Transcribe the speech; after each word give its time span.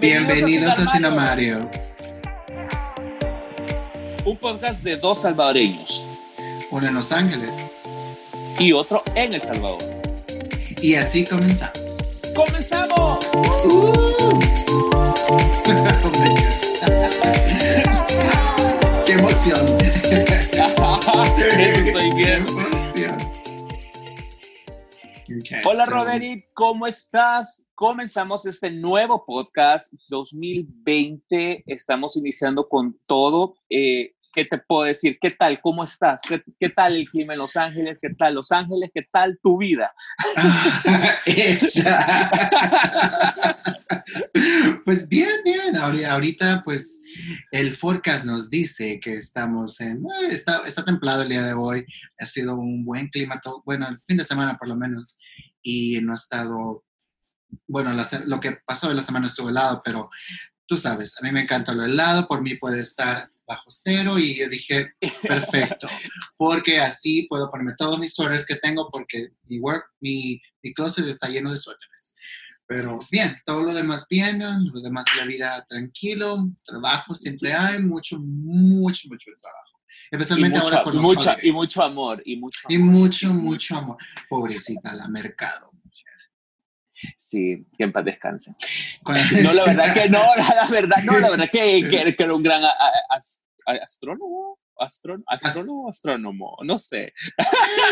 Bienvenidos, 0.00 0.78
a 0.78 0.90
Cinemario. 0.92 1.68
Un 4.24 4.38
podcast 4.38 4.82
de 4.82 4.96
dos 4.96 5.20
salvadoreños. 5.20 6.06
Uno 6.70 6.86
en 6.86 6.94
Los 6.94 7.12
Ángeles. 7.12 7.50
Y 8.58 8.72
otro 8.72 9.02
en 9.14 9.34
El 9.34 9.42
Salvador. 9.42 9.76
Y 10.80 10.94
así 10.94 11.22
comenzamos. 11.24 12.22
¡Comenzamos! 12.34 13.18
Uh. 13.66 14.38
¡Qué 19.04 19.12
emoción! 19.12 19.89
Okay, 25.40 25.60
Hola 25.64 25.86
so- 25.86 25.90
Roderick, 25.92 26.46
¿cómo 26.54 26.86
estás? 26.86 27.66
Comenzamos 27.74 28.44
este 28.46 28.70
nuevo 28.70 29.24
podcast 29.24 29.92
2020. 30.08 31.62
Estamos 31.66 32.16
iniciando 32.16 32.68
con 32.68 32.98
todo. 33.06 33.54
Eh, 33.70 34.12
¿Qué 34.32 34.44
te 34.44 34.58
puedo 34.58 34.82
decir? 34.84 35.18
¿Qué 35.20 35.30
tal? 35.32 35.60
¿Cómo 35.60 35.82
estás? 35.82 36.20
¿Qué, 36.22 36.42
qué 36.58 36.68
tal 36.68 36.94
el 36.94 37.08
clima 37.10 37.32
en 37.32 37.40
Los 37.40 37.56
Ángeles? 37.56 37.98
¿Qué 38.00 38.10
tal 38.16 38.34
Los 38.34 38.52
Ángeles? 38.52 38.90
¿Qué 38.94 39.02
tal 39.10 39.38
tu 39.42 39.58
vida? 39.58 39.92
Esa. 41.26 42.30
Pues 44.84 45.08
bien, 45.08 45.30
bien. 45.44 45.74
Ahori- 45.76 46.04
Ahorita, 46.04 46.62
pues, 46.64 47.00
el 47.52 47.74
forecast 47.74 48.24
nos 48.24 48.50
dice 48.50 48.98
que 49.00 49.14
estamos 49.14 49.80
en. 49.80 49.98
eh, 49.98 50.28
Está, 50.30 50.60
está 50.66 50.84
templado 50.84 51.22
el 51.22 51.28
día 51.28 51.44
de 51.44 51.52
hoy. 51.52 51.84
Ha 52.18 52.26
sido 52.26 52.54
un 52.56 52.84
buen 52.84 53.08
clima, 53.08 53.40
todo- 53.40 53.62
bueno, 53.64 53.88
el 53.88 54.00
fin 54.00 54.16
de 54.16 54.24
semana 54.24 54.56
por 54.58 54.68
lo 54.68 54.76
menos. 54.76 55.16
Y 55.62 56.00
no 56.00 56.12
ha 56.12 56.16
estado. 56.16 56.84
Bueno, 57.66 57.92
la 57.92 58.06
lo 58.26 58.40
que 58.40 58.58
pasó 58.64 58.88
de 58.88 58.94
la 58.94 59.02
semana 59.02 59.26
estuvo 59.26 59.48
helado, 59.50 59.82
pero 59.84 60.08
tú 60.66 60.76
sabes, 60.76 61.16
a 61.20 61.24
mí 61.24 61.32
me 61.32 61.42
encanta 61.42 61.72
lo 61.72 61.84
helado. 61.84 62.26
Por 62.28 62.42
mí 62.42 62.54
puede 62.56 62.78
estar 62.80 63.28
bajo 63.46 63.64
cero. 63.68 64.18
Y 64.18 64.36
yo 64.36 64.48
dije, 64.48 64.92
perfecto. 65.22 65.88
Porque 66.38 66.78
así 66.78 67.26
puedo 67.28 67.50
ponerme 67.50 67.74
todos 67.76 67.98
mis 67.98 68.14
suéteres 68.14 68.46
que 68.46 68.54
tengo, 68.56 68.88
porque 68.90 69.28
mi 69.44 69.58
work, 69.58 69.84
mi, 70.00 70.40
mi 70.62 70.72
closet 70.72 71.06
está 71.06 71.28
lleno 71.28 71.50
de 71.50 71.58
suéteres. 71.58 72.14
Pero 72.70 73.00
bien, 73.10 73.36
todo 73.44 73.64
lo 73.64 73.74
demás 73.74 74.06
bien, 74.08 74.38
lo 74.72 74.80
demás 74.80 75.04
la 75.18 75.24
vida 75.24 75.66
tranquilo, 75.68 76.48
trabajo 76.64 77.16
siempre 77.16 77.52
hay, 77.52 77.80
mucho, 77.80 78.16
mucho, 78.20 79.08
mucho 79.08 79.28
trabajo. 79.40 79.80
Y 80.12 80.14
Especialmente 80.14 80.58
mucho, 80.60 80.70
ahora 80.70 80.84
con 80.84 80.94
los 80.94 81.02
mucho- 81.04 81.36
y 81.42 81.50
mucho 81.50 81.82
amor. 81.82 82.22
Y 82.24 82.36
mucho 82.36 82.60
Y 82.68 82.76
amor. 82.76 82.86
mucho, 82.92 83.34
mucho 83.34 83.76
amor. 83.76 83.96
Pobrecita 84.28 84.94
la 84.94 85.08
mercado. 85.08 85.72
Sí, 87.16 87.66
que 87.76 87.84
en 87.84 87.92
paz 87.92 88.04
descanse. 88.04 88.54
No, 89.42 89.52
la 89.52 89.64
verdad 89.64 89.92
que 89.92 90.08
no, 90.08 90.22
la 90.36 90.68
verdad, 90.70 90.98
no, 91.02 91.18
la 91.18 91.30
verdad 91.30 91.50
que, 91.50 91.88
que, 91.88 92.14
que 92.14 92.22
era 92.22 92.34
un 92.34 92.42
gran 92.44 92.62
a- 92.62 92.68
a- 92.68 93.16
a- 93.66 93.82
astrónomo, 93.82 94.60
astrón- 94.80 95.22
astrónomo, 95.26 95.88
astrónomo, 95.88 96.56
no 96.64 96.76
sé. 96.76 97.12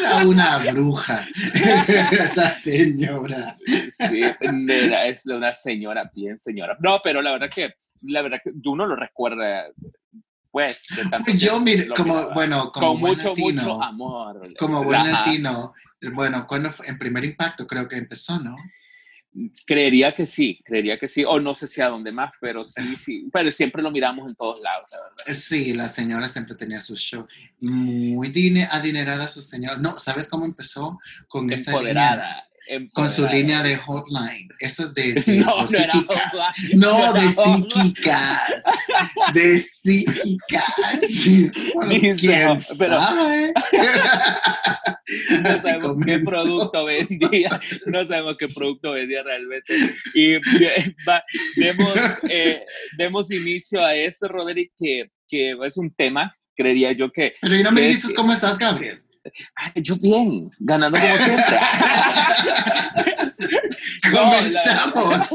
Era 0.00 0.27
una 0.27 0.58
bruja, 0.58 1.25
esa 2.11 2.50
señora. 2.50 3.55
Sí, 3.91 4.20
era, 4.69 5.06
es 5.06 5.27
una 5.27 5.53
señora, 5.53 6.11
bien 6.14 6.36
señora. 6.36 6.77
No, 6.81 7.00
pero 7.03 7.22
la 7.22 7.33
verdad 7.33 7.48
que, 7.55 7.75
la 8.05 8.22
verdad 8.22 8.39
que 8.42 8.50
uno 8.64 8.86
lo 8.86 8.97
recuerda, 8.97 9.66
pues, 10.50 10.86
Pues 11.25 11.41
yo, 11.41 11.61
mire, 11.61 11.89
como, 11.89 12.14
miraba. 12.14 12.34
bueno, 12.34 12.72
como 12.72 12.92
con 12.92 13.00
buen 13.00 13.12
mucho, 13.14 13.28
latino, 13.28 13.53
mucho 13.62 13.83
amor. 13.83 14.55
como 14.59 14.83
buen 14.83 15.00
Ajá. 15.00 15.11
latino, 15.27 15.72
bueno, 16.14 16.47
cuando? 16.48 16.70
En 16.84 16.98
primer 16.98 17.25
impacto 17.25 17.66
creo 17.66 17.86
que 17.86 17.97
empezó, 17.97 18.39
¿no? 18.41 18.56
Creería 19.66 20.14
que 20.14 20.26
sí, 20.26 20.60
creería 20.64 20.98
que 20.98 21.06
sí, 21.06 21.24
o 21.24 21.38
no 21.38 21.54
sé 21.54 21.68
si 21.68 21.80
a 21.80 21.88
dónde 21.88 22.10
más, 22.10 22.32
pero 22.40 22.64
sí, 22.64 22.96
sí, 22.96 23.28
pero 23.32 23.50
siempre 23.53 23.82
lo 23.82 23.91
miramos 23.91 24.28
en 24.28 24.34
todos 24.34 24.60
lados, 24.60 24.86
la 24.91 24.98
verdad. 25.03 25.34
Sí, 25.41 25.75
la 25.75 25.88
señora 25.88 26.28
siempre 26.28 26.54
tenía 26.56 26.80
su 26.80 26.97
show. 26.97 27.26
Muy 27.60 28.28
dine- 28.30 28.69
adinerada 28.70 29.28
su 29.28 29.41
señora. 29.42 29.76
No, 29.76 29.98
¿sabes 29.98 30.28
cómo 30.28 30.44
empezó? 30.44 30.98
Con 31.28 31.50
esa 31.53 31.72
línea, 31.72 31.91
Empoderada. 31.91 32.47
Con 32.92 33.08
su 33.10 33.26
línea 33.26 33.62
de 33.62 33.76
hotline. 33.76 34.48
Esas 34.60 34.92
de, 34.94 35.12
de 35.14 35.36
No, 35.38 35.62
no 35.62 35.68
psíquicas. 35.68 36.32
No, 36.74 37.12
de 37.14 37.28
psíquicas. 37.30 38.64
De 39.32 39.58
psíquicas. 39.58 40.74
Bueno, 41.74 41.92
¿Quién 42.00 42.16
pero- 42.78 43.00
sabe? 43.00 43.52
no 45.42 45.48
Así 45.48 45.60
sabemos 45.60 45.96
qué 46.04 46.22
comenzó. 46.22 46.30
producto 46.30 46.84
vendía, 46.84 47.60
no 47.86 48.04
sabemos 48.04 48.36
qué 48.38 48.48
producto 48.48 48.92
vendía 48.92 49.22
realmente. 49.22 49.74
Y 50.14 50.34
va- 51.08 51.22
demos, 51.56 51.94
eh, 52.28 52.64
demos 52.96 53.30
inicio 53.30 53.84
a 53.84 53.94
este, 53.94 54.28
Roderick, 54.28 54.72
que, 54.76 55.10
que 55.28 55.56
es 55.64 55.76
un 55.78 55.92
tema, 55.94 56.34
creería 56.56 56.92
yo 56.92 57.10
que... 57.10 57.34
Pero 57.40 57.56
y 57.56 57.62
no 57.62 57.70
me 57.72 57.92
sí. 57.94 58.14
cómo 58.14 58.32
estás, 58.32 58.58
Gabriel. 58.58 59.02
Ay, 59.54 59.82
yo 59.82 59.96
bien, 59.96 60.50
ganando 60.58 60.98
como 60.98 61.18
siempre. 61.18 61.58
No, 64.12 64.24
Comenzamos. 64.24 65.28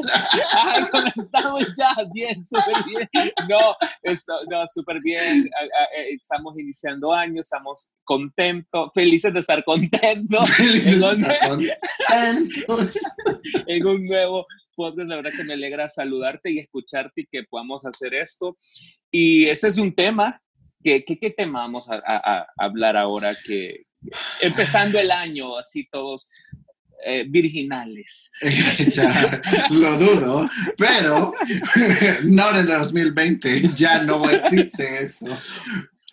Ay, 0.62 0.84
comenzamos 0.92 1.64
ya, 1.78 1.96
bien, 2.14 2.44
súper 2.44 2.76
bien. 2.86 3.10
No, 3.48 3.76
esto, 4.02 4.34
no, 4.50 4.66
súper 4.74 5.00
bien. 5.02 5.46
Eh, 5.46 6.14
Estamos 6.14 6.58
iniciando 6.58 7.14
año, 7.14 7.42
estamos 7.42 7.92
contentos, 8.04 8.92
felices 8.94 9.34
de 9.34 9.40
estar 9.40 9.64
contentos 9.64 10.50
Felices 10.58 11.02
¿En 11.02 11.22
estar 11.22 11.50
contentos. 11.50 12.98
en 13.68 13.88
un 13.88 14.06
nuevo 14.06 14.46
podcast. 14.76 15.08
La 15.08 15.18
verdad 15.18 15.32
que 15.36 15.44
me 15.44 15.54
alegra 15.54 15.88
saludarte 15.90 16.52
y 16.52 16.60
escucharte 16.60 17.22
y 17.22 17.28
que 17.28 17.44
podamos 17.44 17.86
hacer 17.86 18.14
esto. 18.14 18.58
Y 19.12 19.46
este 19.46 19.68
es 19.68 19.78
un 19.78 19.94
tema. 19.94 20.42
Qué, 20.84 21.34
tema 21.36 21.62
vamos 21.62 21.86
a, 21.90 22.48
hablar 22.58 22.98
ahora? 22.98 23.32
Que 23.36 23.86
empezando 24.42 25.00
el 25.00 25.12
año, 25.12 25.58
así 25.58 25.88
todos 25.92 26.30
eh, 27.06 27.26
virginales. 27.28 28.32
ya 28.94 29.42
lo 29.70 29.98
dudo, 29.98 30.50
pero 30.78 31.34
no 32.24 32.50
en 32.52 32.56
el 32.58 32.68
2020, 32.68 33.72
ya 33.76 34.04
no 34.04 34.30
existe 34.30 35.02
eso. 35.02 35.28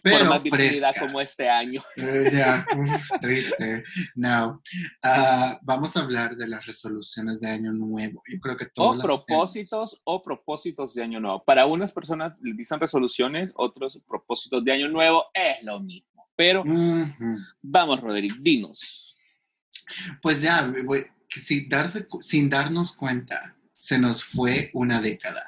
Por 0.02 0.12
Pero 0.12 0.24
más 0.26 0.42
virginidad 0.42 0.90
fresca. 0.92 1.06
como 1.06 1.20
este 1.20 1.48
año. 1.48 1.82
Eh, 1.96 2.30
ya, 2.32 2.66
uf, 2.76 3.08
triste. 3.20 3.84
No. 4.14 4.60
Ah, 5.02 5.58
vamos 5.62 5.96
a 5.96 6.00
hablar 6.00 6.36
de 6.36 6.48
las 6.48 6.66
resoluciones 6.66 7.40
de 7.40 7.48
Año 7.50 7.72
Nuevo. 7.72 8.22
Yo 8.30 8.40
creo 8.40 8.56
que 8.56 8.64
O 8.64 8.70
todos 8.74 8.96
las 8.96 9.06
propósitos 9.06 10.00
o 10.04 10.22
propósitos 10.22 10.94
de 10.94 11.02
año 11.02 11.20
nuevo. 11.20 11.44
Para 11.44 11.66
unas 11.66 11.92
personas 11.92 12.38
les 12.40 12.56
dicen 12.56 12.80
resoluciones, 12.80 13.50
otros 13.54 14.00
propósitos 14.06 14.64
de 14.64 14.72
año 14.72 14.88
nuevo, 14.88 15.24
es 15.34 15.62
lo 15.62 15.80
mismo. 15.80 16.28
Pero 16.36 16.64
vamos, 17.60 18.00
Roderick, 18.00 18.36
dinos. 18.36 19.16
Pues 20.22 20.40
ya, 20.40 20.72
sin, 21.28 21.68
darse, 21.68 22.06
sin 22.20 22.48
darnos 22.48 22.96
cuenta, 22.96 23.56
se 23.74 23.98
nos 23.98 24.24
fue 24.24 24.70
una 24.72 25.00
década. 25.00 25.42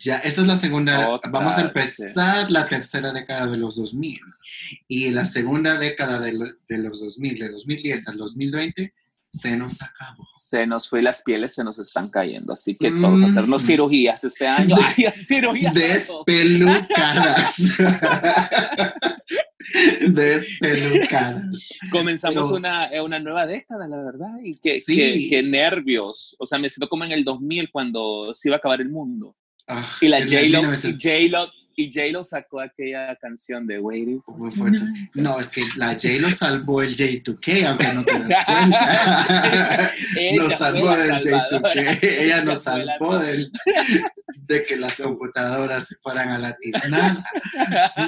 Ya, 0.00 0.16
esta 0.18 0.40
es 0.40 0.46
la 0.46 0.56
segunda, 0.56 1.10
Otra, 1.10 1.30
vamos 1.30 1.56
a 1.56 1.62
empezar 1.62 2.50
la 2.50 2.66
tercera 2.66 3.12
década 3.12 3.46
de 3.48 3.56
los 3.56 3.76
2000. 3.76 4.20
Y 4.88 5.10
la 5.10 5.24
segunda 5.24 5.78
década 5.78 6.20
de, 6.20 6.32
lo- 6.32 6.52
de 6.68 6.78
los 6.78 7.00
2000, 7.00 7.38
de 7.38 7.48
2010 7.50 8.08
al 8.08 8.16
2020, 8.16 8.92
se 9.28 9.56
nos 9.56 9.82
acabó. 9.82 10.26
Se 10.36 10.66
nos 10.66 10.88
fue 10.88 11.02
las 11.02 11.22
pieles, 11.22 11.54
se 11.54 11.64
nos 11.64 11.78
están 11.78 12.08
cayendo. 12.10 12.52
Así 12.52 12.76
que 12.76 12.90
todos 12.90 13.22
hacernos 13.24 13.62
Mm. 13.62 13.66
cirugías 13.66 14.22
este 14.24 14.46
año. 14.46 14.74
Ay, 14.96 15.06
cirugías. 15.12 15.74
Despelucadas. 15.74 17.56
Despelucadas. 20.24 21.68
Comenzamos 21.90 22.46
Pero- 22.48 22.56
una, 22.56 22.86
eh, 22.88 23.00
una 23.00 23.18
nueva 23.18 23.46
década, 23.46 23.88
la 23.88 23.96
verdad. 24.02 24.30
Y 24.42 24.54
qué, 24.56 24.80
Sí. 24.80 24.94
qué- 24.96 25.26
qué 25.30 25.42
nervios. 25.42 26.36
O 26.38 26.46
sea, 26.46 26.58
me 26.58 26.68
siento 26.68 26.88
como 26.88 27.04
en 27.04 27.12
el 27.12 27.24
2000 27.24 27.70
cuando 27.70 28.32
se 28.32 28.48
iba 28.48 28.56
a 28.56 28.58
acabar 28.58 28.80
el 28.80 28.90
mundo. 28.90 29.36
Ah, 29.66 29.86
Y 30.00 30.08
la 30.08 30.20
J-Lo, 30.20 30.60
1900 30.62 31.04
y 31.04 31.08
J-Lo, 31.28 31.52
y 31.76 31.90
J-Lo 31.92 32.22
sacó 32.22 32.60
aquella 32.60 33.16
canción 33.16 33.66
de 33.66 33.78
Waiting. 33.80 34.22
No, 35.14 35.40
es 35.40 35.48
que 35.48 35.62
la 35.76 35.94
J 35.94 36.08
lo 36.20 36.30
salvó 36.30 36.82
el 36.82 36.94
J2K, 36.94 37.66
aunque 37.66 37.92
no 37.92 38.04
te 38.04 38.18
das 38.18 38.44
cuenta. 38.44 39.92
Nos 40.36 40.52
salvó 40.54 40.96
del 40.96 41.22
salvadora. 41.22 41.72
J2K. 41.74 41.98
Ella 42.20 42.44
nos 42.44 42.62
salvó 42.62 43.18
del, 43.18 43.50
de 44.46 44.62
que 44.64 44.76
las 44.76 44.96
computadoras 44.96 45.88
se 45.88 45.96
fueran 45.96 46.28
a 46.28 46.38
la 46.38 46.56
tiznada. 46.56 47.24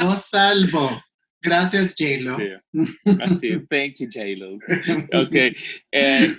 Nos 0.01 0.27
salvó. 0.27 1.03
Gracias, 1.43 1.95
J-Lo. 1.99 2.37
Sí. 2.37 3.13
Así, 3.23 3.51
thank 3.69 3.97
you, 3.99 4.09
J-Lo. 4.13 4.55
Ok. 5.23 5.35
eh, 5.93 6.37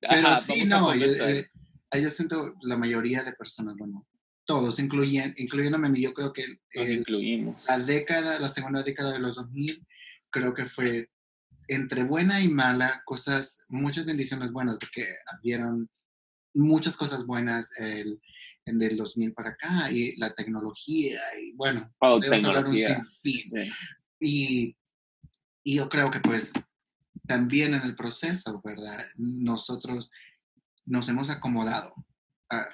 Pero 0.00 0.28
ajá, 0.28 0.36
sí, 0.36 0.64
no, 0.64 0.94
yo, 0.94 1.06
eh, 1.06 1.48
yo 2.00 2.10
siento 2.10 2.54
la 2.62 2.76
mayoría 2.76 3.22
de 3.22 3.32
personas, 3.32 3.74
bueno, 3.76 4.06
todos, 4.44 4.78
incluyen, 4.78 5.34
incluyéndome 5.36 5.86
a 5.86 5.90
mí, 5.90 6.00
yo 6.00 6.12
creo 6.14 6.32
que 6.32 6.44
el- 6.72 6.92
incluimos. 6.98 7.66
la 7.68 7.78
década, 7.78 8.38
la 8.40 8.48
segunda 8.48 8.82
década 8.82 9.12
de 9.12 9.18
los 9.20 9.36
2000, 9.36 9.86
creo 10.30 10.54
que 10.54 10.66
fue 10.66 11.08
entre 11.68 12.02
buena 12.04 12.40
y 12.40 12.48
mala, 12.48 13.02
cosas, 13.04 13.64
muchas 13.68 14.04
bendiciones 14.06 14.50
buenas, 14.50 14.76
porque 14.78 15.06
habieron 15.26 15.88
muchas 16.54 16.96
cosas 16.96 17.26
buenas. 17.26 17.70
El, 17.78 18.20
en 18.66 18.80
el 18.82 18.96
2000 18.96 19.32
para 19.32 19.50
acá, 19.50 19.90
y 19.90 20.16
la 20.16 20.34
tecnología, 20.34 21.18
y 21.40 21.52
bueno, 21.54 21.90
Oh, 21.98 22.18
podemos 22.18 22.44
hablar 22.44 22.66
un 22.66 22.76
sinfín. 22.76 23.10
Sí. 23.22 23.70
Y, 24.20 24.76
y 25.64 25.76
yo 25.76 25.88
creo 25.88 26.10
que 26.10 26.20
pues 26.20 26.52
también 27.26 27.74
en 27.74 27.82
el 27.82 27.96
proceso, 27.96 28.60
¿verdad? 28.62 29.06
Nosotros 29.16 30.10
nos 30.84 31.08
hemos 31.08 31.30
acomodado 31.30 31.94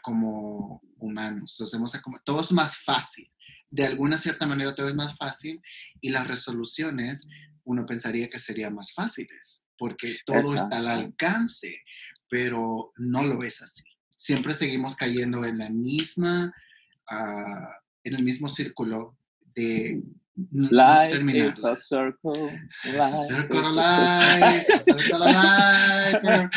como 0.02 0.82
humanos, 0.98 1.56
nos 1.58 1.72
hemos 1.74 1.94
acomodado, 1.94 2.24
todo 2.24 2.40
es 2.40 2.52
más 2.52 2.76
fácil. 2.78 3.30
De 3.70 3.84
alguna 3.84 4.16
cierta 4.16 4.46
manera 4.46 4.74
todo 4.74 4.88
es 4.88 4.94
más 4.94 5.16
fácil 5.16 5.60
y 6.00 6.10
las 6.10 6.26
resoluciones 6.28 7.26
uno 7.64 7.84
pensaría 7.84 8.28
que 8.28 8.38
serían 8.38 8.74
más 8.74 8.92
fáciles 8.92 9.66
porque 9.78 10.16
todo 10.24 10.54
está 10.54 10.78
al 10.78 10.88
alcance, 10.88 11.82
pero 12.28 12.92
no 12.96 13.22
lo 13.22 13.42
es 13.42 13.62
así. 13.62 13.82
Siempre 14.16 14.54
seguimos 14.54 14.96
cayendo 14.96 15.44
en 15.44 15.58
la 15.58 15.70
misma, 15.70 16.52
ah, 17.10 17.70
en 18.04 18.14
el 18.14 18.22
mismo 18.22 18.48
círculo 18.48 19.18
de 19.54 20.02
Life 20.52 21.16
is 21.34 21.64
a 21.64 21.74
circle. 21.74 22.50
Life 22.84 23.22
is 23.22 23.28
circle 23.28 23.64
circle. 23.64 23.74
life, 23.74 24.66
a 24.70 24.78
circle 24.82 25.18
life. 25.18 26.48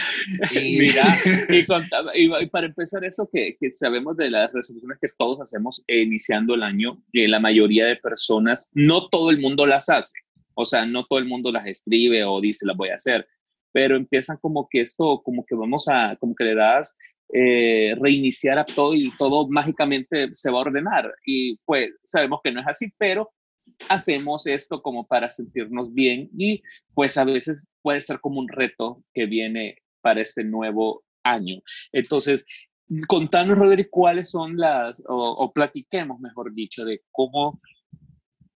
Y- 0.52 0.80
Mira, 0.80 1.04
y, 1.50 1.66
contaba- 1.66 2.12
y- 2.14 2.30
y 2.44 2.46
para 2.48 2.68
empezar 2.68 3.04
eso 3.06 3.30
que, 3.32 3.56
que 3.60 3.72
sabemos 3.72 4.18
de 4.18 4.30
las 4.30 4.52
resoluciones 4.52 4.98
que 5.02 5.08
todos 5.18 5.40
hacemos 5.40 5.84
eh, 5.88 6.02
iniciando 6.02 6.56
el 6.56 6.64
año, 6.64 7.02
que 7.14 7.28
la 7.30 7.40
mayoría 7.40 7.86
de 7.86 7.96
personas, 7.96 8.70
no 8.74 9.08
todo 9.08 9.30
el 9.32 9.40
mundo 9.40 9.66
las 9.66 9.88
hace, 9.90 10.20
o 10.56 10.66
sea, 10.66 10.86
no 10.86 11.06
todo 11.06 11.20
el 11.20 11.26
mundo 11.26 11.52
las 11.52 11.66
escribe 11.66 12.24
o 12.26 12.42
dice 12.42 12.66
las 12.68 12.76
voy 12.76 12.90
a 12.90 12.96
hacer, 12.96 13.28
pero 13.72 13.96
empiezan 13.96 14.38
como 14.42 14.68
que 14.70 14.82
esto, 14.82 15.22
como 15.24 15.46
que 15.46 15.56
vamos 15.56 15.88
a, 15.88 16.18
como 16.20 16.36
que 16.36 16.44
le 16.44 16.56
das 16.56 16.98
eh, 17.34 17.96
reiniciar 18.00 18.58
a 18.60 18.66
todo 18.66 18.94
y 18.94 19.12
todo 19.18 19.48
mágicamente 19.48 20.28
se 20.34 20.52
va 20.52 20.58
a 20.58 20.62
ordenar 20.62 21.14
y 21.26 21.56
pues 21.66 21.90
sabemos 22.04 22.40
que 22.44 22.52
no 22.52 22.60
es 22.60 22.68
así, 22.68 22.92
pero 22.98 23.32
hacemos 23.90 24.48
esto 24.48 24.82
como 24.82 25.08
para 25.08 25.30
sentirnos 25.30 25.94
bien 25.94 26.30
y 26.38 26.62
pues 26.94 27.18
a 27.18 27.24
veces 27.24 27.68
puede 27.82 28.02
ser 28.02 28.20
como 28.20 28.40
un 28.40 28.48
reto 28.48 29.04
que 29.14 29.26
viene 29.26 29.78
para 30.02 30.22
este 30.22 30.44
nuevo 30.44 31.04
año. 31.24 31.62
Entonces, 31.92 32.46
contanos, 33.08 33.58
Rodri, 33.58 33.86
cuáles 33.90 34.32
son 34.32 34.58
las, 34.58 35.02
o, 35.08 35.16
o 35.16 35.54
platiquemos, 35.54 36.20
mejor 36.20 36.54
dicho, 36.54 36.86
de 36.86 37.02
cómo, 37.12 37.62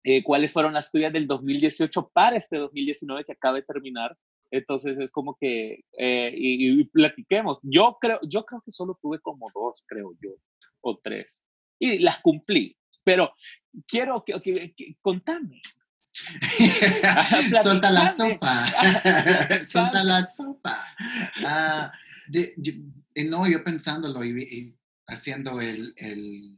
eh, 0.04 0.22
cuáles 0.22 0.52
fueron 0.52 0.74
las 0.74 0.90
tuyas 0.90 1.12
del 1.12 1.26
2018 1.26 2.10
para 2.12 2.36
este 2.36 2.56
2019 2.56 3.24
que 3.24 3.32
acaba 3.32 3.56
de 3.56 3.62
terminar. 3.62 4.16
Entonces 4.50 4.98
es 4.98 5.10
como 5.10 5.36
que, 5.40 5.80
eh, 5.98 6.34
y, 6.36 6.80
y 6.80 6.84
platiquemos. 6.84 7.58
Yo 7.62 7.96
creo, 8.00 8.18
yo 8.28 8.44
creo 8.44 8.62
que 8.64 8.72
solo 8.72 8.98
tuve 9.00 9.18
como 9.20 9.50
dos, 9.54 9.82
creo 9.86 10.12
yo, 10.22 10.32
o 10.82 10.98
tres. 11.02 11.42
Y 11.78 11.98
las 11.98 12.20
cumplí. 12.20 12.76
Pero 13.04 13.32
quiero 13.86 14.24
que, 14.24 14.40
que- 14.42 14.74
que- 14.74 14.96
contame. 15.00 15.60
Suelta 17.62 17.90
la 17.90 18.12
sopa. 18.12 18.64
Suelta 19.66 20.04
la 20.04 20.24
sopa. 20.26 20.86
Ah, 21.44 21.92
de- 22.28 22.54
yo- 22.56 22.72
eh, 23.14 23.24
no, 23.24 23.46
yo 23.48 23.62
pensándolo 23.64 24.24
y, 24.24 24.42
y 24.42 24.74
haciendo 25.06 25.60
el, 25.60 25.92
el, 25.96 26.56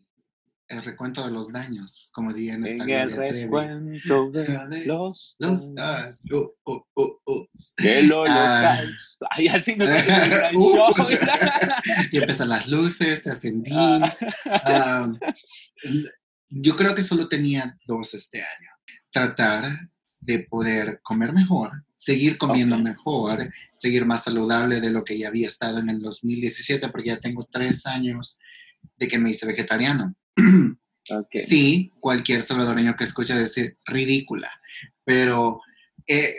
el 0.69 0.85
recuento 0.85 1.25
de 1.25 1.31
los 1.33 1.53
daños, 1.53 2.11
como 2.15 2.33
diría 2.33 2.55
en 2.55 2.65
esta 2.65 2.85
En 2.85 2.91
el 2.91 3.09
Gloria 3.11 3.29
Trevi. 3.29 3.43
recuento 3.45 4.31
de 4.31 4.87
los, 4.87 5.37
Los 5.39 5.75
daños 5.75 6.23
ah, 6.33 6.37
oh, 6.65 6.87
oh, 6.95 7.21
oh, 7.25 7.49
del 7.79 8.13
Ah. 8.13 8.17
holocausto. 8.17 9.27
Ay, 9.31 9.49
así 9.49 9.77
no 9.77 9.87
sé 9.87 10.05
qué 10.05 10.29
gran 10.29 10.57
Uh. 10.57 10.75
show. 10.75 10.95
y 12.13 12.19
empiezan 12.19 12.49
las 12.49 12.69
luces, 12.69 13.23
se 13.23 13.31
ascendí. 13.31 13.71
Ah. 13.75 15.05
Um, 15.07 15.19
yo 16.55 16.77
creo 16.77 16.95
que 16.95 17.03
solo 17.03 17.29
tenía 17.29 17.77
dos 17.87 18.15
este 18.15 18.39
año. 18.39 18.71
Tratar 19.11 19.73
de 20.21 20.41
poder 20.41 21.01
comer 21.03 21.33
mejor, 21.33 21.85
seguir 21.95 22.39
comiendo 22.39 22.79
mejor, 22.79 23.51
seguir 23.77 24.07
más 24.07 24.25
saludable 24.25 24.81
de 24.81 24.91
lo 24.91 25.05
que 25.05 25.19
ya 25.19 25.29
había 25.29 25.49
estado 25.49 25.81
en 25.81 25.91
el 25.91 26.01
2017, 26.01 26.89
porque 26.89 27.09
ya 27.09 27.21
tengo 27.21 27.47
tres 27.51 27.87
años 27.87 28.39
de 28.97 29.09
que 29.09 29.19
me 29.19 29.31
hice 29.31 29.47
vegetariano. 29.47 30.15
Ok. 30.37 31.29
Sí, 31.37 31.93
cualquier 32.01 32.41
salvadoreño 32.41 32.97
que 32.97 33.05
escucha 33.05 33.37
decir 33.37 33.77
ridícula, 33.85 34.51
pero 35.05 35.61
eh, 36.07 36.35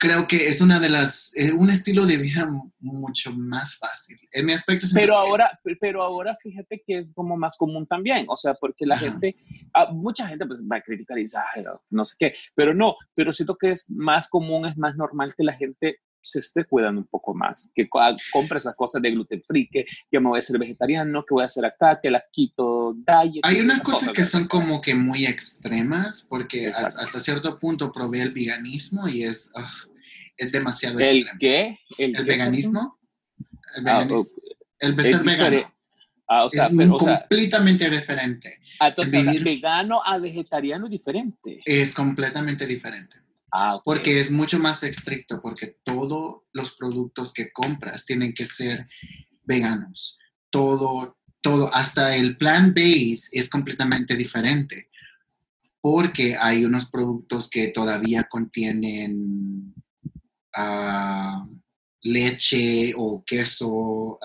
creo 0.00 0.26
que 0.26 0.48
es 0.48 0.60
una 0.62 0.80
de 0.80 0.88
las, 0.88 1.30
eh, 1.36 1.52
un 1.52 1.68
estilo 1.70 2.06
de 2.06 2.16
vida 2.16 2.46
mu- 2.46 2.70
mucho 2.80 3.32
más 3.34 3.76
fácil. 3.76 4.18
En 4.32 4.46
mi 4.46 4.52
aspecto 4.52 4.86
Pero 4.94 5.14
ahora, 5.16 5.60
pero 5.78 6.02
ahora 6.02 6.34
fíjate 6.42 6.82
que 6.86 6.98
es 6.98 7.12
como 7.14 7.36
más 7.36 7.56
común 7.58 7.86
también, 7.86 8.24
o 8.28 8.34
sea, 8.36 8.54
porque 8.54 8.86
la 8.86 8.94
Ajá. 8.94 9.04
gente, 9.04 9.36
ah, 9.74 9.92
mucha 9.92 10.26
gente 10.26 10.46
pues 10.46 10.60
va 10.62 10.76
a 10.76 10.80
criticar 10.82 11.18
y 11.18 11.26
"Ay, 11.54 11.64
no, 11.90 12.04
sé 12.04 12.16
qué, 12.18 12.32
pero 12.54 12.74
no, 12.74 12.96
pero 13.14 13.30
siento 13.30 13.56
que 13.60 13.72
es 13.72 13.84
más 13.90 14.26
común, 14.28 14.66
es 14.66 14.76
más 14.78 14.96
normal 14.96 15.34
que 15.36 15.44
la 15.44 15.52
gente 15.52 15.98
se 16.22 16.38
esté 16.40 16.64
cuidando 16.64 17.00
un 17.00 17.06
poco 17.06 17.34
más, 17.34 17.70
que 17.74 17.88
ah, 17.98 18.14
compre 18.32 18.58
esas 18.58 18.74
cosas 18.76 19.00
de 19.02 19.10
gluten 19.10 19.42
free, 19.46 19.68
que, 19.70 19.84
que 20.10 20.20
me 20.20 20.28
voy 20.28 20.38
a 20.38 20.40
hacer 20.40 20.58
vegetariano, 20.58 21.24
que 21.26 21.32
voy 21.34 21.42
a 21.42 21.46
hacer 21.46 21.64
acá, 21.64 21.98
que 22.02 22.10
la 22.10 22.22
quito 22.30 22.94
diet. 22.94 23.40
Hay 23.42 23.60
unas 23.60 23.80
cosas 23.82 24.10
que 24.12 24.24
son 24.24 24.46
como 24.46 24.80
que 24.82 24.94
muy 24.94 25.24
extremas, 25.26 26.26
porque 26.28 26.68
Exacto. 26.68 27.00
hasta 27.00 27.20
cierto 27.20 27.58
punto 27.58 27.90
probé 27.92 28.22
el 28.22 28.32
veganismo 28.32 29.08
y 29.08 29.24
es, 29.24 29.50
ugh, 29.54 29.89
es 30.40 30.50
demasiado 30.52 30.98
¿El 30.98 31.18
extremo. 31.18 31.38
qué? 31.38 31.78
¿El, 31.98 32.10
¿El 32.10 32.16
qué? 32.16 32.22
veganismo? 32.22 32.98
El, 33.76 33.86
Ah, 33.88 34.04
veganis- 34.04 34.34
el 34.80 34.90
ser 34.90 34.96
diferente. 35.22 35.46
vegano. 35.46 35.74
Ah, 36.28 36.44
o 36.44 36.48
sea, 36.48 36.66
es 36.66 36.72
pero, 36.76 36.94
o 36.94 37.00
sea, 37.00 37.18
completamente 37.20 37.90
diferente. 37.90 38.58
ah, 38.80 38.88
entonces, 38.88 39.22
vivir- 39.24 39.44
vegano 39.44 40.00
a 40.04 40.18
vegetariano 40.18 40.86
es 40.86 40.92
diferente. 40.92 41.60
Es 41.64 41.92
completamente 41.92 42.66
diferente. 42.66 43.16
Ah. 43.52 43.80
Porque 43.84 44.18
es 44.20 44.30
mucho 44.30 44.58
más 44.60 44.82
estricto, 44.84 45.40
porque 45.42 45.76
todos 45.84 46.42
los 46.52 46.76
productos 46.76 47.32
que 47.32 47.50
compras 47.52 48.06
tienen 48.06 48.32
que 48.32 48.46
ser 48.46 48.86
veganos. 49.44 50.18
Todo, 50.50 51.18
todo, 51.40 51.68
hasta 51.74 52.14
el 52.14 52.36
plant 52.36 52.74
base 52.76 53.28
es 53.32 53.48
completamente 53.48 54.14
diferente. 54.14 54.88
Porque 55.80 56.36
hay 56.36 56.64
unos 56.64 56.90
productos 56.90 57.48
que 57.50 57.68
todavía 57.68 58.24
contienen 58.24 59.74
leche 62.02 62.92
o 62.96 63.22
queso, 63.24 64.18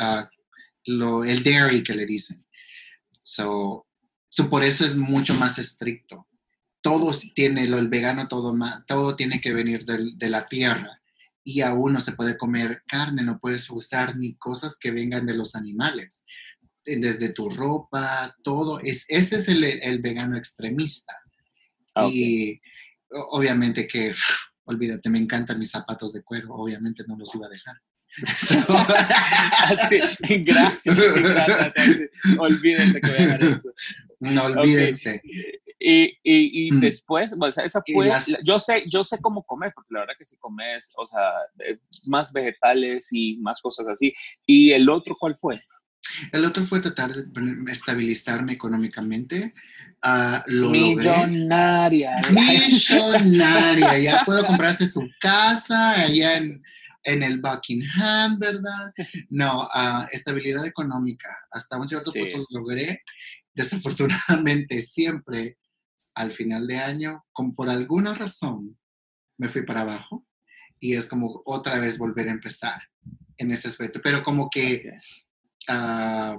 lo- 0.86 1.24
el 1.24 1.43
dairy 1.43 1.83
que 1.83 1.95
le 1.95 2.05
dicen. 2.05 2.38
So, 3.21 3.88
so 4.29 4.50
por 4.50 4.63
eso 4.63 4.86
es 4.86 4.95
mucho 4.95 5.33
más 5.33 5.57
estricto 5.60 6.27
todo 6.86 7.10
tiene, 7.33 7.67
lo, 7.67 7.79
el 7.79 7.88
vegano, 7.88 8.27
todo, 8.27 8.55
todo 8.86 9.15
tiene 9.15 9.41
que 9.41 9.55
venir 9.55 9.86
del- 9.86 10.15
de 10.19 10.29
la 10.29 10.45
tierra. 10.45 11.01
Y 11.43 11.62
aún 11.62 11.93
no 11.93 12.00
se 12.00 12.12
puede 12.12 12.38
comer 12.38 12.83
carne, 12.86 13.24
no 13.24 13.39
puedes 13.39 13.67
usar 13.71 14.15
ni 14.17 14.36
cosas 14.36 14.77
que 14.77 14.91
vengan 14.91 15.25
de 15.25 15.33
los 15.33 15.55
animales. 15.55 16.25
Desde 16.86 17.29
tu 17.29 17.50
ropa, 17.50 18.36
todo. 18.43 18.79
Es, 18.81 19.05
ese 19.10 19.38
es 19.38 19.48
el, 19.48 19.63
el 19.63 19.98
vegano 20.00 20.38
extremista. 20.38 21.17
Ah. 21.95 22.07
Y 22.07 22.62
obviamente 23.31 23.88
que, 23.88 24.13
olvídate, 24.65 25.10
me 25.10 25.19
encantan 25.19 25.57
mis 25.60 25.72
zapatos 25.72 26.13
de 26.13 26.22
cuero, 26.24 26.53
obviamente 26.53 27.03
no 27.07 27.15
los 27.17 27.34
iba 27.36 27.48
a 27.48 27.50
dejar. 27.50 27.75
So- 28.39 28.55
Así, 29.65 30.00
gracias. 30.43 30.95
gracias. 30.95 32.10
Olvídense 32.38 33.01
que 33.01 33.07
voy 33.10 33.17
a 33.17 33.22
dejar 33.22 33.43
eso. 33.43 33.69
no 34.19 34.43
olvídense. 34.45 35.22
Y, 35.77 36.03
y, 36.24 36.67
y 36.67 36.72
Mm. 36.72 36.79
después, 36.79 37.36
o 37.39 37.51
sea, 37.51 37.65
esa 37.65 37.81
fue, 37.93 38.07
las- 38.07 38.27
la- 38.29 38.39
yo 38.43 38.57
sé, 38.60 38.86
yo 38.89 39.03
sé 39.03 39.17
cómo 39.19 39.43
comer, 39.43 39.72
porque 39.75 39.93
la 39.93 40.00
verdad 40.01 40.13
que 40.17 40.24
si 40.25 40.38
comes, 40.38 40.93
o 40.98 41.05
sea, 41.05 41.19
eh, 41.60 41.77
más 42.07 42.31
vegetales 42.31 43.10
y 43.12 43.38
más 43.38 43.62
cosas 43.62 43.88
así. 43.89 44.13
¿Y 44.45 44.72
el 44.72 44.89
otro 44.89 45.15
cuál 45.19 45.36
fue? 45.38 45.62
El 46.31 46.45
otro 46.45 46.63
fue 46.63 46.79
tratar 46.79 47.13
de 47.13 47.72
estabilizarme 47.72 48.53
económicamente. 48.53 49.53
Ah, 50.01 50.43
lo 50.48 50.74
logré. 50.74 51.10
Millonaria. 51.27 52.15
millonaria. 52.31 53.98
Ya 54.00 54.24
puedo 54.25 54.45
comprarse 54.45 54.88
su 54.88 55.01
casa 55.19 56.01
allá 56.01 56.38
en, 56.38 56.62
en 57.03 57.24
el 57.24 57.39
Buckingham, 57.39 58.38
¿verdad? 58.39 58.93
No, 59.29 59.67
ah, 59.74 60.07
estabilidad 60.12 60.65
económica. 60.65 61.29
Hasta 61.51 61.77
un 61.77 61.88
cierto 61.88 62.12
Sí. 62.12 62.19
punto 62.19 62.45
lo 62.50 62.60
logré. 62.60 63.01
Desafortunadamente, 63.53 64.81
siempre 64.81 65.57
al 66.15 66.31
final 66.31 66.67
de 66.67 66.77
año, 66.77 67.25
como 67.31 67.53
por 67.55 67.69
alguna 67.69 68.13
razón, 68.13 68.77
me 69.38 69.50
fui 69.50 69.63
para 69.65 69.81
abajo 69.81 70.25
y 70.79 70.93
es 70.95 71.07
como 71.07 71.41
otra 71.45 71.77
vez 71.79 71.98
volver 71.98 72.29
a 72.29 72.31
empezar 72.31 72.81
en 73.38 73.51
ese 73.51 73.67
aspecto. 73.67 74.00
Pero 74.03 74.24
como 74.24 74.50
que. 74.50 74.98
Ah, 75.67 76.38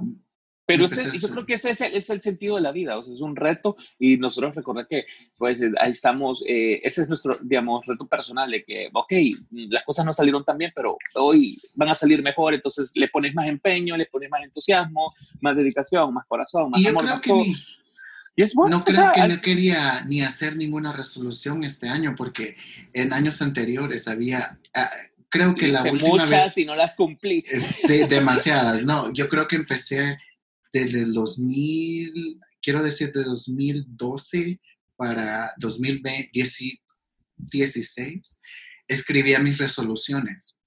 Pero 0.66 0.86
yo 0.86 1.28
creo 1.28 1.46
que 1.46 1.54
ese 1.54 1.70
es 1.70 1.80
el, 1.80 1.94
es 1.94 2.10
el, 2.10 2.20
sentido 2.20 2.56
de 2.56 2.62
la 2.62 2.72
vida, 2.72 2.98
o 2.98 3.02
sea, 3.02 3.14
es 3.14 3.20
un 3.20 3.36
reto 3.36 3.76
y 3.98 4.16
nosotros 4.16 4.54
recordar 4.54 4.88
que, 4.88 5.04
pues, 5.38 5.62
ahí 5.80 5.90
estamos, 5.90 6.42
eh, 6.46 6.80
ese 6.82 7.02
es 7.02 7.08
nuestro, 7.08 7.38
digamos, 7.40 7.86
reto 7.86 8.06
personal 8.06 8.50
de 8.50 8.64
que, 8.64 8.88
ok, 8.92 9.12
las 9.50 9.84
cosas 9.84 10.04
no 10.04 10.12
salieron 10.12 10.44
tan 10.44 10.58
bien, 10.58 10.72
pero 10.74 10.98
hoy 11.14 11.58
van 11.74 11.90
a 11.90 11.94
salir 11.94 12.20
mejor, 12.22 12.54
entonces 12.54 12.90
le 12.94 13.08
pones 13.08 13.34
más 13.34 13.48
empeño, 13.48 13.96
le 13.96 14.06
pones 14.06 14.28
más 14.28 14.42
entusiasmo, 14.42 15.14
más 15.40 15.56
dedicación, 15.56 16.12
más 16.12 16.26
corazón, 16.26 16.70
más 16.70 16.84
amor, 16.84 17.04
más 17.04 17.22
todo. 17.22 17.44
y 18.34 18.42
es 18.42 18.52
bueno, 18.52 18.78
no 18.78 18.84
creo 18.84 19.12
que 19.14 19.28
no 19.28 19.40
quería 19.40 20.04
ni 20.06 20.22
hacer 20.22 20.56
ninguna 20.56 20.92
resolución 20.92 21.62
este 21.62 21.88
año, 21.88 22.14
porque 22.16 22.56
en 22.92 23.12
años 23.12 23.40
anteriores 23.40 24.08
había... 24.08 24.58
Ah, 24.74 24.90
creo 25.36 25.54
que 25.54 25.68
la 25.68 25.82
última 25.82 26.10
muchas 26.10 26.30
vez... 26.30 26.58
y 26.58 26.64
no 26.64 26.74
las 26.74 26.96
cumplí. 26.96 27.42
Sí, 27.42 28.04
demasiadas. 28.08 28.82
No, 28.84 29.12
yo 29.12 29.28
creo 29.28 29.46
que 29.46 29.56
empecé 29.56 30.16
desde 30.72 31.02
el 31.02 31.12
2000, 31.12 32.40
quiero 32.62 32.82
decir, 32.82 33.12
de 33.12 33.22
2012 33.22 34.58
para 34.96 35.52
2016, 35.58 38.40
escribía 38.88 39.38
mis 39.38 39.58
resoluciones. 39.58 40.58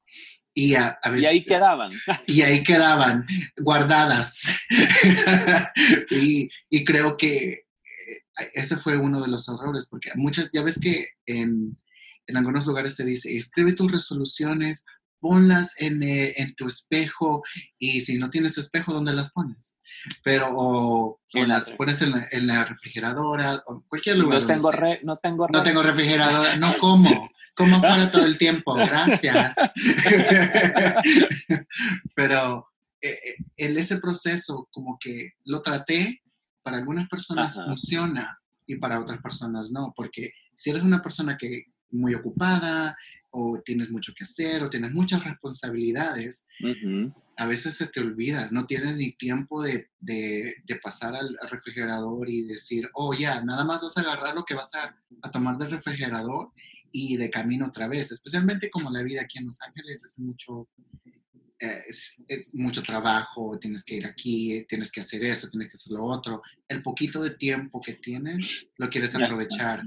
Y, 0.53 0.75
a, 0.75 0.99
veces, 1.05 1.23
y 1.23 1.27
ahí 1.27 1.43
quedaban. 1.43 1.91
Y 2.27 2.41
ahí 2.41 2.63
quedaban, 2.63 3.25
guardadas. 3.57 4.41
y, 6.09 6.49
y, 6.69 6.83
creo 6.83 7.15
que 7.15 7.49
eh, 7.49 7.63
ese 8.55 8.75
fue 8.75 8.97
uno 8.97 9.21
de 9.21 9.29
los 9.29 9.47
errores, 9.47 9.87
porque 9.89 10.09
muchas, 10.15 10.51
ya 10.51 10.61
ves 10.61 10.77
que 10.79 11.07
en, 11.27 11.77
en 12.29 12.37
algunos 12.37 12.65
lugares 12.67 12.95
te 12.95 13.03
dice, 13.03 13.35
escribe 13.35 13.73
tus 13.73 13.91
resoluciones, 13.91 14.85
ponlas 15.19 15.81
en, 15.81 16.03
eh, 16.03 16.35
en, 16.37 16.53
tu 16.53 16.67
espejo 16.67 17.41
y 17.79 18.01
si 18.01 18.19
no 18.19 18.29
tienes 18.29 18.57
espejo, 18.57 18.93
¿dónde 18.93 19.13
las 19.13 19.31
pones? 19.31 19.77
Pero 20.23 20.49
o, 20.55 21.19
las 21.33 21.71
pones 21.71 22.01
en 22.03 22.11
la, 22.11 22.27
en 22.31 22.45
la, 22.45 22.65
refrigeradora 22.65 23.63
o 23.65 23.83
cualquier 23.87 24.17
lugar. 24.17 24.41
No 24.41 24.47
tengo, 24.47 24.71
no 25.03 25.17
tengo, 25.17 25.47
no 25.51 25.63
tengo 25.63 25.83
refrigeradora, 25.83 26.55
no 26.57 26.71
como, 26.77 27.31
como 27.55 27.79
fuera 27.79 28.11
todo 28.11 28.25
el 28.25 28.37
tiempo, 28.37 28.75
gracias. 28.75 29.55
Pero 32.15 32.67
eh, 33.01 33.09
eh, 33.09 33.35
en 33.57 33.75
ese 33.75 33.97
proceso 33.97 34.69
como 34.71 34.99
que 34.99 35.31
lo 35.45 35.63
traté, 35.63 36.21
para 36.61 36.77
algunas 36.77 37.09
personas 37.09 37.55
funciona 37.55 38.39
y 38.67 38.75
para 38.75 38.99
otras 38.99 39.19
personas 39.19 39.71
no, 39.71 39.93
porque 39.95 40.31
si 40.53 40.69
eres 40.69 40.83
una 40.83 41.01
persona 41.01 41.35
que 41.35 41.63
muy 41.91 42.13
ocupada, 42.13 42.95
o 43.31 43.61
tienes 43.63 43.91
mucho 43.91 44.13
que 44.15 44.23
hacer 44.23 44.63
o 44.63 44.69
tienes 44.69 44.91
muchas 44.91 45.23
responsabilidades, 45.23 46.45
a 47.37 47.45
veces 47.45 47.75
se 47.75 47.87
te 47.87 47.99
olvida, 47.99 48.49
no 48.51 48.63
tienes 48.63 48.97
ni 48.97 49.13
tiempo 49.13 49.61
de, 49.61 49.89
de, 49.99 50.55
pasar 50.81 51.15
al, 51.15 51.37
refrigerador 51.49 52.29
y 52.29 52.43
decir, 52.43 52.89
oh 52.93 53.13
ya, 53.13 53.41
nada 53.43 53.63
más 53.63 53.81
vas 53.81 53.97
a 53.97 54.01
agarrar 54.01 54.35
lo 54.35 54.43
que 54.43 54.55
vas 54.55 54.73
a, 54.75 54.95
a, 55.21 55.31
tomar 55.31 55.57
del 55.57 55.71
refrigerador 55.71 56.51
y 56.91 57.17
de 57.17 57.29
camino 57.29 57.67
otra 57.67 57.87
vez, 57.87 58.11
especialmente 58.11 58.69
como 58.69 58.89
la 58.89 59.03
vida 59.03 59.21
aquí 59.21 59.37
en 59.39 59.45
Los 59.45 59.61
Ángeles 59.61 60.03
es 60.03 60.17
mucho, 60.17 60.67
eh, 61.59 61.83
es, 61.87 62.21
es, 62.27 62.55
mucho 62.55 62.81
trabajo, 62.81 63.59
tienes 63.59 63.83
que 63.83 63.95
ir 63.95 64.07
aquí, 64.07 64.65
tienes 64.67 64.91
que 64.91 65.01
hacer 65.01 65.23
eso, 65.23 65.49
tienes 65.49 65.69
que 65.69 65.77
hacer 65.77 65.93
lo 65.93 66.03
otro. 66.05 66.41
El 66.67 66.81
poquito 66.81 67.21
de 67.21 67.31
tiempo 67.31 67.79
que 67.79 67.93
tienes 67.93 68.67
lo 68.77 68.89
quieres 68.89 69.13
aprovechar. 69.15 69.83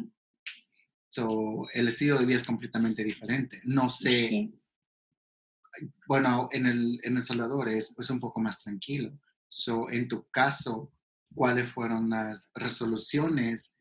So, 1.13 1.69
el 1.75 1.89
estilo 1.89 2.19
de 2.19 2.25
vida 2.25 2.39
es 2.39 2.47
completamente 2.47 3.05
diferente. 3.05 3.61
No 3.65 3.91
sé, 3.91 4.51
bueno, 6.07 6.49
en 6.53 6.65
el, 6.65 7.01
en 7.03 7.17
el 7.17 7.23
Salvador 7.23 7.69
es, 7.69 7.95
es, 7.99 8.09
un 8.09 8.19
poco 8.19 8.41
más 8.41 8.63
tranquilo. 8.63 9.13
So, 9.47 9.91
en 9.91 10.09
tu 10.09 10.25
caso, 10.31 10.91
¿cuáles 11.35 11.69
fueron 11.69 12.09
las 12.09 12.51
resoluciones 12.55 13.77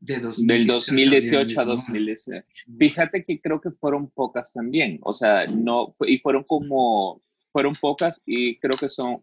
de 0.00 0.18
2018 0.18 0.54
del 0.54 0.66
2018 0.66 1.60
a 1.60 1.64
2019? 1.66 2.46
Fíjate 2.76 3.24
que 3.24 3.40
creo 3.40 3.60
que 3.60 3.70
fueron 3.70 4.10
pocas 4.10 4.52
también. 4.52 4.98
O 5.02 5.12
sea, 5.12 5.46
no, 5.46 5.92
y 6.04 6.18
fueron 6.18 6.42
como 6.42 7.22
fueron 7.52 7.76
pocas 7.76 8.24
y 8.26 8.58
creo 8.58 8.76
que 8.76 8.88
son, 8.88 9.22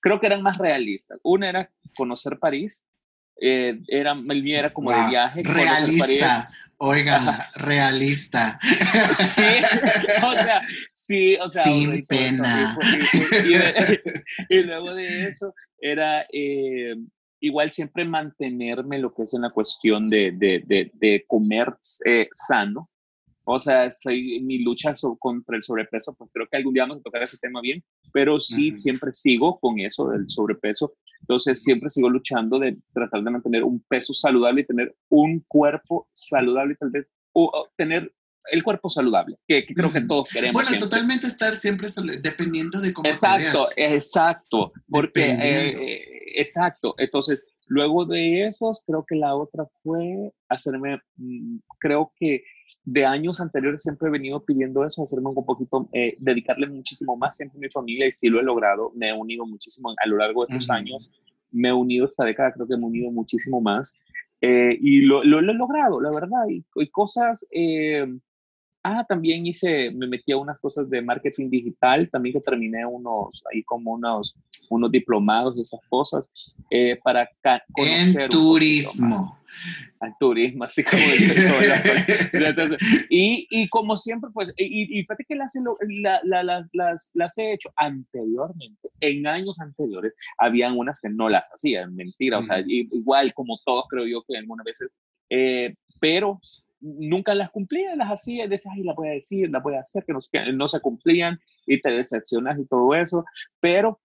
creo 0.00 0.20
que 0.20 0.26
eran 0.26 0.42
más 0.42 0.56
realistas. 0.56 1.18
Una 1.24 1.48
era 1.48 1.72
conocer 1.96 2.38
París, 2.38 2.86
eh, 3.40 3.80
era, 3.88 4.12
el 4.12 4.42
mío 4.42 4.58
era 4.58 4.72
como 4.72 4.90
de 4.90 5.06
viaje. 5.08 5.42
Realista. 5.42 6.50
Oigan, 6.78 7.38
realista. 7.54 8.58
Sí, 9.16 9.42
o 10.26 10.32
sea, 10.32 10.60
sí, 10.92 11.36
o 11.36 11.48
sea. 11.48 11.64
Sin 11.64 12.04
pena. 12.06 12.76
Y, 14.48 14.62
luego 14.62 14.94
de 14.94 15.28
eso 15.28 15.54
era 15.80 16.26
eh, 16.32 16.94
igual 17.40 17.70
siempre 17.70 18.04
mantenerme 18.04 18.98
lo 18.98 19.14
que 19.14 19.22
es 19.22 19.34
en 19.34 19.42
la 19.42 19.50
cuestión 19.50 20.10
de, 20.10 20.32
de, 20.32 20.90
de, 20.92 21.24
comer 21.26 21.74
eh, 22.06 22.28
sano. 22.32 22.88
O 23.44 23.58
sea, 23.58 23.92
soy, 23.92 24.40
mi 24.42 24.60
lucha 24.60 24.94
contra 25.18 25.56
el 25.56 25.62
sobrepeso, 25.62 26.14
pues 26.14 26.30
creo 26.32 26.46
que 26.50 26.56
algún 26.56 26.72
día 26.72 26.84
vamos 26.84 26.98
a 26.98 27.02
tocar 27.02 27.22
ese 27.22 27.36
tema 27.38 27.60
bien, 27.60 27.84
pero 28.12 28.40
sí, 28.40 28.74
siempre 28.74 29.12
sigo 29.12 29.58
con 29.60 29.78
eso 29.80 30.08
del 30.08 30.28
sobrepeso. 30.28 30.94
Entonces 31.20 31.62
siempre 31.62 31.88
sigo 31.88 32.08
luchando 32.08 32.58
de 32.58 32.76
tratar 32.92 33.22
de 33.22 33.30
mantener 33.30 33.64
un 33.64 33.80
peso 33.88 34.14
saludable 34.14 34.62
y 34.62 34.66
tener 34.66 34.94
un 35.10 35.44
cuerpo 35.46 36.08
saludable, 36.12 36.74
tal 36.76 36.90
vez, 36.90 37.12
o, 37.32 37.68
tener 37.76 38.12
el 38.50 38.62
cuerpo 38.62 38.88
saludable, 38.88 39.36
que, 39.48 39.64
creo 39.66 39.90
que 39.90 40.02
todos 40.02 40.28
queremos. 40.28 40.62
Bueno, 40.62 40.78
totalmente 40.78 41.26
estar 41.26 41.54
siempre 41.54 41.88
dependiendo 42.20 42.78
de 42.80 42.92
cómo 42.92 43.08
Exacto, 43.08 43.66
exacto, 43.76 44.72
porque, 44.88 45.30
eh, 45.30 45.94
eh, 45.94 45.98
exacto, 46.36 46.94
entonces, 46.98 47.58
luego 47.66 48.04
de 48.04 48.46
esos, 48.46 48.82
creo 48.86 49.04
que 49.08 49.16
la 49.16 49.34
otra 49.34 49.64
fue 49.82 50.30
hacerme, 50.48 51.00
mm, 51.16 51.56
creo 51.78 52.12
que 52.18 52.44
de 52.84 53.06
años 53.06 53.40
anteriores 53.40 53.82
siempre 53.82 54.08
he 54.08 54.12
venido 54.12 54.44
pidiendo 54.44 54.84
eso, 54.84 55.02
hacerme 55.02 55.30
un 55.30 55.44
poquito, 55.44 55.88
eh, 55.92 56.14
dedicarle 56.18 56.66
muchísimo 56.66 57.16
más 57.16 57.36
tiempo 57.36 57.56
a 57.56 57.60
mi 57.60 57.70
familia 57.70 58.06
y 58.06 58.12
sí 58.12 58.28
lo 58.28 58.40
he 58.40 58.42
logrado. 58.42 58.92
Me 58.94 59.08
he 59.08 59.12
unido 59.12 59.46
muchísimo 59.46 59.90
a 59.90 60.08
lo 60.08 60.18
largo 60.18 60.44
de 60.44 60.54
estos 60.54 60.70
años. 60.70 61.10
Me 61.50 61.68
he 61.68 61.72
unido 61.72 62.04
esta 62.04 62.24
década, 62.24 62.52
creo 62.52 62.66
que 62.66 62.76
me 62.76 62.82
he 62.82 62.86
unido 62.86 63.10
muchísimo 63.10 63.60
más. 63.60 63.98
Eh, 64.40 64.76
y 64.78 65.00
lo, 65.00 65.24
lo, 65.24 65.38
he 65.38 65.54
logrado, 65.54 66.00
la 66.00 66.10
verdad. 66.10 66.46
Y, 66.48 66.62
cosas, 66.90 67.46
eh, 67.50 68.06
ah, 68.82 69.04
también 69.08 69.46
hice, 69.46 69.90
me 69.92 70.06
metí 70.06 70.32
a 70.32 70.36
unas 70.36 70.58
cosas 70.58 70.90
de 70.90 71.00
marketing 71.00 71.48
digital, 71.48 72.10
también 72.10 72.34
que 72.34 72.40
terminé 72.40 72.84
unos, 72.84 73.42
ahí 73.50 73.62
como 73.62 73.92
unos, 73.92 74.36
unos 74.68 74.90
diplomados 74.90 75.56
y 75.56 75.62
esas 75.62 75.80
cosas, 75.88 76.30
para 77.02 77.30
conocer. 77.72 78.22
En 78.24 78.30
turismo 78.30 79.38
al 80.00 80.14
turismo, 80.18 80.64
así 80.64 80.84
como 80.84 81.02
y, 83.10 83.46
y 83.50 83.68
como 83.68 83.96
siempre, 83.96 84.30
pues, 84.32 84.52
y, 84.56 84.98
y 84.98 85.02
fíjate 85.02 85.24
que 85.24 85.36
las, 85.36 85.54
las, 86.24 86.68
las, 86.72 87.10
las, 87.14 87.38
he 87.38 87.52
hecho 87.52 87.70
anteriormente, 87.76 88.90
en 89.00 89.26
años 89.26 89.58
anteriores, 89.60 90.12
habían 90.38 90.76
unas 90.76 91.00
que 91.00 91.08
no 91.08 91.28
las 91.28 91.50
hacían, 91.52 91.94
mentira, 91.94 92.38
o 92.38 92.42
sea, 92.42 92.62
igual 92.66 93.32
como 93.34 93.58
todos 93.64 93.84
creo 93.88 94.06
yo 94.06 94.22
que 94.26 94.36
algunas 94.36 94.64
veces, 94.64 94.90
eh, 95.30 95.74
pero 96.00 96.40
nunca 96.80 97.34
las 97.34 97.50
cumplía, 97.50 97.96
las 97.96 98.08
hacía, 98.08 98.46
decías, 98.46 98.74
ay, 98.76 98.82
la 98.82 98.92
voy 98.92 99.08
a 99.08 99.12
decir, 99.12 99.50
la 99.50 99.60
voy 99.60 99.74
a 99.74 99.80
hacer, 99.80 100.04
que 100.04 100.12
no, 100.12 100.18
que 100.30 100.52
no 100.52 100.68
se 100.68 100.80
cumplían 100.80 101.38
y 101.66 101.80
te 101.80 101.90
decepcionas 101.90 102.58
y 102.58 102.66
todo 102.66 102.94
eso, 102.94 103.24
pero 103.60 104.00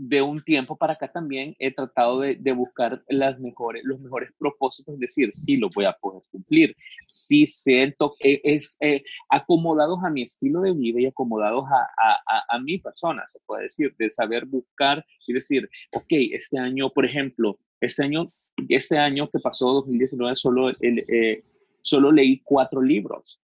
de 0.00 0.22
un 0.22 0.40
tiempo 0.44 0.76
para 0.76 0.92
acá 0.92 1.10
también 1.10 1.56
he 1.58 1.74
tratado 1.74 2.20
de, 2.20 2.52
buscar 2.52 3.02
las 3.08 3.40
mejores, 3.40 3.82
los 3.84 3.98
mejores 3.98 4.30
propósitos, 4.38 4.94
es 4.94 5.00
decir, 5.00 5.32
sí 5.32 5.56
lo 5.56 5.68
voy 5.74 5.86
a 5.86 5.92
poder 5.92 6.22
cumplir, 6.30 6.76
sí 7.04 7.46
siento 7.46 8.14
que 8.20 8.40
es 8.44 8.76
eh, 8.80 9.02
acomodados 9.28 9.98
a 10.04 10.10
mi 10.10 10.22
estilo 10.22 10.60
de 10.60 10.72
vida 10.72 11.00
y 11.00 11.06
acomodados 11.06 11.64
a, 11.64 12.44
a, 12.48 12.58
mi 12.60 12.78
persona, 12.78 13.24
se 13.26 13.40
puede 13.44 13.64
decir, 13.64 13.92
de 13.98 14.08
saber 14.10 14.46
buscar 14.46 15.04
y 15.26 15.32
decir, 15.32 15.68
ok, 15.92 16.12
este 16.30 16.58
año, 16.58 16.90
por 16.90 17.04
ejemplo, 17.04 17.58
este 17.80 18.04
año, 18.04 18.32
este 18.68 18.98
año 18.98 19.28
que 19.28 19.40
pasó, 19.40 19.72
2019, 19.72 20.36
solo, 20.36 20.68
el, 20.68 20.98
eh, 21.08 21.42
solo 21.82 22.12
leí 22.12 22.40
cuatro 22.44 22.80
libros. 22.80 23.40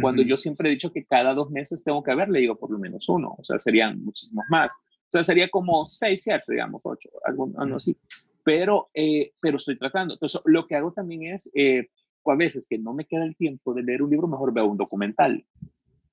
Cuando 0.00 0.22
yo 0.22 0.36
siempre 0.36 0.68
he 0.68 0.72
dicho 0.72 0.92
que 0.92 1.04
cada 1.04 1.34
dos 1.34 1.50
meses 1.50 1.82
tengo 1.82 2.00
que 2.02 2.12
haber 2.12 2.28
leído 2.28 2.56
por 2.56 2.70
lo 2.70 2.78
menos 2.78 3.08
uno, 3.08 3.34
o 3.36 3.42
sea, 3.42 3.58
serían 3.58 4.00
muchísimos 4.02 4.44
más. 4.48 4.78
Entonces 5.10 5.26
sería 5.26 5.48
como 5.48 5.88
6, 5.88 6.22
7, 6.22 6.44
digamos, 6.46 6.82
8, 6.84 7.10
algo, 7.24 7.50
así. 7.74 7.96
Pero, 8.44 8.90
eh, 8.94 9.32
pero 9.40 9.56
estoy 9.56 9.76
tratando. 9.76 10.14
Entonces, 10.14 10.40
lo 10.44 10.68
que 10.68 10.76
hago 10.76 10.92
también 10.92 11.34
es, 11.34 11.50
eh, 11.52 11.88
a 12.24 12.36
veces 12.36 12.64
que 12.70 12.78
no 12.78 12.94
me 12.94 13.06
queda 13.06 13.24
el 13.24 13.34
tiempo 13.34 13.74
de 13.74 13.82
leer 13.82 14.02
un 14.02 14.10
libro, 14.10 14.28
mejor 14.28 14.54
veo 14.54 14.66
un 14.66 14.76
documental. 14.76 15.44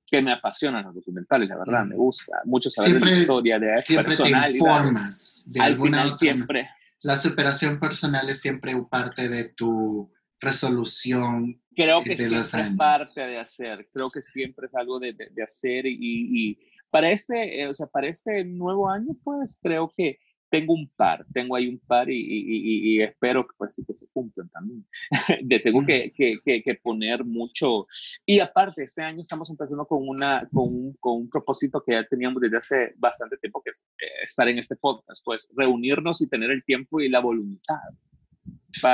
Que 0.10 0.22
me 0.22 0.32
apasionan 0.32 0.86
los 0.86 0.96
documentales, 0.96 1.48
la 1.48 1.58
verdad, 1.58 1.86
me 1.86 1.96
gusta 1.96 2.42
mucho 2.46 2.72
saber 2.72 2.94
de 2.94 3.00
la 3.02 3.12
historia, 3.12 3.60
de 3.60 3.80
siempre 3.82 4.08
personalidad. 4.08 4.50
Te 4.50 4.58
informas 4.58 5.44
de 5.48 5.62
Al 5.62 5.80
final, 5.80 6.14
siempre. 6.14 6.70
La 7.04 7.16
superación 7.18 7.80
personal 7.80 8.28
es 8.30 8.42
siempre 8.42 8.74
parte 8.90 9.30
de 9.30 9.50
tu 9.50 10.12
resolución. 10.40 11.62
Creo 11.76 12.02
que 12.02 12.18
siempre 12.18 12.40
es 12.40 12.76
parte 12.76 13.22
de 13.22 13.38
hacer, 13.38 13.90
creo 13.94 14.10
que 14.10 14.24
siempre 14.24 14.66
es 14.66 14.76
algo 14.76 14.98
de, 14.98 15.14
de, 15.14 15.44
hacer 15.44 15.86
y, 15.86 15.98
y 16.00 16.60
para 16.90 17.12
este, 17.12 17.62
eh, 17.62 17.68
o 17.68 17.74
sea, 17.74 17.88
para 17.88 18.08
este 18.08 18.44
nuevo 18.44 18.90
año, 18.90 19.16
pues 19.24 19.58
creo 19.62 19.92
que 19.96 20.20
tengo 20.50 20.74
un 20.74 20.90
par, 20.96 21.26
tengo 21.34 21.56
ahí 21.56 21.68
un 21.68 21.80
par 21.80 22.10
y, 22.10 23.02
espero 23.02 23.46
que, 23.46 23.54
pues, 23.58 23.76
sí, 23.76 23.84
que 23.86 23.94
se 23.94 24.08
cumplan 24.08 24.50
también. 24.50 24.86
de, 25.44 25.60
tengo 25.60 25.86
que, 25.86 26.14
que, 26.16 26.38
que, 26.44 26.76
poner 26.76 27.26
mucho. 27.26 27.88
Y 28.26 28.40
aparte, 28.40 28.84
este 28.84 29.04
año 29.04 29.22
estamos 29.22 29.50
empezando 29.50 29.86
con, 29.86 30.08
una, 30.08 30.48
con, 30.54 30.64
un, 30.74 30.94
con 31.00 31.18
un 31.18 31.30
propósito 31.30 31.84
que 31.86 31.94
ya 31.94 32.08
teníamos 32.08 32.42
desde 32.42 32.58
hace 32.58 32.94
bastante 32.98 33.38
tiempo, 33.38 33.62
que 33.64 33.72
es 33.72 33.84
eh, 34.00 34.24
estar 34.24 34.48
en 34.48 34.60
este 34.60 34.76
podcast, 34.76 35.24
pues 35.24 35.52
reunirnos 35.56 36.22
y 36.22 36.28
tener 36.28 36.52
el 36.52 36.64
tiempo 36.64 37.02
y 37.02 37.10
la 37.10 37.20
voluntad. 37.20 37.76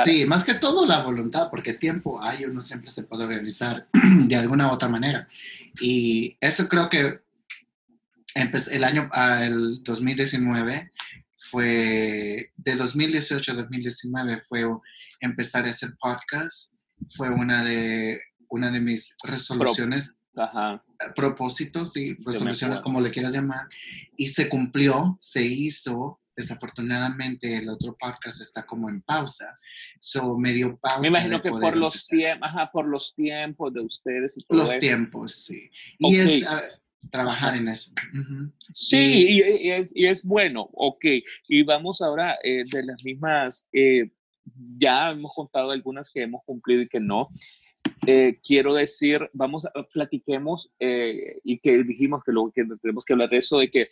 Sí, 0.04 0.24
más 0.24 0.44
que 0.44 0.54
todo 0.54 0.86
la 0.86 1.02
voluntad, 1.02 1.50
porque 1.50 1.74
tiempo 1.74 2.22
hay, 2.22 2.44
uno 2.46 2.62
siempre 2.62 2.90
se 2.90 3.04
puede 3.04 3.24
organizar 3.24 3.86
de 4.26 4.36
alguna 4.36 4.70
u 4.70 4.74
otra 4.74 4.88
manera. 4.88 5.26
Y 5.80 6.36
eso 6.40 6.68
creo 6.68 6.88
que 6.88 7.23
el 8.34 8.84
año, 8.84 9.08
el 9.40 9.82
2019 9.82 10.90
fue, 11.50 12.50
de 12.56 12.76
2018 12.76 13.52
a 13.52 13.54
2019 13.54 14.40
fue 14.48 14.64
empezar 15.20 15.66
a 15.66 15.70
hacer 15.70 15.94
podcast, 16.00 16.74
fue 17.16 17.30
una 17.30 17.64
de, 17.64 18.20
una 18.48 18.70
de 18.70 18.80
mis 18.80 19.14
resoluciones, 19.22 20.14
propósitos 21.14 21.96
y 21.96 22.14
resoluciones 22.14 22.80
como 22.80 23.00
le 23.00 23.10
quieras 23.10 23.32
llamar, 23.32 23.68
y 24.16 24.26
se 24.26 24.48
cumplió, 24.48 25.16
se 25.20 25.44
hizo, 25.44 26.20
desafortunadamente 26.36 27.58
el 27.58 27.68
otro 27.68 27.96
podcast 27.98 28.40
está 28.40 28.66
como 28.66 28.88
en 28.88 29.00
pausa, 29.02 29.54
so 30.00 30.36
medio 30.36 30.76
pausa. 30.78 31.00
Me 31.00 31.08
imagino 31.08 31.40
que 31.40 31.50
por 31.50 31.76
los, 31.76 32.08
tiempos, 32.08 32.50
por 32.72 32.86
los 32.88 33.14
tiempos 33.14 33.72
de 33.72 33.80
ustedes. 33.80 34.36
Y 34.38 34.44
los 34.48 34.78
tiempos, 34.78 35.34
sí. 35.36 35.70
Y 35.98 36.16
es... 36.16 36.44
Trabajar 37.10 37.56
en 37.56 37.68
eso. 37.68 37.92
Sí, 38.70 39.40
y, 39.40 39.70
es, 39.70 39.92
y, 39.94 40.06
es, 40.06 40.24
bueno, 40.24 40.68
ok. 40.72 41.04
Y 41.48 41.62
vamos 41.62 42.00
ahora 42.02 42.36
eh, 42.42 42.64
de 42.64 42.84
las 42.84 43.02
mismas, 43.04 43.68
eh, 43.72 44.10
ya 44.78 45.10
hemos 45.10 45.32
contado 45.34 45.70
algunas 45.70 46.10
que 46.10 46.22
hemos 46.22 46.42
cumplido 46.44 46.82
y 46.82 46.88
que 46.88 47.00
no. 47.00 47.28
Eh, 48.06 48.38
quiero 48.42 48.74
decir, 48.74 49.30
vamos, 49.32 49.64
platiquemos 49.92 50.70
y 50.78 51.58
que 51.58 51.82
dijimos 51.84 52.22
que, 52.24 52.32
lo, 52.32 52.50
que 52.50 52.64
tenemos 52.80 53.04
que 53.04 53.12
hablar 53.12 53.30
de 53.30 53.38
eso, 53.38 53.58
de 53.58 53.70
que 53.70 53.88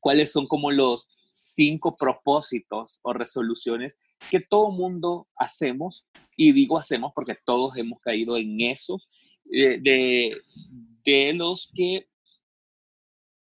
cuáles 0.00 0.30
son 0.32 0.46
como 0.46 0.70
los 0.70 1.08
cinco 1.30 1.96
propósitos 1.96 3.00
o 3.02 3.12
resoluciones 3.12 3.98
que 4.30 4.40
todo 4.40 4.70
mundo 4.70 5.28
hacemos, 5.36 6.06
y 6.36 6.52
digo 6.52 6.78
hacemos 6.78 7.12
porque 7.14 7.36
todos 7.44 7.76
hemos 7.76 8.00
caído 8.00 8.36
en 8.36 8.60
eso, 8.60 9.00
de, 9.44 10.36
de 11.08 11.32
los 11.32 11.70
que 11.74 12.06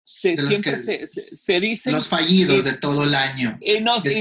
se, 0.02 0.36
siempre 0.36 0.76
se, 0.78 1.06
se, 1.06 1.60
dicen... 1.60 1.94
Los 1.94 2.08
fallidos 2.08 2.62
de 2.62 2.74
todo 2.74 3.04
el 3.04 3.14
año. 3.14 3.56
Y 3.60 3.80
no, 3.80 3.98
se 4.00 4.20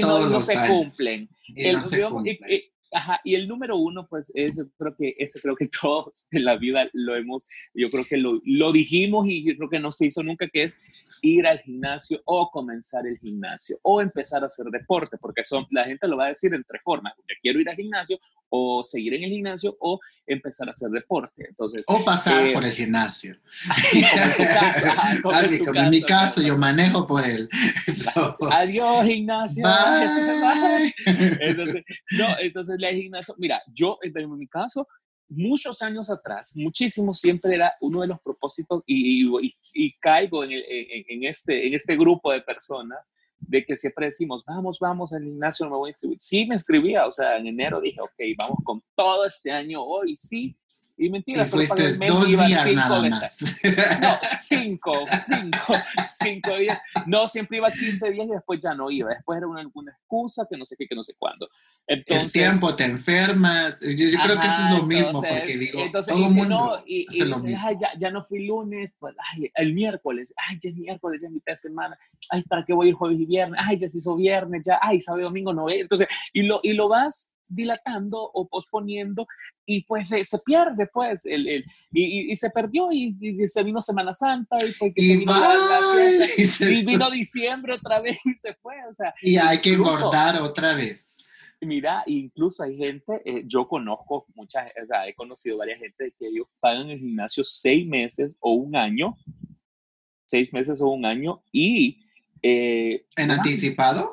cumplen. 0.66 1.28
Y 1.46 3.34
el, 3.34 3.48
número 3.48 3.76
uno, 3.76 4.06
pues, 4.08 4.32
es, 4.34 4.62
creo 4.78 4.96
que, 4.96 5.14
ese 5.18 5.40
creo 5.40 5.56
que 5.56 5.68
todos 5.82 6.26
en 6.30 6.44
la 6.44 6.56
vida 6.56 6.88
lo 6.94 7.16
hemos, 7.16 7.46
yo 7.74 7.88
creo 7.88 8.04
que 8.06 8.16
lo, 8.16 8.38
lo 8.46 8.72
dijimos 8.72 9.26
y 9.28 9.44
yo 9.44 9.56
creo 9.56 9.68
que 9.68 9.80
no 9.80 9.92
se 9.92 10.06
hizo 10.06 10.22
nunca, 10.22 10.48
que 10.48 10.62
es 10.62 10.80
ir 11.20 11.46
al 11.46 11.58
gimnasio 11.60 12.22
o 12.24 12.50
comenzar 12.50 13.06
el 13.06 13.18
gimnasio 13.18 13.78
o 13.82 14.00
empezar 14.00 14.42
a 14.42 14.46
hacer 14.46 14.66
deporte, 14.66 15.18
porque 15.18 15.44
son, 15.44 15.66
la 15.70 15.84
gente 15.84 16.08
lo 16.08 16.16
va 16.16 16.26
a 16.26 16.28
decir 16.28 16.54
en 16.54 16.64
tres 16.64 16.80
formas, 16.82 17.14
yo 17.18 17.34
quiero 17.42 17.60
ir 17.60 17.68
al 17.68 17.76
gimnasio 17.76 18.18
o 18.56 18.84
seguir 18.84 19.14
en 19.14 19.24
el 19.24 19.30
gimnasio 19.30 19.76
o 19.80 19.98
empezar 20.24 20.68
a 20.68 20.70
hacer 20.70 20.88
deporte. 20.90 21.44
Entonces, 21.48 21.84
o 21.88 22.04
pasar 22.04 22.46
eh, 22.46 22.52
por 22.52 22.64
el 22.64 22.70
gimnasio. 22.70 23.36
en 23.92 25.22
tu 25.64 25.74
en 25.74 25.90
mi 25.90 26.00
caso, 26.02 26.40
yo 26.40 26.56
manejo 26.56 27.04
por 27.04 27.26
él. 27.26 27.48
Adiós, 28.52 29.06
gimnasio. 29.06 29.64
Entonces, 31.40 31.82
no, 32.12 32.26
entonces 32.40 32.76
la 32.78 32.92
gimnasio, 32.92 33.34
mira, 33.38 33.60
yo 33.72 33.98
en 34.02 34.38
mi 34.38 34.46
caso, 34.46 34.86
muchos 35.28 35.82
años 35.82 36.08
atrás, 36.08 36.52
muchísimo, 36.54 37.12
siempre 37.12 37.56
era 37.56 37.74
uno 37.80 38.02
de 38.02 38.06
los 38.06 38.20
propósitos 38.20 38.84
y, 38.86 39.26
y, 39.72 39.92
caigo 39.98 40.44
en, 40.44 40.52
en, 40.52 41.24
este, 41.24 41.66
en 41.66 41.74
este 41.74 41.96
grupo 41.96 42.30
de 42.30 42.40
personas 42.42 43.10
de 43.46 43.64
que 43.64 43.76
siempre 43.76 44.06
decimos, 44.06 44.44
vamos, 44.46 44.78
vamos 44.78 45.12
al 45.12 45.22
gimnasio, 45.22 45.68
me 45.68 45.76
voy 45.76 45.88
a 45.88 45.92
inscribir. 45.92 46.18
Sí, 46.18 46.46
me 46.46 46.54
inscribía, 46.54 47.06
o 47.06 47.12
sea, 47.12 47.36
en 47.36 47.46
enero 47.46 47.80
dije, 47.80 48.00
ok, 48.00 48.14
vamos 48.38 48.58
con 48.64 48.82
todo 48.94 49.24
este 49.24 49.50
año, 49.50 49.82
hoy 49.82 50.16
sí, 50.16 50.56
y 50.96 51.10
mentira, 51.10 51.42
y 51.42 51.46
fuiste 51.46 51.96
dos 52.06 52.26
días 52.28 52.72
nada 52.72 53.02
más. 53.02 53.60
No, 54.00 54.18
cinco, 54.40 55.04
cinco, 55.26 55.72
cinco 56.08 56.56
días. 56.56 56.80
No, 57.06 57.26
siempre 57.26 57.56
iba 57.58 57.70
15 57.70 58.10
días 58.12 58.26
y 58.28 58.30
después 58.30 58.60
ya 58.62 58.74
no 58.74 58.90
iba. 58.90 59.10
Después 59.10 59.38
era 59.38 59.48
una, 59.48 59.60
alguna 59.60 59.90
excusa 59.92 60.46
que 60.48 60.56
no 60.56 60.64
sé 60.64 60.76
qué, 60.78 60.86
que 60.86 60.94
no 60.94 61.02
sé 61.02 61.14
cuándo. 61.18 61.48
Entonces, 61.86 62.36
el 62.36 62.50
tiempo, 62.50 62.76
te 62.76 62.84
enfermas. 62.84 63.80
Yo, 63.80 63.88
creo 63.88 64.40
que 64.40 64.46
eso 64.46 64.62
es 64.62 64.70
lo 64.70 64.82
mismo, 64.84 65.20
porque 65.20 65.58
digo, 65.58 65.80
entonces, 65.80 66.14
todo 66.14 66.26
el 66.28 66.32
mundo 66.32 66.54
no, 66.54 66.82
y, 66.86 67.06
y 67.10 67.24
lo 67.24 67.38
mismo. 67.38 67.58
Ay, 67.66 67.76
ya, 67.80 67.90
ya, 67.98 68.10
no 68.10 68.22
fui 68.22 68.46
lunes, 68.46 68.94
pues, 68.98 69.16
ay, 69.32 69.50
el 69.54 69.74
miércoles, 69.74 70.32
ay, 70.48 70.58
ya 70.62 70.70
es 70.70 70.76
miércoles, 70.76 71.22
ya 71.22 71.28
es 71.28 71.34
mitad 71.34 71.52
de 71.52 71.56
semana, 71.56 71.98
ay, 72.30 72.42
¿para 72.44 72.64
qué 72.64 72.72
voy 72.72 72.86
a 72.86 72.90
ir 72.90 72.94
jueves 72.94 73.18
y 73.20 73.26
viernes? 73.26 73.60
Ay, 73.62 73.78
ya 73.78 73.88
se 73.88 73.98
hizo 73.98 74.16
viernes, 74.16 74.62
ya, 74.64 74.78
ay, 74.80 75.00
sábado 75.00 75.24
domingo 75.24 75.52
no 75.52 75.68
Entonces, 75.68 76.06
y 76.32 76.42
lo, 76.42 76.60
y 76.62 76.72
lo 76.72 76.88
vas 76.88 77.33
dilatando 77.48 78.18
o 78.18 78.48
posponiendo 78.48 79.26
y 79.66 79.84
pues 79.84 80.08
se 80.08 80.38
pierde 80.44 80.86
pues 80.86 81.26
el, 81.26 81.48
el 81.48 81.64
y, 81.92 82.32
y, 82.32 82.36
se 82.36 82.50
perdió 82.50 82.90
y, 82.92 83.16
se 83.46 83.62
vino 83.62 83.80
Semana 83.80 84.12
Santa 84.12 84.56
y, 84.56 84.72
pues, 84.72 84.92
se 84.96 85.16
vino, 85.16 85.32
y, 86.70 86.86
vino 86.86 87.10
diciembre 87.10 87.74
otra 87.74 88.00
vez 88.00 88.18
y 88.24 88.34
se 88.34 88.54
fue 88.54 88.74
o 88.88 88.94
sea 88.94 89.14
y 89.22 89.36
hay 89.36 89.58
que 89.60 89.72
engordar 89.72 90.40
otra 90.40 90.74
vez. 90.74 91.26
Mira 91.60 92.02
incluso 92.06 92.62
hay 92.62 92.76
gente 92.76 93.22
eh, 93.24 93.44
yo 93.46 93.66
conozco 93.66 94.26
muchas 94.34 94.70
o 94.82 94.86
sea 94.86 95.08
he 95.08 95.14
conocido 95.14 95.56
varias 95.56 95.80
gente 95.80 96.12
que 96.18 96.28
ellos 96.28 96.46
pagan 96.60 96.90
el 96.90 96.98
gimnasio 96.98 97.42
seis 97.42 97.86
meses 97.86 98.36
o 98.40 98.52
un 98.52 98.76
año 98.76 99.16
seis 100.26 100.52
meses 100.52 100.80
o 100.80 100.88
un 100.88 101.06
año 101.06 101.42
y 101.52 102.00
eh, 102.42 103.06
en 103.16 103.30
anticipado 103.30 104.12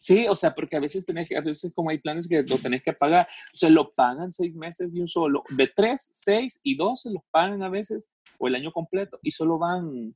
Sí, 0.00 0.28
o 0.28 0.36
sea, 0.36 0.54
porque 0.54 0.76
a 0.76 0.80
veces 0.80 1.04
tenés 1.04 1.28
que, 1.28 1.36
a 1.36 1.40
veces 1.40 1.72
como 1.74 1.90
hay 1.90 1.98
planes 1.98 2.28
que 2.28 2.44
lo 2.44 2.58
tenés 2.58 2.84
que 2.84 2.92
pagar, 2.92 3.26
se 3.52 3.68
lo 3.68 3.92
pagan 3.94 4.30
seis 4.30 4.54
meses 4.54 4.94
de 4.94 5.00
un 5.00 5.08
solo, 5.08 5.42
de 5.50 5.66
tres, 5.66 6.08
seis 6.12 6.60
y 6.62 6.76
dos 6.76 7.02
se 7.02 7.10
los 7.10 7.24
pagan 7.32 7.64
a 7.64 7.68
veces, 7.68 8.08
o 8.38 8.46
el 8.46 8.54
año 8.54 8.70
completo, 8.70 9.18
y 9.24 9.32
solo 9.32 9.58
van 9.58 10.14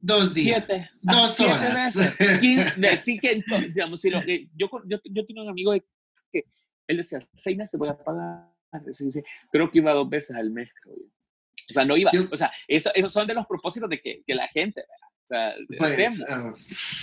dos 0.00 0.32
días, 0.32 0.64
siete, 0.66 0.90
dos 1.02 1.38
horas. 1.38 1.92
sí 2.96 3.18
que, 3.18 3.42
digamos, 3.68 4.00
si 4.00 4.08
lo, 4.08 4.22
yo, 4.24 4.70
yo, 4.86 4.98
yo 5.04 5.26
tengo 5.26 5.42
un 5.42 5.50
amigo 5.50 5.74
que 6.32 6.46
él 6.88 6.96
decía, 6.96 7.18
seis 7.34 7.58
meses 7.58 7.78
voy 7.78 7.90
a 7.90 7.98
pagar, 7.98 8.50
creo 9.52 9.70
que 9.70 9.78
iba 9.80 9.92
dos 9.92 10.08
veces 10.08 10.34
al 10.34 10.48
mes, 10.48 10.70
creo 10.82 10.96
O 10.96 11.72
sea, 11.74 11.84
no 11.84 11.94
iba, 11.94 12.10
o 12.32 12.36
sea, 12.38 12.50
eso, 12.68 12.90
esos 12.94 13.12
son 13.12 13.26
de 13.26 13.34
los 13.34 13.46
propósitos 13.46 13.90
de 13.90 14.00
que, 14.00 14.22
que 14.26 14.34
la 14.34 14.48
gente, 14.48 14.86
pues, 15.28 16.22
ah, 16.28 16.54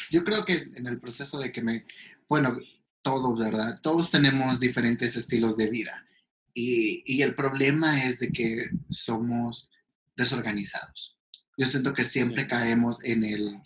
yo 0.09 0.23
creo 0.23 0.45
que 0.45 0.65
en 0.75 0.87
el 0.87 0.99
proceso 0.99 1.39
de 1.39 1.51
que 1.51 1.61
me, 1.61 1.85
bueno, 2.27 2.57
todos, 3.01 3.39
¿verdad? 3.39 3.79
Todos 3.81 4.11
tenemos 4.11 4.59
diferentes 4.59 5.15
estilos 5.15 5.57
de 5.57 5.69
vida. 5.69 6.05
Y, 6.53 7.03
y, 7.05 7.21
el 7.21 7.33
problema 7.33 8.03
es 8.03 8.19
de 8.19 8.31
que 8.31 8.69
somos 8.89 9.71
desorganizados. 10.15 11.17
Yo 11.57 11.65
siento 11.65 11.93
que 11.93 12.03
siempre 12.03 12.45
caemos 12.45 13.03
en 13.05 13.23
el 13.23 13.57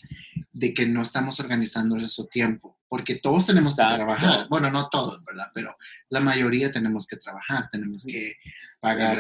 de 0.54 0.74
que 0.74 0.86
no 0.86 1.02
estamos 1.02 1.40
organizando 1.40 1.98
nuestro 1.98 2.28
tiempo, 2.28 2.75
porque 2.88 3.16
todos 3.16 3.46
tenemos 3.46 3.76
que 3.76 3.84
trabajar. 3.84 4.48
Bueno, 4.50 4.70
no 4.70 4.90
todos, 4.90 5.24
¿verdad? 5.24 5.48
Pero 5.54 5.76
la 6.10 6.20
mayoría 6.20 6.72
tenemos 6.72 7.08
que 7.08 7.18
trabajar, 7.18 7.70
tenemos 7.70 8.06
que 8.06 8.36
pagar 8.80 9.18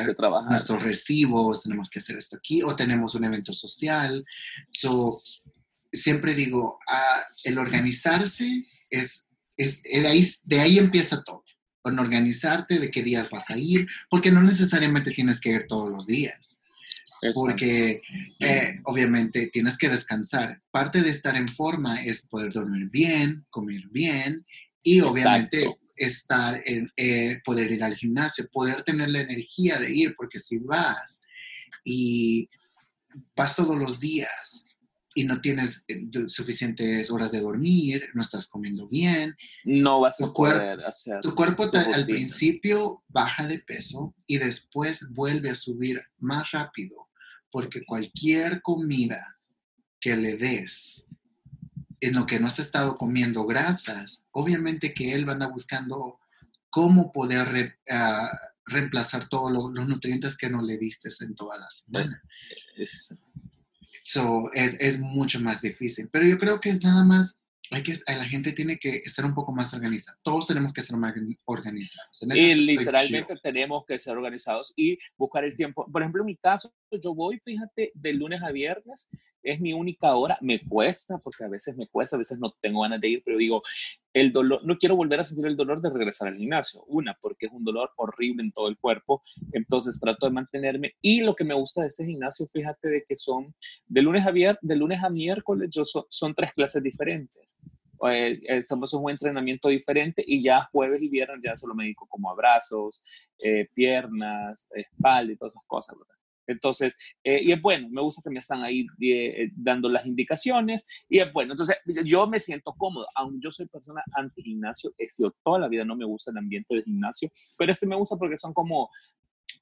nuestros 0.49 0.84
recibos, 0.84 1.63
tenemos 1.63 1.89
que 1.89 1.99
hacer 1.99 2.17
esto 2.17 2.38
aquí, 2.38 2.62
o 2.62 2.75
tenemos 2.75 3.15
un 3.15 3.25
evento 3.25 3.54
social. 3.54 4.23
So, 4.71 5.17
siempre 5.91 6.36
digo, 6.36 6.80
ah, 6.88 7.23
el 7.43 7.58
organizarse 7.58 8.63
es, 8.89 9.28
es 9.58 9.84
de, 9.84 10.08
ahí, 10.08 10.28
de 10.43 10.60
ahí 10.60 10.78
empieza 10.78 11.23
todo. 11.23 11.43
Con 11.82 11.99
organizarte 11.99 12.80
de 12.80 12.89
qué 12.89 13.04
días 13.04 13.30
vas 13.30 13.49
a 13.51 13.58
ir, 13.58 13.88
porque 14.10 14.32
no 14.32 14.41
necesariamente 14.41 15.12
tienes 15.12 15.39
que 15.39 15.49
ir 15.49 15.65
todos 15.67 15.91
los 15.91 16.08
días. 16.08 16.63
Porque 17.34 18.02
eh, 18.40 18.80
obviamente 18.84 19.48
tienes 19.48 19.78
que 19.78 19.90
descansar. 19.90 20.62
Parte 20.72 21.02
de 21.02 21.10
estar 21.10 21.36
en 21.36 21.50
forma 21.50 22.04
es 22.04 22.28
poder 22.28 22.54
dormir 22.54 22.90
bien, 22.90 23.46
comer 23.50 23.82
bien 23.92 24.46
y 24.84 25.02
obviamente 25.02 25.78
estar 25.98 26.62
en, 26.66 26.90
eh, 26.98 27.40
poder 27.44 27.72
ir 27.72 27.84
al 27.84 27.96
gimnasio, 27.96 28.48
poder 28.52 28.84
tener 28.84 29.10
la 29.10 29.22
energía 29.22 29.80
de 29.80 29.94
ir, 29.94 30.14
porque 30.16 30.40
si 30.40 30.58
vas 30.58 31.26
y 31.84 32.50
vas 33.36 33.56
todos 33.56 33.78
los 33.78 34.00
días 34.00 34.68
y 35.18 35.24
no 35.24 35.40
tienes 35.40 35.86
eh, 35.88 36.28
suficientes 36.28 37.10
horas 37.10 37.32
de 37.32 37.40
dormir, 37.40 38.10
no 38.14 38.22
estás 38.22 38.48
comiendo 38.48 38.88
bien, 38.88 39.36
no 39.64 40.02
vas 40.02 40.20
a 40.20 40.32
poder 40.32 40.84
hacer. 40.84 41.22
Tu 41.22 41.34
cuerpo 41.34 41.72
al 41.74 42.06
principio 42.06 43.02
baja 43.08 43.48
de 43.48 43.60
peso 43.60 44.14
y 44.28 44.38
después 44.38 45.08
vuelve 45.12 45.50
a 45.50 45.56
subir 45.56 46.02
más 46.20 46.52
rápido, 46.52 47.05
porque 47.56 47.86
cualquier 47.86 48.62
comida 48.62 49.39
que 50.02 50.18
le 50.18 50.36
des 50.36 51.08
en 52.02 52.13
lo 52.13 52.26
que 52.26 52.38
no 52.38 52.48
has 52.48 52.60
estado 52.60 52.96
comiendo 52.96 53.46
grasas, 53.46 54.26
obviamente 54.32 54.94
que 54.94 55.13
él 55.13 55.26
va 55.26 55.32
a 55.32 55.36
andar 55.36 55.54
buscando 55.54 56.20
cómo 56.70 57.13
poder 57.13 57.80
ah, 57.89 58.30
reemplazar 58.65 59.30
todos 59.30 59.54
los 59.54 59.88
nutrientes 59.88 60.36
que 60.36 60.50
no 60.50 60.62
le 60.62 60.78
diste 60.78 61.08
en 61.22 61.34
toda 61.34 61.58
la 61.58 61.70
semana. 61.70 62.22
Es, 62.76 63.10
es, 64.54 65.00
mucho 65.00 65.39
más 65.39 65.62
difícil. 65.62 66.10
Pero 66.12 66.26
yo 66.26 66.38
creo 66.38 66.60
que 66.60 66.72
es 66.72 66.84
nada 66.84 67.06
más, 67.06 67.39
hay 67.71 67.84
que, 67.84 67.93
la 68.08 68.25
gente 68.25 68.51
tiene 68.51 68.78
que 68.78 69.01
estar 69.06 69.25
un 69.25 69.34
poco 69.34 69.51
más 69.51 69.73
organizada. 69.73 70.17
Todos 70.23 70.47
tenemos 70.47 70.73
que 70.73 70.82
ser 70.82 70.97
más 70.97 71.13
organizados. 71.45 72.23
y 72.34 72.56
literalmente 72.56 73.36
tenemos 73.41 73.86
que 73.86 73.97
ser 73.97 74.17
organizados 74.17 74.73
y 74.75 74.97
buscar 75.17 75.43
el 75.43 75.56
tiempo. 75.56 75.86
Por 75.91 76.01
ejemplo, 76.01 76.21
en 76.21 76.28
mi 76.28 76.38
caso, 76.38 76.73
yo 76.91 77.13
voy, 77.13 77.39
fíjate, 77.39 77.91
de 77.93 78.13
lunes 78.13 78.41
a 78.43 78.51
viernes 78.51 79.10
es 79.46 79.62
mi 79.62 79.74
única 79.74 80.16
hora, 80.16 80.38
me 80.42 80.60
cuesta, 80.60 81.20
porque 81.20 81.44
a 81.44 81.48
veces 81.48 81.78
me 81.78 81.88
cuesta, 81.88 82.16
a 82.16 82.20
veces 82.20 82.40
no 82.40 82.54
tengo 82.60 82.82
ganas 82.82 83.00
de 83.00 83.10
ir, 83.10 83.22
pero 83.24 83.38
digo, 83.38 83.62
el 84.12 84.32
dolor, 84.32 84.66
no 84.66 84.78
quiero 84.78 84.96
volver 84.96 85.20
a 85.20 85.24
sentir 85.24 85.46
el 85.46 85.56
dolor 85.56 85.82
de 85.82 85.90
regresar 85.90 86.30
al 86.30 86.38
gimnasio. 86.38 86.84
Una, 86.88 87.16
porque 87.22 87.46
es 87.46 87.52
un 87.52 87.64
dolor 87.64 87.92
horrible 87.98 88.44
en 88.44 88.52
todo 88.52 88.70
el 88.70 88.78
cuerpo, 88.78 89.22
entonces 89.52 90.00
trato 90.00 90.26
de 90.26 90.32
mantenerme. 90.32 90.96
Y 91.02 91.22
lo 91.22 91.36
que 91.36 91.44
me 91.44 91.54
gusta 91.54 91.82
de 91.82 91.88
este 91.88 92.06
gimnasio, 92.06 92.48
fíjate 92.48 92.90
de 92.90 93.04
que 93.08 93.16
son 93.16 93.54
de 93.86 94.02
lunes 94.02 94.26
a 94.26 94.32
viernes, 94.32 94.60
de 94.62 94.76
lunes 94.76 95.04
a 95.04 95.10
miércoles, 95.10 95.70
yo 95.72 95.84
son, 95.86 96.34
tres 96.34 96.54
clases 96.54 96.82
diferentes. 96.82 97.58
Eh, 98.10 98.40
estamos 98.48 98.94
en 98.94 99.02
un 99.02 99.12
entrenamiento 99.12 99.70
diferente 99.70 100.24
y 100.26 100.44
ya 100.44 100.68
jueves 100.72 101.02
y 101.02 101.08
viernes 101.08 101.40
ya 101.44 101.56
solo 101.56 101.76
me 101.76 101.84
dedico 101.84 102.08
como 102.08 102.32
a 102.32 102.36
brazos, 102.36 103.02
eh, 103.38 103.70
piernas, 103.74 104.68
espalda 104.74 105.32
y 105.32 105.38
todas 105.38 105.54
esas 105.54 105.66
cosas, 105.68 105.98
¿verdad? 105.98 106.14
Entonces, 106.48 106.96
eh, 107.24 107.42
y 107.44 107.52
es 107.52 107.62
bueno, 107.62 107.88
me 107.90 108.02
gusta 108.02 108.22
que 108.24 108.30
me 108.30 108.40
están 108.40 108.64
ahí 108.64 108.86
eh, 109.02 109.50
dando 109.56 109.90
las 109.90 110.06
indicaciones 110.06 110.86
y 111.10 111.20
es 111.20 111.32
bueno. 111.34 111.54
Entonces, 111.54 111.78
yo 112.06 112.28
me 112.28 112.40
siento 112.40 112.74
cómodo, 112.78 113.08
aunque 113.16 113.40
yo 113.42 113.52
soy 113.52 113.68
persona 113.68 114.04
anti-gimnasio, 114.14 114.94
he 114.98 115.10
sido 115.10 115.36
toda 115.44 115.60
la 115.60 115.68
vida, 115.68 115.86
no 115.86 115.96
me 115.96 116.06
gusta 116.06 116.32
el 116.32 116.38
ambiente 116.38 116.76
del 116.76 116.84
gimnasio, 116.84 117.30
pero 117.58 117.72
este 117.72 117.88
me 117.88 117.96
gusta 117.96 118.16
porque 118.18 118.38
son 118.38 118.54
como 118.54 118.90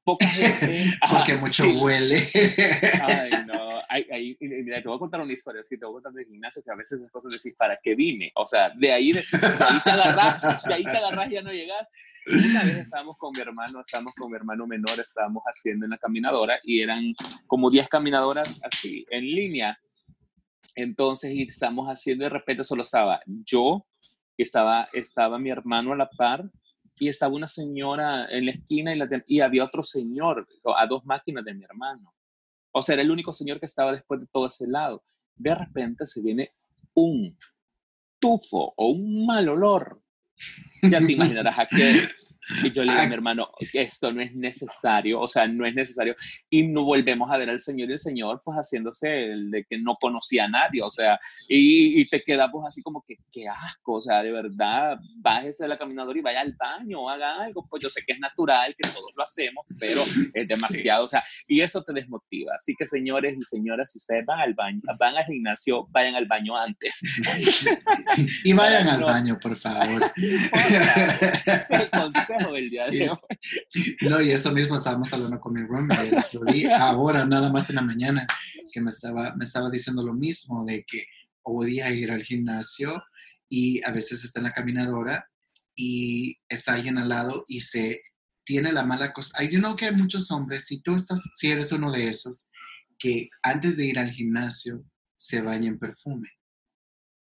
poca 0.03 0.27
gente. 0.27 0.97
porque 1.11 1.35
mucho 1.35 1.65
huele. 1.79 2.17
Ay, 3.01 3.29
no. 3.47 3.63
Ahí, 3.89 4.35
te 4.35 4.81
voy 4.85 4.95
a 4.95 4.99
contar 4.99 5.21
una 5.21 5.33
historia, 5.33 5.61
sí, 5.63 5.77
te 5.77 5.85
voy 5.85 5.93
a 5.93 5.95
contar 5.95 6.13
del 6.13 6.25
gimnasio 6.25 6.63
que 6.63 6.71
a 6.71 6.75
veces 6.75 6.99
las 6.99 7.11
cosas 7.11 7.31
decís, 7.31 7.55
¿para 7.55 7.77
qué 7.81 7.93
vine? 7.93 8.31
O 8.35 8.45
sea, 8.45 8.71
de 8.75 8.91
ahí, 8.91 9.11
de, 9.11 9.19
ahí 9.19 9.79
te 9.83 9.91
agarras, 9.91 10.63
de 10.63 10.73
ahí 10.73 10.83
te 10.83 10.97
agarras 10.97 11.29
y 11.29 11.33
ya 11.33 11.41
no 11.43 11.51
llegas. 11.51 11.87
Una 12.25 12.63
vez 12.63 12.77
estábamos 12.77 13.17
con 13.17 13.33
mi 13.33 13.41
hermano, 13.41 13.81
estábamos 13.81 14.13
con 14.15 14.31
mi 14.31 14.37
hermano 14.37 14.65
menor, 14.65 14.99
estábamos 14.99 15.43
haciendo 15.43 15.85
en 15.85 15.91
la 15.91 15.97
caminadora 15.99 16.59
y 16.63 16.81
eran 16.81 17.13
como 17.45 17.69
10 17.69 17.87
caminadoras 17.87 18.59
así, 18.63 19.05
en 19.11 19.25
línea. 19.25 19.79
Entonces, 20.75 21.31
y 21.31 21.43
estábamos 21.43 21.87
haciendo, 21.87 22.23
de 22.23 22.29
repente 22.29 22.63
solo 22.63 22.81
estaba 22.81 23.21
yo, 23.25 23.85
estaba, 24.37 24.89
estaba 24.93 25.37
mi 25.37 25.51
hermano 25.51 25.93
a 25.93 25.97
la 25.97 26.09
par 26.09 26.49
y 26.97 27.09
estaba 27.09 27.33
una 27.33 27.47
señora 27.47 28.27
en 28.29 28.45
la 28.45 28.51
esquina 28.51 28.93
y, 28.93 28.97
la 28.97 29.07
y 29.27 29.39
había 29.39 29.63
otro 29.63 29.83
señor 29.83 30.47
a 30.77 30.87
dos 30.87 31.05
máquinas 31.05 31.43
de 31.43 31.53
mi 31.53 31.63
hermano. 31.63 32.13
O 32.71 32.81
sea, 32.81 32.93
era 32.93 33.03
el 33.03 33.11
único 33.11 33.33
señor 33.33 33.59
que 33.59 33.65
estaba 33.65 33.91
después 33.91 34.19
de 34.19 34.27
todo 34.27 34.47
ese 34.47 34.67
lado. 34.67 35.03
De 35.35 35.53
repente 35.53 36.05
se 36.05 36.21
viene 36.21 36.51
un 36.93 37.37
tufo 38.19 38.73
o 38.75 38.87
un 38.91 39.25
mal 39.25 39.47
olor. 39.49 40.01
Ya 40.83 40.99
te 40.99 41.11
imaginarás 41.13 41.59
a 41.59 41.67
qué 41.67 42.07
y 42.63 42.71
yo 42.71 42.83
le 42.83 42.91
digo 42.91 43.03
a 43.03 43.07
mi 43.07 43.13
hermano, 43.13 43.49
esto 43.73 44.11
no 44.11 44.21
es 44.21 44.33
necesario, 44.35 45.19
o 45.19 45.27
sea, 45.27 45.47
no 45.47 45.65
es 45.65 45.75
necesario. 45.75 46.15
Y 46.49 46.67
no 46.67 46.83
volvemos 46.83 47.29
a 47.31 47.37
ver 47.37 47.49
al 47.49 47.59
Señor 47.59 47.89
y 47.89 47.93
el 47.93 47.99
Señor 47.99 48.41
pues 48.43 48.55
haciéndose 48.55 49.31
el 49.31 49.51
de 49.51 49.65
que 49.65 49.77
no 49.77 49.95
conocía 49.99 50.45
a 50.45 50.49
nadie, 50.49 50.81
o 50.81 50.89
sea, 50.89 51.19
y, 51.47 52.01
y 52.01 52.07
te 52.07 52.21
quedamos 52.21 52.65
así 52.67 52.81
como 52.81 53.03
que, 53.07 53.17
qué 53.31 53.47
asco, 53.47 53.93
o 53.93 54.01
sea, 54.01 54.21
de 54.23 54.31
verdad, 54.31 54.97
bájese 55.17 55.63
de 55.63 55.69
la 55.69 55.77
caminadora 55.77 56.17
y 56.17 56.21
vaya 56.21 56.41
al 56.41 56.53
baño, 56.53 57.09
haga 57.09 57.43
algo, 57.43 57.65
pues 57.69 57.81
yo 57.83 57.89
sé 57.89 58.01
que 58.05 58.13
es 58.13 58.19
natural, 58.19 58.75
que 58.77 58.89
todos 58.89 59.11
lo 59.15 59.23
hacemos, 59.23 59.65
pero 59.79 60.01
es 60.33 60.47
demasiado, 60.47 61.03
o 61.03 61.07
sea, 61.07 61.23
y 61.47 61.61
eso 61.61 61.83
te 61.83 61.93
desmotiva. 61.93 62.53
Así 62.55 62.75
que 62.77 62.85
señores 62.85 63.37
y 63.37 63.43
señoras, 63.43 63.91
si 63.91 63.97
ustedes 63.97 64.25
van 64.25 64.39
al 64.39 64.53
baño, 64.53 64.81
van 64.97 65.15
al 65.15 65.25
gimnasio, 65.25 65.87
vayan 65.91 66.15
al 66.15 66.25
baño 66.25 66.57
antes. 66.57 67.01
y 68.43 68.53
vayan 68.53 68.87
al 68.87 69.03
baño, 69.03 69.39
por 69.39 69.55
favor. 69.55 70.11
No, 74.09 74.21
y 74.21 74.31
eso 74.31 74.51
mismo 74.51 74.75
estábamos 74.75 75.11
hablando 75.13 75.39
con 75.39 75.53
mi 75.53 75.61
roommate 75.61 76.73
ahora, 76.73 77.25
nada 77.25 77.51
más 77.51 77.69
en 77.69 77.77
la 77.77 77.81
mañana, 77.81 78.27
que 78.71 78.81
me 78.81 78.89
estaba, 78.89 79.35
me 79.35 79.45
estaba 79.45 79.69
diciendo 79.69 80.03
lo 80.03 80.13
mismo, 80.13 80.65
de 80.65 80.83
que 80.83 81.05
odia 81.43 81.91
ir 81.91 82.11
al 82.11 82.23
gimnasio 82.23 83.03
y 83.49 83.83
a 83.85 83.91
veces 83.91 84.23
está 84.23 84.39
en 84.39 84.45
la 84.45 84.53
caminadora 84.53 85.29
y 85.75 86.37
está 86.47 86.73
alguien 86.73 86.97
al 86.97 87.09
lado 87.09 87.45
y 87.47 87.61
se 87.61 88.01
tiene 88.45 88.71
la 88.73 88.85
mala 88.85 89.13
cosa. 89.13 89.43
Yo 89.43 89.59
know 89.59 89.75
que 89.75 89.85
hay 89.85 89.95
muchos 89.95 90.31
hombres, 90.31 90.65
si 90.65 90.81
tú 90.81 90.95
estás, 90.95 91.23
si 91.35 91.51
eres 91.51 91.71
uno 91.71 91.91
de 91.91 92.07
esos, 92.07 92.49
que 92.97 93.29
antes 93.41 93.77
de 93.77 93.85
ir 93.85 93.99
al 93.99 94.11
gimnasio 94.11 94.83
se 95.15 95.41
baña 95.41 95.67
en 95.69 95.79
perfume. 95.79 96.29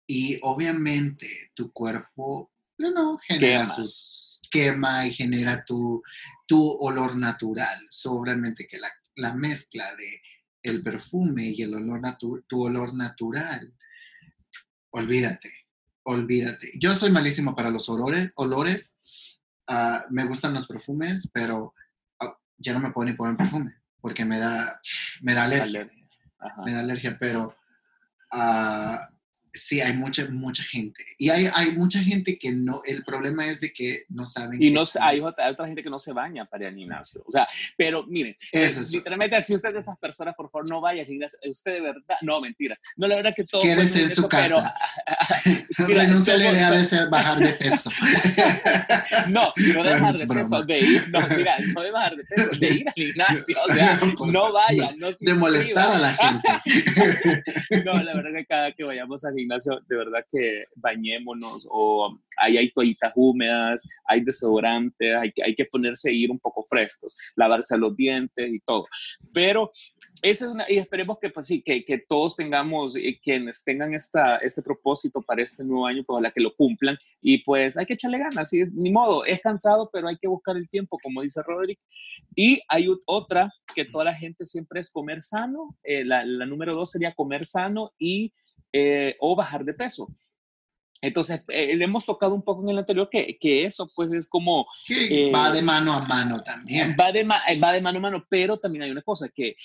Y 0.08 0.40
obviamente 0.42 1.52
tu 1.54 1.72
cuerpo, 1.72 2.52
no, 2.78 3.18
genera 3.20 3.66
sus 3.66 4.42
quema 4.52 5.06
y 5.06 5.12
genera 5.12 5.64
tu, 5.66 6.02
tu 6.46 6.62
olor 6.80 7.16
natural. 7.16 7.80
Solamente 7.90 8.68
que 8.68 8.78
la, 8.78 8.90
la, 9.16 9.34
mezcla 9.34 9.96
de 9.96 10.22
el 10.64 10.82
perfume 10.84 11.46
y 11.46 11.62
el 11.62 11.74
olor 11.74 12.02
tu 12.18 12.64
olor 12.64 12.94
natural, 12.94 13.74
olvídate, 14.92 15.52
olvídate. 16.04 16.72
Yo 16.80 16.94
soy 16.96 17.12
malísimo 17.12 17.56
para 17.56 17.70
los 17.70 17.90
olores, 17.90 18.32
olores. 18.36 18.98
Ah, 19.68 20.06
me 20.12 20.26
gustan 20.26 20.54
los 20.54 20.68
perfumes, 20.68 21.30
pero 21.34 21.74
ah, 22.20 22.38
ya 22.58 22.74
no 22.74 22.80
me 22.80 22.92
puedo 22.92 23.10
ni 23.10 23.16
poner 23.16 23.36
perfume 23.36 23.76
porque 24.06 24.24
me 24.24 24.38
da, 24.38 24.80
me 25.24 25.34
da 25.34 25.46
alergia. 25.46 25.90
Me 26.64 26.74
da 26.74 26.82
alergia, 26.82 27.18
pero 27.20 27.58
uh, 28.32 29.15
Sí, 29.56 29.80
hay 29.80 29.94
mucha, 29.94 30.28
mucha 30.30 30.64
gente. 30.64 31.04
Y 31.18 31.30
hay, 31.30 31.48
hay 31.54 31.72
mucha 31.72 32.00
gente 32.00 32.38
que 32.38 32.52
no, 32.52 32.82
el 32.86 33.04
problema 33.04 33.48
es 33.48 33.62
de 33.62 33.72
que 33.72 34.04
no 34.10 34.26
saben. 34.26 34.62
Y 34.62 34.70
no, 34.70 34.84
hay, 35.02 35.22
otra, 35.22 35.66
gente 35.66 35.82
que 35.82 35.90
no 35.90 35.98
se 35.98 36.12
baña 36.12 36.46
para 36.46 36.66
ir 36.66 36.70
al 36.70 36.76
gimnasio. 36.76 37.24
O 37.26 37.32
sea, 37.32 37.48
pero 37.78 38.06
miren, 38.06 38.36
es 38.52 38.92
literalmente, 38.92 39.42
si 39.42 39.56
usted 39.56 39.74
de 39.74 39.80
esas 39.80 39.98
personas, 39.98 40.36
por 40.36 40.52
favor, 40.52 40.70
no 40.70 40.82
vaya 40.82 41.02
al 41.02 41.08
gimnasio. 41.08 41.40
Usted 41.50 41.74
de 41.74 41.82
verdad, 41.82 42.18
no, 42.22 42.42
mentira. 42.42 42.78
No, 42.98 43.08
la 43.08 43.16
verdad 43.16 43.34
que 43.36 43.46
todo. 43.46 43.62
Quédese 43.62 44.04
en 44.04 44.14
su 44.14 44.28
casa. 44.28 44.76
Pero, 45.78 45.88
Renuncia 45.88 46.38
la 46.38 46.52
idea 46.52 46.72
de 46.72 46.84
ser, 46.84 47.10
bajar 47.10 47.40
de 47.40 47.54
peso. 47.54 47.90
no, 49.30 49.54
no 49.74 49.84
de 49.84 49.94
bajar 49.94 50.14
de 50.14 50.28
peso, 50.28 50.64
de 50.64 50.80
ir, 50.80 51.10
no, 51.10 51.20
mira, 51.36 51.58
no 51.74 51.82
de 51.82 51.92
bajar 51.92 52.16
de 52.16 52.24
peso, 52.24 52.50
de 52.60 52.68
ir 52.68 52.88
al 52.88 52.94
gimnasio. 52.94 53.58
O 53.68 53.74
sea, 53.74 54.00
no 54.32 54.52
vaya, 54.52 54.92
no 54.98 55.10
De 55.20 55.34
molestar 55.34 55.92
a 55.92 56.00
la 56.00 56.14
gente. 56.14 56.46
no, 57.86 57.94
la 57.94 58.14
verdad 58.14 58.32
que 58.36 58.46
cada 58.46 58.72
que 58.74 58.84
vayamos 58.84 59.24
al 59.26 59.34
gimnasio, 59.36 59.45
gimnasio, 59.46 59.80
de 59.88 59.96
verdad 59.96 60.26
que 60.30 60.66
bañémonos 60.76 61.68
o 61.70 62.18
ahí 62.38 62.58
hay 62.58 62.70
toallitas 62.72 63.14
húmedas, 63.16 63.88
hay 64.06 64.22
desodorantes, 64.22 65.16
hay 65.16 65.32
que, 65.32 65.44
hay 65.44 65.56
que 65.56 65.66
ponerse 65.66 66.10
a 66.10 66.14
ir 66.14 66.32
un 66.32 66.40
poco 66.40 66.64
frescos, 66.64 67.16
lavarse 67.36 67.78
los 67.78 67.96
dientes 67.96 68.52
y 68.52 68.60
todo. 68.60 68.86
Pero 69.34 69.72
esa 70.22 70.46
es 70.46 70.52
una, 70.52 70.66
y 70.70 70.78
esperemos 70.78 71.20
que, 71.20 71.30
pues 71.30 71.48
sí, 71.48 71.62
que, 71.62 71.84
que 71.86 72.00
todos 72.00 72.36
tengamos, 72.36 72.96
y 72.98 73.20
quienes 73.20 73.64
tengan 73.64 73.94
esta, 73.94 74.38
este 74.38 74.62
propósito 74.62 75.22
para 75.22 75.44
este 75.44 75.64
nuevo 75.64 75.86
año, 75.86 76.04
pues 76.04 76.22
la 76.22 76.32
que 76.32 76.42
lo 76.42 76.56
cumplan. 76.56 76.98
Y 77.22 77.40
pues 77.44 77.78
hay 77.78 77.86
que 77.86 77.94
echarle 77.94 78.20
ganas, 78.20 78.50
¿sí? 78.50 78.64
ni 78.74 78.92
modo, 78.92 79.26
es 79.26 79.40
cansado, 79.42 79.90
pero 79.92 80.08
hay 80.08 80.18
que 80.18 80.28
buscar 80.28 80.58
el 80.58 80.70
tiempo, 80.70 80.98
como 81.02 81.22
dice 81.22 81.42
Roderick. 81.46 81.80
Y 82.36 82.62
hay 82.68 82.88
otra 83.06 83.52
que 83.76 83.86
toda 83.86 84.06
la 84.06 84.16
gente 84.16 84.46
siempre 84.46 84.80
es 84.80 84.92
comer 84.92 85.22
sano. 85.22 85.78
Eh, 85.84 86.04
la, 86.04 86.26
la 86.26 86.46
número 86.46 86.74
dos 86.74 86.92
sería 86.92 87.14
comer 87.14 87.46
sano 87.46 87.92
y 88.00 88.34
eh, 88.78 89.16
o 89.22 89.38
bajar 89.38 89.64
de 89.64 89.74
peso. 89.74 90.14
Entonces, 91.02 91.42
eh, 91.48 91.78
le 91.78 91.86
hemos 91.86 92.06
tocado 92.06 92.36
un 92.36 92.42
poco 92.42 92.62
en 92.62 92.72
el 92.72 92.80
anterior 92.80 93.08
que, 93.10 93.38
que 93.40 93.64
eso 93.64 93.90
pues 93.96 94.12
es 94.12 94.28
como... 94.28 94.68
Eh, 94.90 95.32
va 95.34 95.50
de 95.50 95.62
mano 95.62 95.94
a 95.94 96.06
mano 96.06 96.44
también. 96.44 96.94
Va 97.00 97.10
de, 97.14 97.24
va 97.24 97.72
de 97.72 97.80
mano 97.82 98.00
a 98.00 98.02
mano, 98.02 98.26
pero 98.28 98.58
también 98.58 98.84
hay 98.84 98.92
una 98.92 99.02
cosa, 99.02 99.30
que 99.30 99.56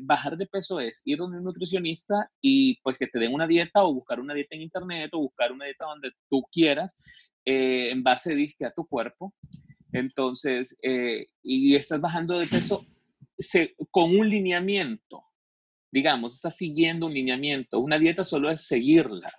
bajar 0.00 0.36
de 0.36 0.48
peso 0.48 0.80
es 0.80 1.02
ir 1.04 1.18
donde 1.18 1.38
un 1.38 1.44
nutricionista 1.44 2.28
y 2.40 2.80
pues 2.82 2.98
que 2.98 3.06
te 3.06 3.20
den 3.20 3.32
una 3.32 3.46
dieta 3.46 3.84
o 3.84 3.94
buscar 3.94 4.18
una 4.18 4.34
dieta 4.34 4.56
en 4.56 4.62
internet 4.62 5.10
o 5.12 5.20
buscar 5.20 5.52
una 5.52 5.66
dieta 5.66 5.84
donde 5.84 6.10
tú 6.28 6.42
quieras 6.50 6.96
en 7.44 8.02
base 8.02 8.34
disque 8.34 8.64
a 8.64 8.72
tu 8.72 8.84
cuerpo. 8.84 9.32
Entonces, 9.92 10.76
y 11.40 11.76
estás 11.76 12.00
bajando 12.00 12.36
de 12.36 12.48
peso 12.48 12.84
se, 13.38 13.76
con 13.92 14.18
un 14.18 14.28
lineamiento 14.28 15.29
digamos, 15.90 16.34
está 16.34 16.50
siguiendo 16.50 17.06
un 17.06 17.14
lineamiento. 17.14 17.80
Una 17.80 17.98
dieta 17.98 18.24
solo 18.24 18.50
es 18.50 18.66
seguirla. 18.66 19.30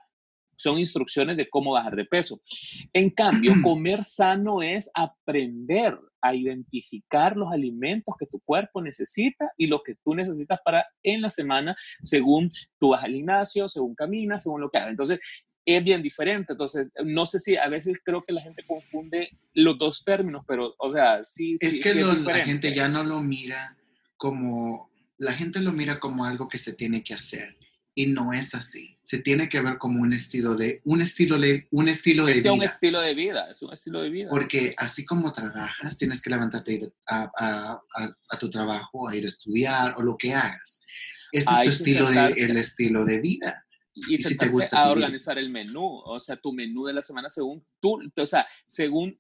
son 0.58 0.78
instrucciones 0.78 1.38
de 1.38 1.50
cómo 1.50 1.72
bajar 1.72 1.96
de 1.96 2.06
peso. 2.06 2.40
En 2.94 3.10
cambio, 3.10 3.54
comer 3.64 4.04
sano 4.04 4.62
es 4.62 4.92
aprender 4.94 5.98
a 6.22 6.36
identificar 6.36 7.36
los 7.36 7.52
alimentos 7.52 8.14
que 8.20 8.28
tu 8.28 8.40
cuerpo 8.42 8.80
necesita 8.82 9.52
y 9.58 9.66
lo 9.66 9.82
que 9.82 9.96
tú 10.04 10.14
necesitas 10.14 10.60
para 10.64 10.86
en 11.02 11.22
la 11.22 11.32
semana, 11.32 11.76
según 12.04 12.52
tú 12.80 12.90
vas 12.90 13.04
al 13.04 13.14
gimnasio, 13.14 13.68
según 13.68 13.96
caminas, 13.96 14.44
según 14.44 14.62
lo 14.62 14.70
que 14.70 14.78
hagas. 14.78 14.92
Entonces, 14.92 15.20
es 15.66 15.84
bien 15.84 16.02
diferente. 16.02 16.54
Entonces, 16.54 16.92
no 17.04 17.26
sé 17.26 17.40
si 17.40 17.58
a 17.58 17.68
veces 17.68 18.00
creo 18.04 18.24
que 18.24 18.34
la 18.34 18.42
gente 18.42 18.64
confunde 18.66 19.30
los 19.54 19.78
dos 19.78 20.04
términos, 20.04 20.44
pero, 20.48 20.76
o 20.78 20.90
sea, 20.90 21.24
sí. 21.24 21.56
Es 21.60 21.82
que 21.82 21.96
la 21.96 22.34
gente 22.36 22.74
ya 22.74 22.88
no 22.88 23.04
lo 23.04 23.22
mira 23.22 23.76
como, 24.18 24.91
la 25.22 25.34
gente 25.34 25.60
lo 25.62 25.72
mira 25.72 26.00
como 26.00 26.26
algo 26.26 26.48
que 26.48 26.58
se 26.58 26.74
tiene 26.74 27.04
que 27.04 27.14
hacer 27.14 27.56
y 27.94 28.08
no 28.08 28.34
es 28.34 28.56
así. 28.56 28.98
Se 29.04 29.22
tiene 29.22 29.50
que 29.50 29.62
ver 29.62 29.78
como 29.78 30.02
un 30.02 30.14
estilo 30.14 30.56
de 30.56 30.82
un 30.84 31.00
estilo 31.00 31.38
de 31.38 31.68
un 31.70 31.88
estilo 31.88 32.26
de 32.26 32.32
es 32.32 32.42
vida. 32.42 32.54
un 32.54 32.64
estilo 32.64 33.02
de 33.02 33.14
vida, 33.14 33.52
es 33.52 33.62
un 33.62 33.72
estilo 33.72 34.02
de 34.02 34.10
vida. 34.10 34.30
Porque 34.32 34.74
así 34.78 35.06
como 35.06 35.32
trabajas, 35.32 35.96
tienes 36.00 36.24
que 36.24 36.32
levantarte 36.32 36.92
a, 37.08 37.32
a, 37.38 37.82
a, 38.30 38.40
tu 38.40 38.50
trabajo, 38.50 39.08
a 39.08 39.16
ir 39.16 39.24
a 39.26 39.28
estudiar 39.28 39.94
o 39.98 40.02
lo 40.02 40.18
que 40.18 40.34
hagas. 40.34 40.84
Este 41.32 41.52
es 41.52 41.62
tu 41.64 41.70
estilo 41.70 42.10
de, 42.10 42.34
el 42.38 42.58
estilo 42.58 43.06
de 43.06 43.20
vida. 43.20 43.64
Y, 43.94 44.18
si 44.18 44.36
te 44.36 44.48
gusta 44.48 44.86
a 44.86 44.92
organizar 44.92 45.38
el 45.38 45.50
menú, 45.50 46.02
o 46.04 46.20
sea, 46.20 46.36
tu 46.36 46.52
menú 46.52 46.86
de 46.86 46.94
la 46.94 47.02
semana 47.04 47.30
según 47.30 47.64
tú, 47.80 48.00
o 48.18 48.26
sea, 48.26 48.48
según 48.66 49.20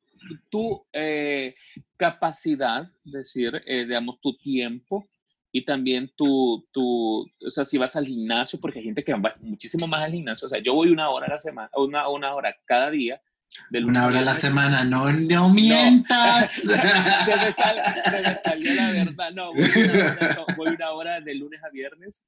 tu 0.50 0.84
eh, 0.94 1.54
capacidad, 1.96 2.90
decir, 3.04 3.62
eh, 3.68 3.86
digamos, 3.86 4.20
tu 4.20 4.36
tiempo 4.38 5.11
y 5.52 5.66
también 5.66 6.12
tu, 6.16 6.68
tu, 6.72 7.22
o 7.46 7.50
sea, 7.50 7.66
si 7.66 7.78
vas 7.78 7.96
al 7.96 8.06
gimnasio, 8.06 8.60
porque 8.60 8.80
hay 8.80 8.86
gente 8.86 9.04
que 9.04 9.14
va 9.14 9.34
muchísimo 9.42 9.88
más 9.88 10.06
al 10.06 10.12
gimnasio, 10.12 10.46
o 10.46 10.50
sea, 10.50 10.60
yo 10.62 10.74
voy 10.74 10.90
una 10.90 11.10
hora 11.10 11.28
a 11.28 11.32
la 11.32 11.40
semana, 11.40 11.70
una, 11.76 12.08
una 12.08 12.34
hora 12.34 12.56
cada 12.66 12.90
día. 12.90 13.22
De 13.70 13.84
una 13.84 14.08
hora 14.08 14.20
a 14.20 14.22
la 14.22 14.34
semana, 14.34 14.86
no, 14.86 15.12
no 15.12 15.50
mientas. 15.54 16.52
se, 16.52 16.78
me 16.78 18.36
salió 18.38 18.74
la 18.76 18.92
verdad, 18.92 19.32
no 19.34 19.52
voy, 19.54 19.62
una 19.62 20.04
hora, 20.04 20.46
voy 20.56 20.70
una 20.70 20.92
hora 20.92 21.20
de 21.20 21.36
lunes 21.36 21.62
a 21.62 21.70
viernes, 21.70 22.26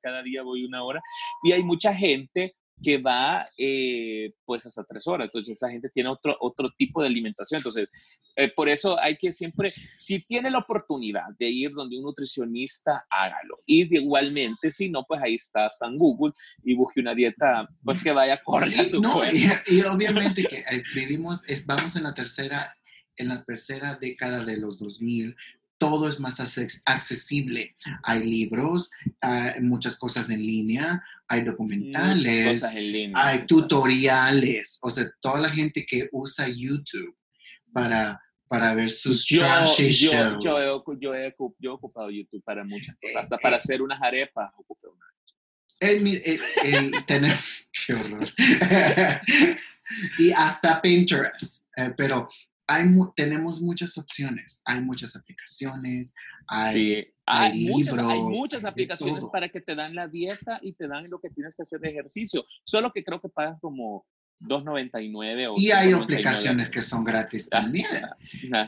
cada 0.00 0.22
día 0.22 0.42
voy 0.42 0.64
una 0.64 0.84
hora, 0.84 1.02
y 1.42 1.50
hay 1.50 1.64
mucha 1.64 1.92
gente 1.92 2.54
que 2.82 2.98
va 2.98 3.48
eh, 3.56 4.32
pues 4.44 4.66
hasta 4.66 4.84
tres 4.84 5.06
horas. 5.06 5.26
Entonces 5.26 5.56
esa 5.56 5.70
gente 5.70 5.88
tiene 5.88 6.10
otro, 6.10 6.36
otro 6.40 6.70
tipo 6.76 7.00
de 7.00 7.08
alimentación. 7.08 7.58
Entonces, 7.58 7.88
eh, 8.36 8.52
por 8.54 8.68
eso 8.68 8.98
hay 9.00 9.16
que 9.16 9.32
siempre, 9.32 9.72
si 9.96 10.20
tiene 10.20 10.50
la 10.50 10.58
oportunidad 10.58 11.24
de 11.38 11.48
ir 11.48 11.72
donde 11.72 11.96
un 11.96 12.04
nutricionista, 12.04 13.06
hágalo. 13.10 13.58
Y 13.66 13.94
igualmente, 13.96 14.70
si 14.70 14.90
no, 14.90 15.04
pues 15.06 15.20
ahí 15.22 15.34
está 15.34 15.68
San 15.70 15.96
Google 15.96 16.32
y 16.62 16.74
busque 16.74 17.00
una 17.00 17.14
dieta 17.14 17.68
pues 17.82 18.02
que 18.02 18.12
vaya 18.12 18.34
acorde 18.34 18.78
a 18.78 18.84
su 18.84 19.00
no, 19.00 19.22
y, 19.24 19.46
obviamente 19.82 20.44
que 20.44 20.62
vivimos, 20.94 21.48
es, 21.48 21.66
vamos 21.66 21.96
en 21.96 22.04
la 22.04 22.14
tercera 22.14 22.76
en 23.16 23.28
la 23.28 23.42
tercera 23.44 23.96
década 23.96 24.44
de 24.44 24.56
los 24.58 24.78
2000, 24.78 25.34
todo 25.78 26.08
es 26.08 26.20
más 26.20 26.40
accesible. 26.84 27.76
Hay 28.02 28.24
libros, 28.24 28.90
hay 29.20 29.60
muchas 29.60 29.98
cosas 29.98 30.30
en 30.30 30.40
línea, 30.40 31.02
hay 31.28 31.42
documentales, 31.42 32.64
hay 33.14 33.46
tutoriales. 33.46 34.78
O 34.82 34.90
sea, 34.90 35.10
toda 35.20 35.40
la 35.40 35.50
gente 35.50 35.84
que 35.84 36.08
usa 36.12 36.48
YouTube 36.48 37.16
para, 37.72 38.20
para 38.48 38.74
ver 38.74 38.90
sus 38.90 39.26
yo, 39.26 39.38
yo, 39.76 39.88
yo, 40.40 40.56
he, 40.58 41.00
yo, 41.00 41.14
he, 41.14 41.34
ocupado 41.68 42.10
YouTube 42.10 42.42
para 42.42 42.64
muchas 42.64 42.96
cosas, 43.00 43.24
hasta 43.24 43.36
para 43.38 43.56
hacer 43.56 43.82
unas 43.82 44.00
arepas 44.00 44.50
ocupé 44.56 44.88
una. 44.88 45.06
El, 45.80 47.04
tener, 47.06 47.36
qué 47.86 47.94
horror. 47.94 48.24
y 50.18 50.30
hasta 50.32 50.80
Pinterest, 50.80 51.68
eh, 51.76 51.92
pero 51.96 52.28
hay, 52.66 52.86
tenemos 53.14 53.60
muchas 53.60 53.96
opciones, 53.96 54.62
hay 54.64 54.80
muchas 54.80 55.14
aplicaciones, 55.14 56.14
hay, 56.48 57.12
hay, 57.24 57.52
libros. 57.52 57.96
Muchas, 57.96 58.08
hay 58.08 58.22
muchas 58.22 58.64
aplicaciones 58.64 59.26
para 59.26 59.48
que 59.48 59.60
te 59.60 59.74
dan 59.74 59.94
la 59.94 60.08
dieta 60.08 60.58
y 60.62 60.72
te 60.72 60.88
dan 60.88 61.08
lo 61.08 61.20
que 61.20 61.30
tienes 61.30 61.54
que 61.54 61.62
hacer 61.62 61.80
de 61.80 61.90
ejercicio, 61.90 62.44
solo 62.64 62.92
que 62.92 63.04
creo 63.04 63.20
que 63.20 63.28
pagas 63.28 63.60
como 63.60 64.04
2.99 64.40 65.48
o 65.50 65.54
y 65.56 65.70
hay 65.70 65.92
aplicaciones 65.92 66.68
que 66.68 66.82
son 66.82 67.04
gratis 67.04 67.48
ah, 67.52 67.62
también 67.62 67.86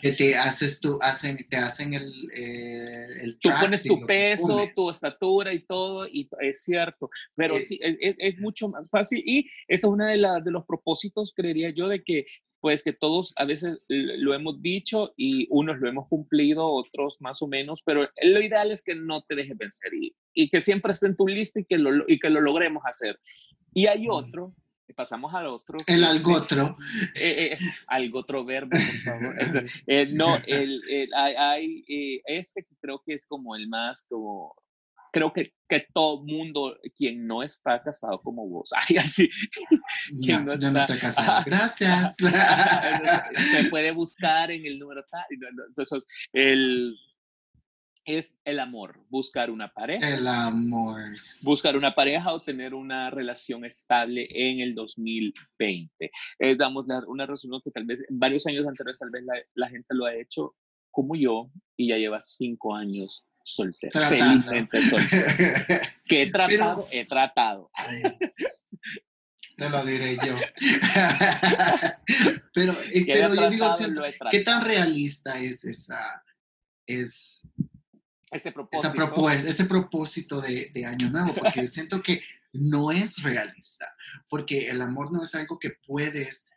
que 0.00 0.12
te 0.12 0.36
haces 0.36 0.80
tú 0.80 0.98
hacen 1.00 1.36
te 1.48 1.56
hacen 1.56 1.94
el, 1.94 2.10
eh, 2.34 3.06
el 3.22 3.38
tú 3.38 3.50
pones 3.60 3.84
tu 3.84 4.00
peso 4.06 4.66
tu 4.74 4.90
estatura 4.90 5.52
y 5.52 5.60
todo 5.64 6.06
y 6.06 6.28
es 6.40 6.62
cierto 6.62 7.10
pero 7.34 7.56
eh, 7.56 7.60
sí 7.60 7.78
es, 7.82 7.96
es, 8.00 8.16
es, 8.18 8.38
mucho 8.38 8.68
más 8.68 8.88
fácil 8.88 9.22
y 9.26 9.48
eso 9.68 9.88
es 9.88 9.92
uno 9.92 10.06
de, 10.06 10.16
la, 10.16 10.40
de 10.40 10.50
los 10.50 10.64
propósitos 10.64 11.32
creería 11.34 11.70
yo 11.70 11.88
de 11.88 12.02
que 12.02 12.24
pues 12.60 12.82
que 12.82 12.92
todos 12.92 13.32
a 13.36 13.44
veces 13.44 13.78
lo 13.88 14.34
hemos 14.34 14.60
dicho 14.60 15.12
y 15.16 15.46
unos 15.50 15.78
lo 15.78 15.88
hemos 15.88 16.08
cumplido, 16.08 16.66
otros 16.66 17.20
más 17.20 17.40
o 17.42 17.46
menos, 17.46 17.82
pero 17.84 18.08
lo 18.22 18.40
ideal 18.40 18.72
es 18.72 18.82
que 18.82 18.94
no 18.94 19.22
te 19.22 19.36
dejes 19.36 19.56
vencer 19.56 19.94
y, 19.94 20.14
y 20.34 20.48
que 20.48 20.60
siempre 20.60 20.92
esté 20.92 21.06
en 21.06 21.16
tu 21.16 21.26
lista 21.26 21.60
y 21.60 21.64
que 21.64 21.78
lo, 21.78 21.90
y 22.08 22.18
que 22.18 22.30
lo 22.30 22.40
logremos 22.40 22.82
hacer. 22.84 23.18
Y 23.74 23.86
hay 23.86 24.06
otro, 24.10 24.54
pasamos 24.94 25.32
al 25.34 25.46
otro. 25.46 25.78
El 25.86 26.04
algotro. 26.04 26.76
Eh, 27.14 27.52
eh, 27.52 27.58
algotro 27.86 28.44
verbo, 28.44 28.70
por 28.70 29.00
favor. 29.04 29.34
Eh, 29.86 30.06
no, 30.12 30.36
el, 30.46 30.82
el, 30.88 31.08
hay, 31.14 32.22
este 32.26 32.62
que 32.62 32.76
creo 32.80 33.02
que 33.04 33.14
es 33.14 33.26
como 33.26 33.56
el 33.56 33.68
más 33.68 34.06
como 34.08 34.54
creo 35.12 35.32
que, 35.32 35.54
que 35.68 35.86
todo 35.92 36.22
mundo, 36.22 36.78
quien 36.94 37.26
no 37.26 37.42
está 37.42 37.82
casado 37.82 38.20
como 38.20 38.46
vos, 38.46 38.70
ay, 38.74 38.98
así, 38.98 39.28
quien 40.22 40.44
no, 40.44 40.52
está, 40.52 40.70
no 40.70 40.78
está 40.78 40.98
casado, 40.98 41.42
gracias. 41.46 42.16
se 42.16 43.64
puede 43.70 43.90
buscar 43.92 44.50
en 44.50 44.66
el 44.66 44.78
número 44.78 45.04
tal. 45.10 45.24
Entonces, 45.68 46.06
el, 46.32 46.94
es 48.04 48.34
el 48.44 48.60
amor, 48.60 49.00
buscar 49.08 49.50
una 49.50 49.72
pareja. 49.72 50.14
El 50.14 50.26
amor. 50.26 51.12
Buscar 51.44 51.76
una 51.76 51.94
pareja 51.94 52.32
o 52.32 52.42
tener 52.42 52.74
una 52.74 53.10
relación 53.10 53.64
estable 53.64 54.28
en 54.30 54.60
el 54.60 54.74
2020. 54.74 56.10
Eh, 56.38 56.56
damos 56.56 56.86
una 57.06 57.26
resolución 57.26 57.62
que 57.64 57.70
tal 57.70 57.84
vez 57.84 58.04
varios 58.10 58.46
años 58.46 58.66
anteriores 58.66 58.98
tal 58.98 59.10
vez 59.10 59.24
la, 59.24 59.34
la 59.54 59.68
gente 59.68 59.94
lo 59.94 60.06
ha 60.06 60.14
hecho 60.14 60.54
como 60.90 61.14
yo 61.14 61.50
y 61.76 61.88
ya 61.88 61.96
lleva 61.96 62.20
cinco 62.20 62.74
años 62.74 63.24
soltero, 63.42 64.00
felizmente 64.00 64.82
soltero. 64.82 65.26
que 66.06 66.22
he 66.22 66.30
tratado, 66.30 66.88
he 66.90 67.04
tratado. 67.04 67.70
Te 69.56 69.70
lo 69.70 69.84
diré 69.84 70.16
yo. 70.16 70.34
pero, 72.54 72.72
eh, 72.92 73.04
pero 73.06 73.34
yo 73.34 73.50
digo, 73.50 73.68
¿qué 74.30 74.40
tan 74.40 74.64
realista 74.64 75.40
es 75.40 75.64
esa, 75.64 76.22
es 76.86 77.48
ese 78.30 78.52
propósito, 78.52 79.30
ese 79.30 79.64
propósito 79.64 80.40
de, 80.40 80.70
de, 80.74 80.84
Año 80.84 81.10
Nuevo? 81.10 81.34
Porque 81.34 81.62
yo 81.62 81.68
siento 81.68 82.02
que 82.02 82.22
no 82.52 82.90
es 82.90 83.22
realista, 83.22 83.86
porque 84.28 84.68
el 84.68 84.82
amor 84.82 85.12
no 85.12 85.22
es 85.22 85.34
algo 85.34 85.58
que 85.58 85.70
puedes... 85.86 86.50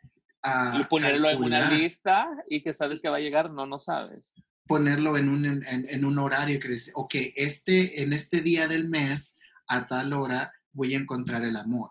Uh, 0.44 0.80
y 0.80 0.84
ponerlo 0.84 1.30
en 1.30 1.42
una 1.42 1.70
lista 1.70 2.26
y 2.48 2.62
que 2.62 2.72
sabes 2.72 3.00
que 3.00 3.08
va 3.08 3.18
a 3.18 3.20
llegar, 3.20 3.50
no, 3.50 3.64
no 3.64 3.78
sabes 3.78 4.34
ponerlo 4.66 5.16
en 5.16 5.28
un, 5.28 5.44
en, 5.66 6.04
un 6.04 6.18
horario 6.18 6.58
que 6.58 6.68
dice, 6.68 6.92
ok, 6.94 7.14
este, 7.36 8.02
en 8.02 8.12
este 8.12 8.40
día 8.40 8.68
del 8.68 8.88
mes, 8.88 9.38
a 9.66 9.86
tal 9.86 10.12
hora, 10.12 10.52
voy 10.72 10.94
a 10.94 10.98
encontrar 10.98 11.42
el 11.42 11.56
amor. 11.56 11.90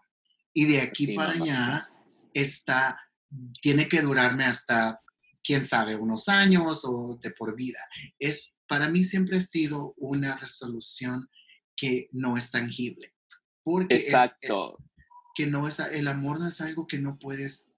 Y 0.53 0.65
de 0.65 0.81
aquí 0.81 1.15
para 1.15 1.31
allá 1.31 1.87
está, 2.33 2.99
tiene 3.61 3.87
que 3.87 4.01
durarme 4.01 4.45
hasta, 4.45 5.01
quién 5.43 5.65
sabe, 5.65 5.95
unos 5.95 6.27
años 6.27 6.83
o 6.85 7.19
de 7.21 7.31
por 7.31 7.55
vida. 7.55 7.79
Es, 8.19 8.55
para 8.71 8.87
mí 8.87 9.03
siempre 9.03 9.35
ha 9.35 9.41
sido 9.41 9.93
una 9.97 10.37
resolución 10.37 11.29
que 11.75 12.07
no 12.13 12.37
es 12.37 12.51
tangible. 12.51 13.13
Porque 13.63 13.95
Exacto. 13.95 14.77
que 15.35 15.45
no 15.45 15.67
es, 15.67 15.77
el 15.79 16.07
amor 16.07 16.39
no 16.39 16.47
es 16.47 16.61
algo 16.61 16.87
que 16.87 16.97
no 16.97 17.19
puedes 17.19 17.73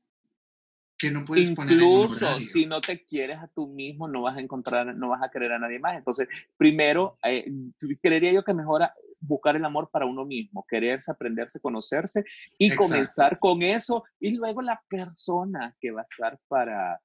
que 1.00 1.10
no 1.10 1.26
puedes 1.26 1.50
Incluso 1.50 2.40
si 2.40 2.68
no 2.68 2.80
te 2.80 3.04
quieres 3.04 3.40
a 3.40 3.48
tú 3.48 3.68
mismo, 3.68 4.08
no 4.08 4.22
vas 4.22 4.38
a 4.38 4.40
encontrar, 4.40 4.96
no 4.96 5.10
vas 5.10 5.24
a 5.24 5.32
querer 5.32 5.54
a 5.54 5.58
nadie 5.58 5.80
más. 5.80 5.98
Entonces, 5.98 6.28
primero, 6.58 7.18
eh, 7.24 7.52
creería 8.00 8.32
yo 8.32 8.44
que 8.44 8.54
mejora 8.54 8.94
buscar 9.20 9.56
el 9.56 9.66
amor 9.66 9.90
para 9.92 10.06
uno 10.06 10.26
mismo, 10.26 10.64
quererse, 10.70 11.12
aprenderse, 11.12 11.60
conocerse 11.60 12.24
y 12.60 12.74
comenzar 12.76 13.40
con 13.40 13.64
eso 13.64 14.04
y 14.20 14.36
luego 14.36 14.62
la 14.62 14.80
persona 14.88 15.76
que 15.80 15.90
va 15.90 16.02
a 16.02 16.04
estar 16.04 16.40
para 16.48 17.02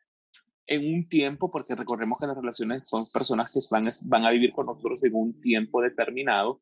en 0.68 0.94
un 0.94 1.08
tiempo, 1.08 1.50
porque 1.50 1.74
recordemos 1.74 2.18
que 2.20 2.26
las 2.26 2.36
relaciones 2.36 2.88
son 2.88 3.10
personas 3.10 3.50
que 3.50 3.60
van, 3.70 3.88
van 4.04 4.26
a 4.26 4.30
vivir 4.30 4.52
con 4.52 4.66
nosotros 4.66 5.02
en 5.02 5.14
un 5.14 5.40
tiempo 5.40 5.80
determinado, 5.80 6.60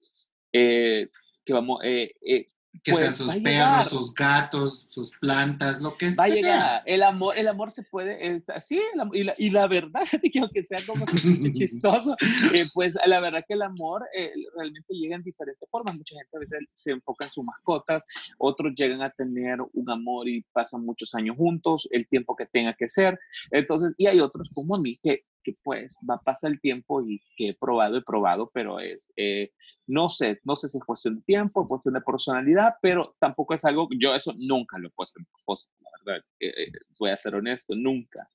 eh, 0.53 1.11
que 1.45 1.53
vamos, 1.53 1.81
eh, 1.85 2.51
que 2.83 2.93
pues, 2.93 3.05
sean 3.05 3.15
sus 3.15 3.43
perros, 3.43 3.89
sus 3.89 4.15
gatos, 4.15 4.87
sus 4.89 5.11
plantas, 5.19 5.81
lo 5.81 5.97
que 5.97 6.11
Va 6.15 6.25
a 6.25 6.27
sea. 6.27 6.35
llegar. 6.35 6.83
El 6.87 7.03
amor, 7.03 7.37
el 7.39 7.49
amor 7.49 7.73
se 7.73 7.83
puede, 7.85 8.35
es- 8.37 8.47
sí, 8.61 8.81
el 8.95 9.01
y, 9.13 9.25
la, 9.25 9.35
y 9.39 9.51
la 9.51 9.67
verdad, 9.67 10.03
que 10.33 10.39
aunque 10.41 10.65
sea 10.65 10.79
como 10.87 11.05
que 11.07 11.13
ch- 11.15 11.53
chistoso, 11.53 12.17
eh, 12.55 12.67
pues 12.75 12.97
la 13.07 13.21
verdad 13.21 13.43
que 13.47 13.55
el 13.55 13.63
amor 13.63 14.05
eh, 14.17 14.31
realmente 14.57 14.95
llega 14.95 15.17
en 15.17 15.23
diferentes 15.23 15.69
formas. 15.71 15.97
Mucha 15.97 16.15
gente 16.17 16.37
a 16.37 16.41
veces 16.41 16.59
se 16.75 16.93
enfoca 16.93 17.25
en 17.27 17.31
sus 17.31 17.45
mascotas, 17.45 18.07
otros 18.39 18.73
llegan 18.77 19.03
a 19.03 19.11
tener 19.11 19.59
un 19.73 19.91
amor 19.91 20.29
y 20.29 20.43
pasan 20.53 20.85
muchos 20.85 21.15
años 21.15 21.37
juntos, 21.37 21.89
el 21.91 22.07
tiempo 22.09 22.37
que 22.37 22.47
tenga 22.47 22.75
que 22.75 22.89
ser. 22.89 23.19
Entonces, 23.51 23.95
y 23.97 24.07
hay 24.07 24.21
otros 24.21 24.49
como 24.55 24.75
a 24.77 24.81
mí 24.81 24.99
que, 25.03 25.25
que 25.47 25.57
pues 25.63 25.97
va 26.11 26.17
a 26.17 26.21
pasar 26.21 26.51
el 26.51 26.61
tiempo 26.61 27.01
y 27.07 27.23
que 27.37 27.51
he 27.51 27.55
probado, 27.55 27.97
he 27.99 28.03
probado, 28.03 28.51
pero 28.53 28.81
es, 28.81 29.13
eh, 29.17 29.53
no 29.87 30.09
sé, 30.09 30.41
no 30.43 30.57
sé 30.57 30.67
si 30.67 30.79
es 30.79 30.85
cuestión 30.85 31.15
de 31.17 31.23
tiempo, 31.23 31.63
es 31.63 31.69
cuestión 31.69 31.95
de 31.95 32.01
personalidad, 32.01 32.75
pero 32.83 33.15
tampoco 33.21 33.55
es 33.55 33.65
algo, 33.65 33.89
yo 33.97 34.13
eso 34.13 34.35
nunca 34.37 34.77
lo 34.79 34.89
he 34.89 34.91
puesto 34.91 35.21
en 35.21 35.27
propósito, 35.27 35.73
la 35.81 35.91
verdad, 36.05 36.25
eh, 36.41 36.49
eh, 36.49 36.73
voy 36.99 37.11
a 37.11 37.17
ser 37.17 37.37
honesto, 37.37 37.77
nunca. 37.77 38.29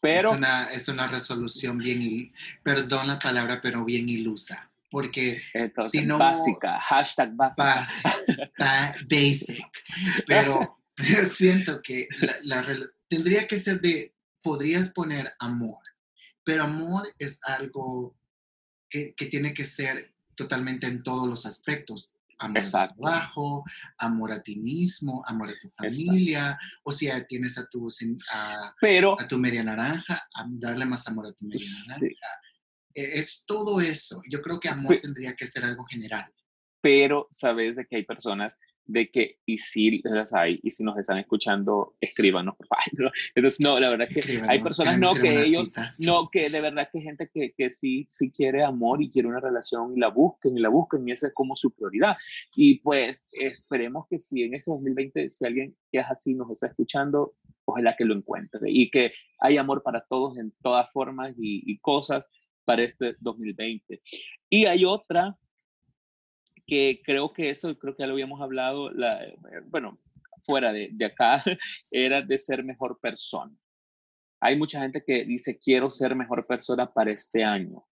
Pero, 0.00 0.30
es, 0.30 0.36
una, 0.38 0.64
es 0.72 0.88
una 0.88 1.06
resolución 1.08 1.76
bien, 1.76 2.32
perdón 2.62 3.06
la 3.06 3.18
palabra, 3.18 3.60
pero 3.62 3.84
bien 3.84 4.08
ilusa. 4.08 4.70
Porque 4.90 5.42
entonces, 5.52 6.00
si 6.00 6.06
no- 6.06 6.16
básica, 6.16 6.80
hashtag 6.80 7.34
básica. 7.34 7.64
basic, 7.74 8.52
ba- 8.58 8.94
basic. 9.10 9.66
Pero 10.26 10.78
siento 11.30 11.82
que 11.82 12.08
la, 12.44 12.62
la 12.62 12.76
tendría 13.08 13.46
que 13.46 13.58
ser 13.58 13.80
de, 13.80 14.14
podrías 14.42 14.90
poner 14.90 15.28
amor, 15.40 15.78
pero 16.46 16.62
amor 16.62 17.12
es 17.18 17.40
algo 17.42 18.16
que, 18.88 19.14
que 19.16 19.26
tiene 19.26 19.52
que 19.52 19.64
ser 19.64 20.14
totalmente 20.36 20.86
en 20.86 21.02
todos 21.02 21.28
los 21.28 21.44
aspectos. 21.44 22.12
Amor 22.38 22.58
Exacto. 22.58 22.94
al 22.94 23.12
trabajo, 23.12 23.64
amor 23.98 24.30
a 24.30 24.42
ti 24.42 24.56
mismo, 24.60 25.24
amor 25.26 25.48
a 25.48 25.54
tu 25.60 25.68
familia, 25.70 26.56
o 26.84 26.92
sea, 26.92 27.26
tienes 27.26 27.58
a 27.58 27.66
tu, 27.66 27.88
a, 28.30 28.72
Pero, 28.80 29.20
a 29.20 29.26
tu 29.26 29.38
media 29.38 29.64
naranja, 29.64 30.28
a 30.32 30.44
darle 30.48 30.84
más 30.84 31.08
amor 31.08 31.26
a 31.26 31.32
tu 31.32 31.46
media 31.46 31.66
naranja. 31.88 32.28
E- 32.94 33.18
Es 33.18 33.42
todo 33.44 33.80
eso. 33.80 34.22
Yo 34.30 34.40
creo 34.40 34.60
que 34.60 34.68
amor 34.68 35.00
tendría 35.02 35.34
que 35.34 35.48
ser 35.48 35.64
algo 35.64 35.84
general. 35.84 36.32
Pero 36.86 37.26
sabes 37.30 37.74
de 37.74 37.84
que 37.84 37.96
hay 37.96 38.04
personas 38.04 38.60
de 38.84 39.10
que, 39.10 39.40
y 39.44 39.58
si 39.58 40.00
las 40.04 40.32
hay, 40.32 40.60
y 40.62 40.70
si 40.70 40.84
nos 40.84 40.96
están 40.96 41.18
escuchando, 41.18 41.96
escríbanos, 42.00 42.54
por 42.54 42.68
favor. 42.68 43.12
Entonces, 43.34 43.58
no, 43.58 43.80
la 43.80 43.90
verdad 43.90 44.06
que 44.06 44.22
hay 44.46 44.62
personas 44.62 44.96
no 45.00 45.12
que 45.14 45.32
ellos 45.32 45.64
cita. 45.64 45.96
No, 45.98 46.30
que 46.30 46.48
de 46.48 46.60
verdad 46.60 46.88
que 46.88 46.98
hay 46.98 47.04
gente 47.04 47.28
que, 47.34 47.52
que 47.58 47.70
sí, 47.70 48.04
sí 48.06 48.30
quiere 48.30 48.62
amor 48.62 49.02
y 49.02 49.10
quiere 49.10 49.26
una 49.26 49.40
relación 49.40 49.96
y 49.96 49.98
la 49.98 50.10
busquen 50.10 50.56
y 50.56 50.60
la 50.60 50.68
busquen 50.68 51.08
y 51.08 51.10
esa 51.10 51.26
es 51.26 51.34
como 51.34 51.56
su 51.56 51.72
prioridad. 51.72 52.16
Y 52.54 52.78
pues 52.78 53.26
esperemos 53.32 54.06
que 54.08 54.20
si 54.20 54.44
en 54.44 54.54
ese 54.54 54.70
2020, 54.70 55.28
si 55.28 55.44
alguien 55.44 55.76
que 55.90 55.98
es 55.98 56.06
así 56.08 56.34
nos 56.34 56.52
está 56.52 56.68
escuchando, 56.68 57.34
ojalá 57.64 57.96
que 57.96 58.04
lo 58.04 58.14
encuentre 58.14 58.70
y 58.70 58.92
que 58.92 59.10
hay 59.40 59.56
amor 59.56 59.82
para 59.82 60.02
todos 60.02 60.38
en 60.38 60.52
todas 60.62 60.86
formas 60.92 61.34
y, 61.36 61.64
y 61.66 61.78
cosas 61.78 62.30
para 62.64 62.84
este 62.84 63.16
2020. 63.18 64.00
Y 64.50 64.66
hay 64.66 64.84
otra 64.84 65.36
que 66.66 67.00
creo 67.04 67.32
que 67.32 67.50
esto, 67.50 67.76
creo 67.78 67.94
que 67.96 68.02
ya 68.02 68.06
lo 68.06 68.14
habíamos 68.14 68.40
hablado, 68.40 68.90
la, 68.90 69.24
eh, 69.24 69.36
bueno, 69.66 69.98
fuera 70.40 70.72
de, 70.72 70.88
de 70.92 71.04
acá, 71.06 71.36
era 71.90 72.22
de 72.22 72.38
ser 72.38 72.64
mejor 72.64 72.98
persona. 73.00 73.52
Hay 74.40 74.56
mucha 74.56 74.80
gente 74.80 75.02
que 75.06 75.24
dice, 75.24 75.58
quiero 75.58 75.90
ser 75.90 76.14
mejor 76.14 76.46
persona 76.46 76.92
para 76.92 77.10
este 77.10 77.42
año. 77.42 77.84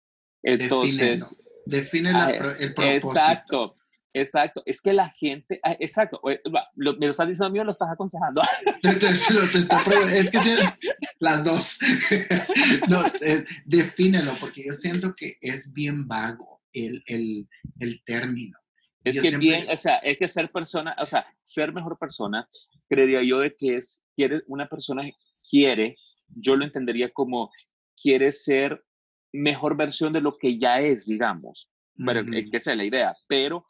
Entonces, 0.43 1.37
Define 1.67 2.13
la 2.13 2.27
ah, 2.27 2.35
pro- 2.39 2.57
el 2.57 2.75
propósito. 2.75 3.11
exacto, 3.11 3.77
exacto. 4.13 4.63
Es 4.67 4.81
que 4.83 4.93
la 4.93 5.09
gente, 5.09 5.61
ah, 5.63 5.77
exacto, 5.79 6.21
eh, 6.29 6.41
lo- 6.75 6.97
me 6.97 7.07
lo 7.07 7.11
estás 7.13 7.29
diciendo 7.29 7.47
a 7.47 7.51
mí 7.51 7.59
o 7.61 7.65
lo 7.65 7.71
estás 7.71 7.89
aconsejando. 7.91 8.43
Te- 8.83 8.95
te- 8.95 8.99
te- 8.99 9.59
está 9.59 9.81
es 10.13 10.31
que 10.31 10.39
sí, 10.41 10.57
las 11.21 11.45
dos. 11.45 11.79
no, 12.89 13.05
es- 13.21 13.45
defínelo, 13.65 14.35
porque 14.41 14.65
yo 14.67 14.73
siento 14.73 15.15
que 15.15 15.37
es 15.41 15.73
bien 15.73 16.09
vago 16.09 16.61
el, 16.73 17.03
el, 17.07 17.49
el 17.79 18.03
término. 18.05 18.59
Es 19.05 19.17
Yo 19.17 19.23
que 19.23 19.29
siempre- 19.31 19.49
bien, 19.49 19.67
o 19.71 19.77
sea, 19.77 19.97
es 19.99 20.19
que 20.19 20.29
ser 20.29 20.51
persona, 20.53 20.95
o 20.99 21.07
sea, 21.07 21.27
ser 21.43 21.73
mejor 21.73 21.99
persona, 21.99 22.49
creería 22.89 23.23
yo 23.23 23.41
de 23.41 23.55
que 23.57 23.77
es, 23.77 24.03
quiere, 24.15 24.43
una 24.47 24.69
persona 24.69 25.03
quiere, 25.49 25.97
yo 26.29 26.57
lo 26.57 26.65
entendería 26.65 27.11
como 27.11 27.51
quiere 28.01 28.31
ser 28.33 28.85
mejor 29.33 29.77
versión 29.77 30.13
de 30.13 30.21
lo 30.21 30.39
que 30.39 30.59
ya 30.59 30.81
es, 30.81 31.07
digamos. 31.07 31.69
Pero 32.05 32.21
es 32.21 32.51
que 32.51 32.57
esa 32.57 32.73
es 32.73 32.77
la 32.77 32.85
idea, 32.85 33.17
pero, 33.27 33.67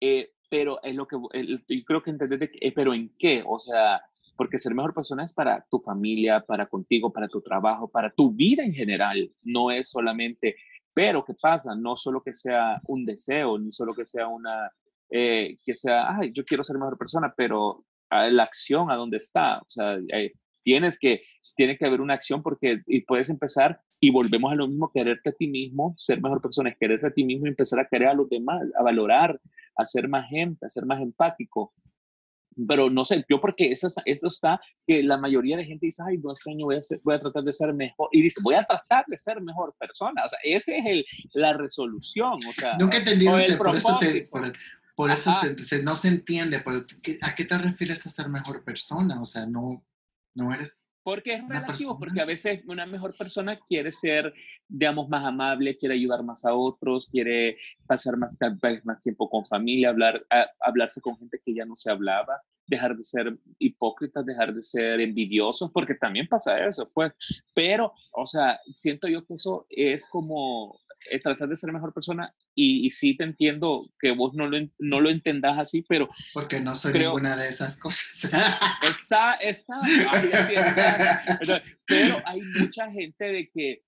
eh, 0.00 0.30
pero 0.50 0.82
es 0.82 0.94
lo 0.94 1.06
que, 1.06 1.16
el- 1.32 1.64
yo 1.68 1.84
creo 1.84 2.02
que 2.02 2.16
que, 2.16 2.50
eh, 2.60 2.72
pero 2.72 2.94
en 2.94 3.14
qué, 3.18 3.42
o 3.46 3.58
sea, 3.58 4.00
porque 4.36 4.58
ser 4.58 4.74
mejor 4.74 4.94
persona 4.94 5.24
es 5.24 5.32
para 5.34 5.66
tu 5.68 5.80
familia, 5.80 6.40
para 6.46 6.66
contigo, 6.66 7.12
para 7.12 7.26
tu 7.26 7.40
trabajo, 7.42 7.90
para 7.90 8.10
tu 8.12 8.32
vida 8.32 8.64
en 8.64 8.72
general, 8.72 9.32
no 9.42 9.70
es 9.72 9.90
solamente, 9.90 10.54
pero 10.98 11.24
¿qué 11.24 11.34
pasa? 11.40 11.76
No 11.76 11.96
solo 11.96 12.20
que 12.20 12.32
sea 12.32 12.80
un 12.88 13.04
deseo, 13.04 13.56
ni 13.56 13.70
solo 13.70 13.94
que 13.94 14.04
sea 14.04 14.26
una, 14.26 14.68
eh, 15.08 15.56
que 15.64 15.72
sea, 15.72 16.16
ay, 16.18 16.32
yo 16.32 16.44
quiero 16.44 16.64
ser 16.64 16.76
mejor 16.76 16.98
persona, 16.98 17.32
pero 17.36 17.84
ah, 18.10 18.28
la 18.28 18.42
acción, 18.42 18.90
¿a 18.90 18.96
dónde 18.96 19.18
está? 19.18 19.58
O 19.60 19.66
sea, 19.68 19.96
eh, 20.12 20.32
tienes 20.64 20.98
que, 20.98 21.22
tiene 21.54 21.78
que 21.78 21.86
haber 21.86 22.00
una 22.00 22.14
acción 22.14 22.42
porque 22.42 22.82
y 22.88 23.02
puedes 23.02 23.30
empezar 23.30 23.80
y 24.00 24.10
volvemos 24.10 24.50
a 24.50 24.56
lo 24.56 24.66
mismo, 24.66 24.90
quererte 24.92 25.30
a 25.30 25.34
ti 25.34 25.46
mismo, 25.46 25.94
ser 25.98 26.20
mejor 26.20 26.40
persona, 26.40 26.70
es 26.70 26.76
quererte 26.76 27.06
a 27.06 27.12
ti 27.12 27.22
mismo 27.22 27.46
y 27.46 27.50
empezar 27.50 27.78
a 27.78 27.86
querer 27.86 28.08
a 28.08 28.14
los 28.14 28.28
demás, 28.28 28.60
a 28.76 28.82
valorar, 28.82 29.40
a 29.76 29.84
ser 29.84 30.08
más 30.08 30.28
gente, 30.28 30.66
a 30.66 30.68
ser 30.68 30.84
más 30.84 31.00
empático. 31.00 31.74
Pero 32.66 32.90
no 32.90 33.04
sé, 33.04 33.24
yo 33.28 33.40
porque 33.40 33.70
eso, 33.70 33.86
es- 33.86 33.94
eso 34.04 34.28
está, 34.28 34.60
que 34.86 35.02
la 35.02 35.16
mayoría 35.16 35.56
de 35.56 35.64
gente 35.64 35.86
dice, 35.86 36.02
ay, 36.06 36.18
no, 36.18 36.32
este 36.32 36.50
año 36.50 36.66
voy 36.66 36.76
a, 36.76 36.82
ser- 36.82 37.00
voy 37.04 37.14
a 37.14 37.20
tratar 37.20 37.44
de 37.44 37.52
ser 37.52 37.72
mejor. 37.74 38.08
Y 38.12 38.22
dice, 38.22 38.40
voy 38.42 38.54
a 38.56 38.64
tratar 38.64 39.04
de 39.06 39.16
ser 39.16 39.40
mejor 39.40 39.74
persona. 39.78 40.24
O 40.24 40.28
sea, 40.28 40.38
esa 40.42 40.74
es 40.74 40.86
el, 40.86 41.04
la 41.34 41.52
resolución. 41.56 42.34
O 42.48 42.52
sea, 42.52 42.76
Nunca 42.78 42.96
he 42.96 43.00
entendido 43.00 43.32
por 43.58 43.74
eso, 43.76 43.98
te, 44.00 44.22
por, 44.30 44.52
por 44.96 45.10
eso 45.10 45.32
se- 45.40 45.58
se- 45.64 45.82
no 45.82 45.94
se 45.94 46.08
entiende. 46.08 46.60
pero 46.64 46.84
¿qué- 47.02 47.18
¿A 47.22 47.34
qué 47.34 47.44
te 47.44 47.56
refieres 47.58 48.04
a 48.06 48.10
ser 48.10 48.28
mejor 48.28 48.64
persona? 48.64 49.20
O 49.20 49.24
sea, 49.24 49.46
no, 49.46 49.84
no 50.34 50.52
eres... 50.52 50.88
Porque 51.08 51.32
es 51.34 51.42
Una 51.42 51.60
relativo, 51.60 51.72
persona. 51.92 51.98
porque 51.98 52.20
a 52.20 52.24
veces 52.26 52.62
una 52.66 52.84
mejor 52.84 53.16
persona 53.16 53.58
quiere 53.66 53.90
ser, 53.92 54.34
digamos, 54.68 55.08
más 55.08 55.24
amable, 55.24 55.74
quiere 55.76 55.94
ayudar 55.94 56.22
más 56.22 56.44
a 56.44 56.52
otros, 56.54 57.08
quiere 57.08 57.56
pasar 57.86 58.18
más, 58.18 58.36
vez 58.60 58.84
más 58.84 58.98
tiempo 59.00 59.30
con 59.30 59.46
familia, 59.46 59.88
hablar, 59.88 60.26
a- 60.28 60.48
hablarse 60.60 61.00
con 61.00 61.16
gente 61.16 61.40
que 61.42 61.54
ya 61.54 61.64
no 61.64 61.76
se 61.76 61.90
hablaba, 61.90 62.42
dejar 62.66 62.94
de 62.94 63.04
ser 63.04 63.38
hipócritas, 63.58 64.26
dejar 64.26 64.52
de 64.54 64.60
ser 64.60 65.00
envidiosos, 65.00 65.70
porque 65.72 65.94
también 65.94 66.26
pasa 66.28 66.62
eso, 66.66 66.90
pues. 66.92 67.16
Pero, 67.54 67.94
o 68.12 68.26
sea, 68.26 68.60
siento 68.74 69.08
yo 69.08 69.24
que 69.24 69.32
eso 69.34 69.64
es 69.70 70.06
como 70.10 70.78
eh, 71.10 71.20
tratar 71.20 71.48
de 71.48 71.56
ser 71.56 71.72
mejor 71.72 71.92
persona 71.94 72.34
y, 72.54 72.86
y 72.86 72.90
sí 72.90 73.16
te 73.16 73.24
entiendo 73.24 73.90
que 74.00 74.10
vos 74.12 74.34
no 74.34 74.46
lo, 74.48 74.58
no 74.78 75.00
lo 75.00 75.10
entendás 75.10 75.58
así, 75.58 75.82
pero 75.88 76.08
Porque 76.34 76.60
no 76.60 76.74
soy 76.74 76.92
Creo- 76.92 77.10
ninguna 77.10 77.36
de 77.36 77.48
esas 77.48 77.78
cosas. 77.78 78.30
Está, 78.82 79.34
está, 79.34 79.80
ay, 80.10 80.30
así 80.32 80.54
está. 80.54 81.62
Pero 81.86 82.20
hay 82.24 82.40
mucha 82.58 82.90
gente 82.90 83.24
de 83.24 83.50
que, 83.50 83.82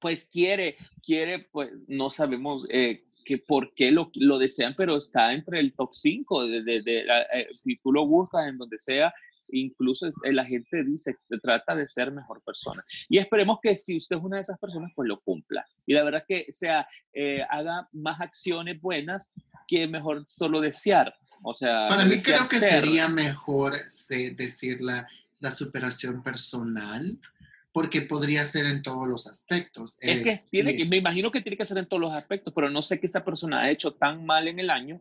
pues 0.00 0.26
quiere, 0.26 0.76
quiere, 1.02 1.40
pues 1.52 1.70
no 1.88 2.10
sabemos 2.10 2.66
eh, 2.70 3.04
que 3.24 3.38
por 3.38 3.72
qué 3.74 3.90
lo, 3.90 4.10
lo 4.14 4.38
desean, 4.38 4.74
pero 4.76 4.96
está 4.96 5.32
entre 5.32 5.60
el 5.60 5.74
top 5.74 5.90
5, 5.92 6.46
de, 6.46 6.62
de, 6.62 6.82
de 6.82 7.04
la- 7.04 7.22
eh, 7.22 7.48
si 7.62 7.76
tú 7.76 7.92
lo 7.92 8.06
buscas 8.06 8.48
en 8.48 8.58
donde 8.58 8.78
sea, 8.78 9.12
incluso 9.48 10.06
eh, 10.08 10.32
la 10.32 10.44
gente 10.44 10.82
dice 10.84 11.16
que 11.28 11.38
trata 11.38 11.74
de 11.74 11.86
ser 11.86 12.10
mejor 12.12 12.42
persona. 12.44 12.84
Y 13.08 13.18
esperemos 13.18 13.58
que 13.62 13.76
si 13.76 13.96
usted 13.96 14.16
es 14.16 14.22
una 14.22 14.36
de 14.36 14.42
esas 14.42 14.58
personas, 14.58 14.90
pues 14.94 15.08
lo 15.08 15.20
cumpla. 15.20 15.64
Y 15.86 15.92
la 15.94 16.02
verdad 16.04 16.24
que 16.26 16.46
sea, 16.50 16.86
eh, 17.12 17.42
haga 17.50 17.88
más 17.92 18.20
acciones 18.20 18.80
buenas 18.80 19.32
que 19.68 19.86
mejor 19.86 20.22
solo 20.26 20.60
desear. 20.60 21.14
O 21.42 21.52
sea, 21.52 21.88
Para 21.88 22.04
mí 22.04 22.16
creo 22.22 22.42
que 22.48 22.58
ser. 22.58 22.84
sería 22.84 23.08
mejor 23.08 23.74
se- 23.88 24.30
decir 24.30 24.80
la, 24.80 25.06
la 25.40 25.50
superación 25.50 26.22
personal, 26.22 27.18
porque 27.72 28.02
podría 28.02 28.46
ser 28.46 28.66
en 28.66 28.82
todos 28.82 29.08
los 29.08 29.26
aspectos. 29.26 29.98
Es 30.00 30.18
Eh, 30.18 30.22
que 30.22 30.36
tiene 30.50 30.76
que, 30.76 30.84
me 30.84 30.96
imagino 30.96 31.30
que 31.30 31.40
tiene 31.40 31.56
que 31.56 31.64
ser 31.64 31.76
en 31.78 31.86
todos 31.88 32.00
los 32.00 32.16
aspectos, 32.16 32.52
pero 32.54 32.70
no 32.70 32.80
sé 32.82 33.00
qué 33.00 33.06
esa 33.06 33.24
persona 33.24 33.62
ha 33.62 33.70
hecho 33.70 33.92
tan 33.92 34.24
mal 34.24 34.46
en 34.48 34.60
el 34.60 34.70
año 34.70 35.00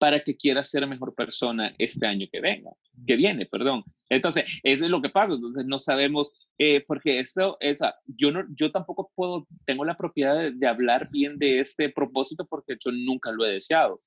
para 0.00 0.18
que 0.20 0.34
quiera 0.34 0.64
ser 0.64 0.86
mejor 0.86 1.14
persona 1.14 1.74
este 1.78 2.06
año 2.06 2.26
que 2.32 2.40
venga, 2.40 2.70
que 3.06 3.16
viene, 3.16 3.44
perdón. 3.44 3.84
Entonces, 4.08 4.44
eso 4.62 4.84
es 4.86 4.90
lo 4.90 5.02
que 5.02 5.10
pasa. 5.10 5.34
Entonces, 5.34 5.66
no 5.66 5.78
sabemos, 5.78 6.32
eh, 6.58 6.82
porque 6.88 7.20
esto, 7.20 7.58
esa, 7.60 7.94
yo, 8.06 8.32
no, 8.32 8.44
yo 8.56 8.72
tampoco 8.72 9.12
puedo, 9.14 9.46
tengo 9.66 9.84
la 9.84 9.96
propiedad 9.96 10.34
de, 10.36 10.52
de 10.52 10.66
hablar 10.66 11.08
bien 11.10 11.38
de 11.38 11.60
este 11.60 11.90
propósito 11.90 12.46
porque 12.48 12.76
yo 12.82 12.90
nunca 12.92 13.30
lo 13.30 13.44
he 13.44 13.52
deseado. 13.52 14.00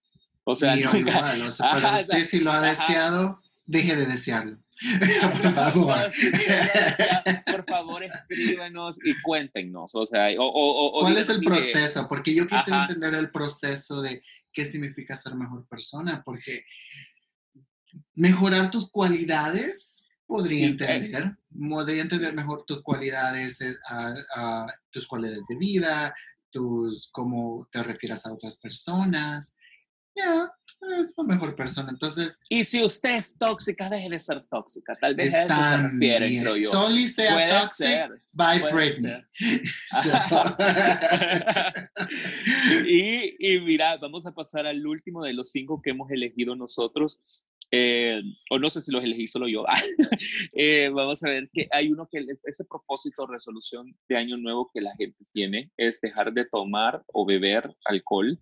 O 0.46 0.56
sea, 0.56 0.76
yo 0.76 0.92
nunca, 0.92 1.12
igual, 1.12 1.42
o 1.44 1.52
sea, 1.52 1.72
Ajá, 1.74 2.00
usted 2.02 2.20
si 2.22 2.40
lo 2.40 2.52
ha 2.52 2.58
ajá. 2.58 2.70
deseado, 2.72 3.40
deje 3.66 3.96
de 3.96 4.06
desearlo. 4.08 4.58
Por 5.42 5.52
favor. 5.52 6.12
Por 7.46 7.66
favor, 7.66 8.04
escríbanos 8.04 8.98
y 9.06 9.14
cuéntenos. 9.22 9.94
O 9.96 10.06
sea, 10.06 10.28
o, 10.40 10.44
o- 10.46 10.98
o- 10.98 11.02
¿Cuál 11.02 11.18
es 11.18 11.30
el 11.30 11.40
proceso? 11.42 12.08
Porque 12.08 12.34
yo 12.34 12.48
quisiera 12.48 12.82
entender 12.82 13.14
el 13.14 13.30
proceso 13.30 14.02
de 14.02 14.22
qué 14.54 14.64
significa 14.66 15.18
ser 15.18 15.36
mejor 15.36 15.68
persona, 15.68 16.22
porque 16.24 16.64
mejorar 18.16 18.72
tus 18.72 18.90
cualidades, 18.90 20.08
podría 20.26 20.58
Sí, 20.58 20.64
eh. 20.64 20.68
entender. 20.68 21.38
Podría 21.70 22.02
entender 22.02 22.34
mejor 22.34 22.64
tus 22.66 22.82
cualidades, 22.82 23.62
eh, 23.62 23.76
a- 23.88 24.14
a 24.36 24.68
tus 24.90 25.08
cualidades 25.08 25.44
de 25.48 25.58
vida, 25.58 26.16
tus 26.50 27.10
cómo 27.12 27.68
te 27.72 27.84
refieres 27.84 28.26
a 28.26 28.34
otras 28.34 28.58
personas. 28.58 29.56
Ya, 30.16 30.52
es 31.00 31.14
una 31.18 31.36
mejor 31.36 31.56
persona. 31.56 31.90
Entonces, 31.90 32.40
Y 32.50 32.64
si 32.64 32.84
usted 32.84 33.16
es 33.16 33.38
tóxica, 33.38 33.90
deje 33.90 34.10
de 34.10 34.20
ser 34.20 34.44
tóxica. 34.50 34.96
Tal 35.00 35.16
vez 35.16 35.34
a 35.34 35.46
eso 35.46 35.56
se 35.56 35.78
refiere, 35.90 36.28
bien. 36.28 36.44
creo 36.44 36.58
yo. 36.58 36.72
Soli 36.72 37.08
sea 37.08 37.34
Puede 37.34 37.50
toxic 37.50 37.88
ser. 37.88 38.22
by 38.32 38.60
puede 38.60 38.74
Britney. 38.74 39.24
y, 42.88 43.54
y 43.56 43.60
mira, 43.62 43.98
vamos 43.98 44.26
a 44.26 44.34
pasar 44.34 44.66
al 44.66 44.86
último 44.86 45.24
de 45.24 45.34
los 45.34 45.52
cinco 45.52 45.82
que 45.82 45.92
hemos 45.92 46.10
elegido 46.12 46.56
nosotros. 46.56 47.46
Eh, 47.76 48.22
o 48.52 48.60
no 48.60 48.70
sé 48.70 48.82
si 48.82 48.92
los 48.92 49.04
elegí 49.04 49.26
solo 49.26 49.48
yo. 49.48 49.66
Eh, 50.56 50.90
vamos 50.94 51.24
a 51.24 51.30
ver 51.30 51.50
que 51.52 51.68
hay 51.72 51.92
uno 51.92 52.08
que 52.10 52.24
ese 52.44 52.66
propósito, 52.66 53.26
resolución 53.26 53.96
de 54.08 54.18
año 54.18 54.38
nuevo 54.38 54.70
que 54.72 54.82
la 54.82 54.96
gente 54.96 55.26
tiene 55.32 55.72
es 55.78 56.00
dejar 56.00 56.32
de 56.34 56.46
tomar 56.46 57.04
o 57.08 57.26
beber 57.26 57.76
alcohol 57.86 58.40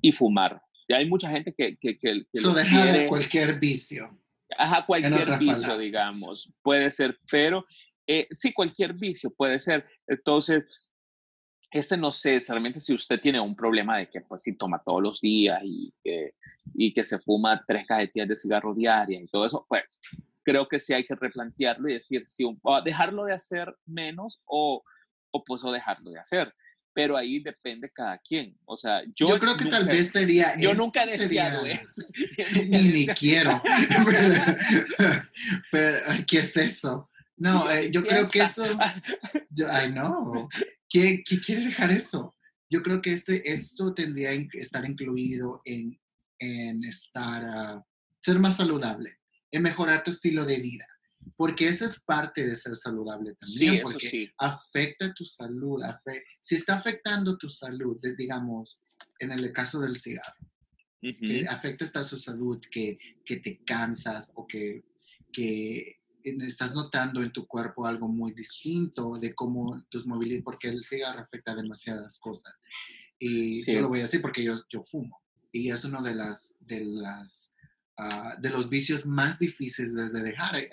y 0.00 0.12
fumar. 0.12 0.62
Ya 0.92 0.98
hay 0.98 1.08
mucha 1.08 1.30
gente 1.30 1.54
que, 1.56 1.76
que, 1.76 1.98
que, 1.98 2.24
que 2.32 2.40
So, 2.40 2.52
dejar 2.54 2.90
quiere. 2.92 3.06
cualquier 3.08 3.58
vicio. 3.58 4.18
Ajá, 4.58 4.84
cualquier 4.86 5.38
vicio, 5.38 5.54
palabras. 5.54 5.78
digamos, 5.78 6.52
puede 6.62 6.90
ser, 6.90 7.18
pero 7.30 7.64
eh, 8.06 8.26
sí, 8.30 8.52
cualquier 8.52 8.92
vicio 8.92 9.30
puede 9.30 9.58
ser. 9.58 9.86
Entonces, 10.06 10.88
este 11.70 11.96
no 11.96 12.10
sé 12.10 12.38
realmente 12.48 12.78
si 12.78 12.92
usted 12.92 13.18
tiene 13.18 13.40
un 13.40 13.56
problema 13.56 13.96
de 13.96 14.10
que 14.10 14.20
pues 14.20 14.42
sí 14.42 14.56
toma 14.58 14.82
todos 14.84 15.02
los 15.02 15.20
días 15.22 15.58
y 15.64 15.90
que, 16.04 16.34
y 16.74 16.92
que 16.92 17.02
se 17.02 17.18
fuma 17.18 17.64
tres 17.66 17.86
cajetillas 17.86 18.28
de 18.28 18.36
cigarro 18.36 18.74
diarias 18.74 19.22
y 19.22 19.26
todo 19.28 19.46
eso, 19.46 19.64
pues 19.68 19.98
creo 20.44 20.68
que 20.68 20.78
sí 20.78 20.92
hay 20.92 21.06
que 21.06 21.14
replantearlo 21.14 21.88
y 21.88 21.94
decir 21.94 22.24
si 22.26 22.44
un- 22.44 22.60
dejarlo 22.84 23.24
de 23.24 23.32
hacer 23.32 23.74
menos 23.86 24.42
o, 24.44 24.82
o 25.30 25.44
pues 25.44 25.64
o 25.64 25.72
dejarlo 25.72 26.10
de 26.10 26.18
hacer. 26.18 26.52
Pero 26.94 27.16
ahí 27.16 27.40
depende 27.42 27.90
cada 27.90 28.18
quien. 28.18 28.56
O 28.66 28.76
sea, 28.76 29.02
yo, 29.14 29.28
Yo, 29.28 29.38
creo 29.38 29.56
que 29.56 29.64
tal 29.66 29.86
vez 29.86 30.10
sería. 30.10 30.58
Yo 30.58 30.74
nunca 30.74 31.04
he 31.04 31.16
sería- 31.18 31.44
deseado 31.44 31.66
eso. 31.66 32.02
Ni, 32.68 32.82
ni 32.88 33.06
quiero. 33.08 33.62
pero, 34.04 34.56
pero, 35.70 35.98
ay, 36.08 36.24
¿qué 36.26 36.38
es 36.38 36.56
eso? 36.56 37.10
No, 37.36 37.70
eh, 37.70 37.90
yo 37.90 38.02
creo 38.04 38.28
que 38.28 38.40
eso. 38.42 38.64
Ay, 39.70 39.92
no. 39.92 40.48
¿Qué, 40.88 41.22
¿Qué 41.24 41.40
quiere 41.40 41.64
dejar 41.66 41.90
eso? 41.90 42.34
Yo 42.68 42.82
creo 42.82 43.00
que 43.02 43.12
este, 43.12 43.50
esto 43.52 43.94
tendría 43.94 44.30
que 44.48 44.58
estar 44.60 44.84
incluido 44.84 45.60
en, 45.64 45.98
en 46.38 46.84
estar. 46.84 47.42
ah, 47.44 47.84
ser 48.20 48.38
más 48.38 48.56
saludable, 48.58 49.18
en 49.50 49.62
mejorar 49.62 50.04
tu 50.04 50.10
estilo 50.12 50.44
de 50.44 50.58
vida. 50.60 50.86
Porque 51.36 51.68
eso 51.68 51.84
es 51.84 52.00
parte 52.02 52.46
de 52.46 52.54
ser 52.54 52.76
saludable 52.76 53.34
Sí, 53.42 53.66
también. 53.66 53.82
eso 53.82 53.92
porque 53.92 54.08
sí. 54.08 54.30
afecta 54.38 55.12
tu 55.14 55.24
salud. 55.24 55.80
afe- 55.82 56.22
si 56.40 56.54
está 56.56 56.74
afectando 56.74 57.36
tu 57.36 57.48
salud, 57.48 57.98
digamos, 58.16 58.80
en 59.18 59.32
el 59.32 59.52
caso 59.52 59.80
del 59.80 59.96
cigarro, 59.96 60.46
que 61.00 61.40
Ujú. 61.42 61.50
afecta 61.50 61.84
hasta 61.84 62.04
su 62.04 62.18
salud, 62.18 62.60
que, 62.70 62.98
que 63.24 63.36
te 63.38 63.62
cansas 63.64 64.32
o 64.36 64.46
que, 64.46 64.84
que 65.32 65.96
estás 66.22 66.74
notando 66.74 67.22
en 67.22 67.32
tu 67.32 67.46
cuerpo 67.46 67.86
algo 67.86 68.06
muy 68.08 68.32
distinto 68.32 69.18
de 69.18 69.34
cómo 69.34 69.82
tus 69.90 70.06
movilidades, 70.06 70.44
porque 70.44 70.68
el 70.68 70.84
cigarro 70.84 71.20
afecta 71.20 71.54
demasiadas 71.54 72.18
cosas. 72.18 72.60
Y 73.18 73.52
Sí. 73.52 73.72
yo 73.72 73.80
lo 73.82 73.88
voy 73.88 74.00
a 74.00 74.02
decir 74.04 74.20
porque 74.20 74.44
yo, 74.44 74.60
yo 74.68 74.82
fumo. 74.84 75.20
Y 75.50 75.70
es 75.70 75.84
uno 75.84 76.02
de, 76.02 76.14
las, 76.14 76.56
de, 76.60 76.84
las, 76.84 77.54
ah, 77.98 78.36
de 78.40 78.50
los 78.50 78.68
vicios 78.68 79.04
más 79.06 79.38
difíciles 79.38 80.12
de 80.12 80.20
dejar, 80.22 80.56
eh, 80.56 80.70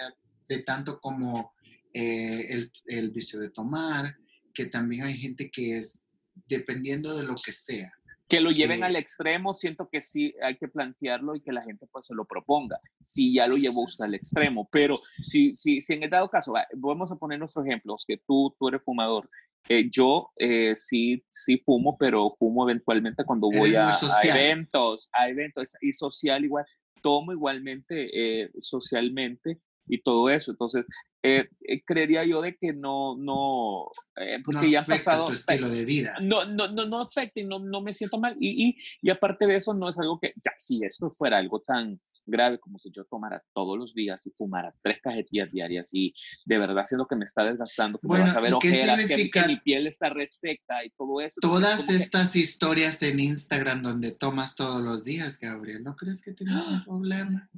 de 0.50 0.64
tanto 0.64 1.00
como 1.00 1.54
eh, 1.94 2.48
el, 2.50 2.72
el 2.88 3.12
vicio 3.12 3.40
de 3.40 3.52
tomar, 3.52 4.16
que 4.54 4.66
también 4.66 5.04
hay 5.04 5.14
gente 5.18 5.50
que 5.50 5.78
es, 5.78 6.06
dependiendo 6.48 7.16
de 7.16 7.24
lo 7.24 7.36
que 7.36 7.54
sea, 7.54 7.94
que 8.28 8.42
lo 8.42 8.52
lleven 8.52 8.80
que- 8.80 8.86
al 8.86 8.96
extremo, 8.96 9.54
siento 9.54 9.90
que 9.92 10.02
sí 10.02 10.36
hay 10.44 10.58
que 10.58 10.68
plantearlo 10.68 11.36
y 11.36 11.42
que 11.42 11.52
la 11.52 11.62
gente 11.64 11.88
pues 11.92 12.08
se 12.08 12.16
lo 12.16 12.26
proponga, 12.26 12.80
si 13.02 13.34
ya 13.34 13.48
lo 13.48 13.56
llevó 13.58 13.84
usted 13.86 14.06
al 14.06 14.14
extremo, 14.16 14.68
pero 14.72 15.00
si, 15.18 15.54
si, 15.54 15.82
si 15.82 15.94
en 15.94 16.04
el 16.04 16.10
dado 16.10 16.30
caso, 16.30 16.52
va, 16.54 16.68
vamos 16.76 17.12
a 17.12 17.16
poner 17.16 17.40
nuestros 17.40 17.66
ejemplos, 17.66 18.06
que 18.08 18.18
tú, 18.18 18.56
tú 18.60 18.68
eres 18.68 18.84
fumador, 18.84 19.30
eh, 19.68 19.88
yo 19.90 20.30
eh, 20.36 20.74
sí, 20.76 21.24
sí 21.30 21.58
fumo, 21.58 21.98
pero 21.98 22.34
fumo 22.38 22.68
eventualmente 22.70 23.24
cuando 23.24 23.50
voy 23.52 23.70
a, 23.76 23.92
eventos, 24.24 25.10
a 25.14 25.28
eventos 25.30 25.74
y 25.82 25.94
social 25.94 26.44
igual, 26.44 26.66
tomo 27.02 27.32
igualmente 27.34 28.10
eh, 28.44 28.52
socialmente 28.60 29.60
y 29.90 30.02
todo 30.02 30.30
eso, 30.30 30.52
entonces 30.52 30.86
eh, 31.24 31.50
eh, 31.68 31.84
creería 31.84 32.24
yo 32.24 32.42
de 32.42 32.56
que 32.56 32.72
no, 32.72 33.18
no, 33.18 33.88
eh, 34.16 34.38
porque 34.46 34.62
no 34.62 34.72
ya 34.72 34.80
afecta 34.80 35.12
pasado 35.12 35.26
tu 35.28 35.34
estilo 35.34 35.68
de 35.68 35.84
vida. 35.84 36.16
no, 36.22 36.46
no, 36.46 36.68
no, 36.70 36.84
no 36.84 37.02
afecta 37.02 37.42
y 37.42 37.46
no, 37.46 37.60
no 37.60 37.82
me 37.82 37.94
siento 37.94 38.18
mal. 38.20 38.38
Y, 38.40 38.70
y, 38.70 38.78
y 39.02 39.10
aparte 39.10 39.46
de 39.48 39.56
eso, 39.56 39.74
no 39.74 39.90
es 39.90 40.00
algo 40.00 40.18
que, 40.20 40.32
ya, 40.42 40.52
si 40.58 40.80
esto 40.86 41.10
fuera 41.12 41.38
algo 41.40 41.60
tan 41.62 42.00
grave 42.26 42.60
como 42.60 42.78
que 42.82 42.90
yo 42.92 43.04
tomara 43.06 43.44
todos 43.54 43.78
los 43.78 43.94
días 43.94 44.26
y 44.28 44.32
fumara 44.32 44.74
tres 44.82 45.00
cajetillas 45.02 45.52
diarias 45.52 45.90
y 45.94 46.14
de 46.46 46.58
verdad 46.58 46.84
siendo 46.86 47.06
que 47.08 47.16
me 47.18 47.26
está 47.26 47.44
desgastando, 47.44 48.00
que 48.00 48.08
Bueno, 48.08 48.26
me 48.26 48.30
vas 48.30 48.38
a 48.38 48.42
ver 48.42 48.54
¿y 48.54 48.60
qué 48.60 48.68
ojeras, 48.70 49.06
que, 49.06 49.30
que 49.32 49.48
mi 49.48 49.58
piel 49.58 49.88
está 49.88 50.10
reseca 50.10 50.86
y 50.86 50.92
todo 50.92 51.20
eso. 51.20 51.40
entonces 51.44 51.62
Todas 51.68 51.82
como 51.82 51.98
que- 51.98 52.04
estas 52.04 52.36
historias 52.36 53.02
en 53.04 53.20
Instagram 53.20 53.82
donde 53.82 54.12
tomas 54.12 54.56
todos 54.56 54.82
los 54.82 55.04
días, 55.04 55.40
Gabriel, 55.40 55.84
¿no 55.84 55.96
crees 55.96 56.22
que 56.24 56.32
tienes 56.34 56.64
un 56.66 56.84
problema? 56.86 57.50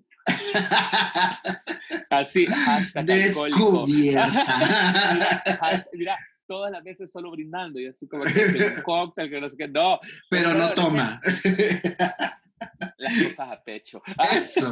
Así, 2.11 2.45
hashtag 2.45 3.09
alcohólico. 3.09 3.87
Mira, 5.93 6.17
todas 6.45 6.69
las 6.69 6.83
veces 6.83 7.09
solo 7.09 7.31
brindando 7.31 7.79
y 7.79 7.87
así 7.87 8.05
como 8.05 8.23
que 8.23 8.45
un 8.45 8.83
cóctel, 8.83 9.29
que 9.29 9.39
no 9.39 9.47
sé 9.47 9.55
qué. 9.55 9.69
No, 9.69 9.97
Pero 10.29 10.53
no 10.53 10.71
toma. 10.71 11.21
Las 13.15 13.27
cosas 13.27 13.51
a 13.51 13.63
pecho. 13.63 14.01
Eso, 14.35 14.69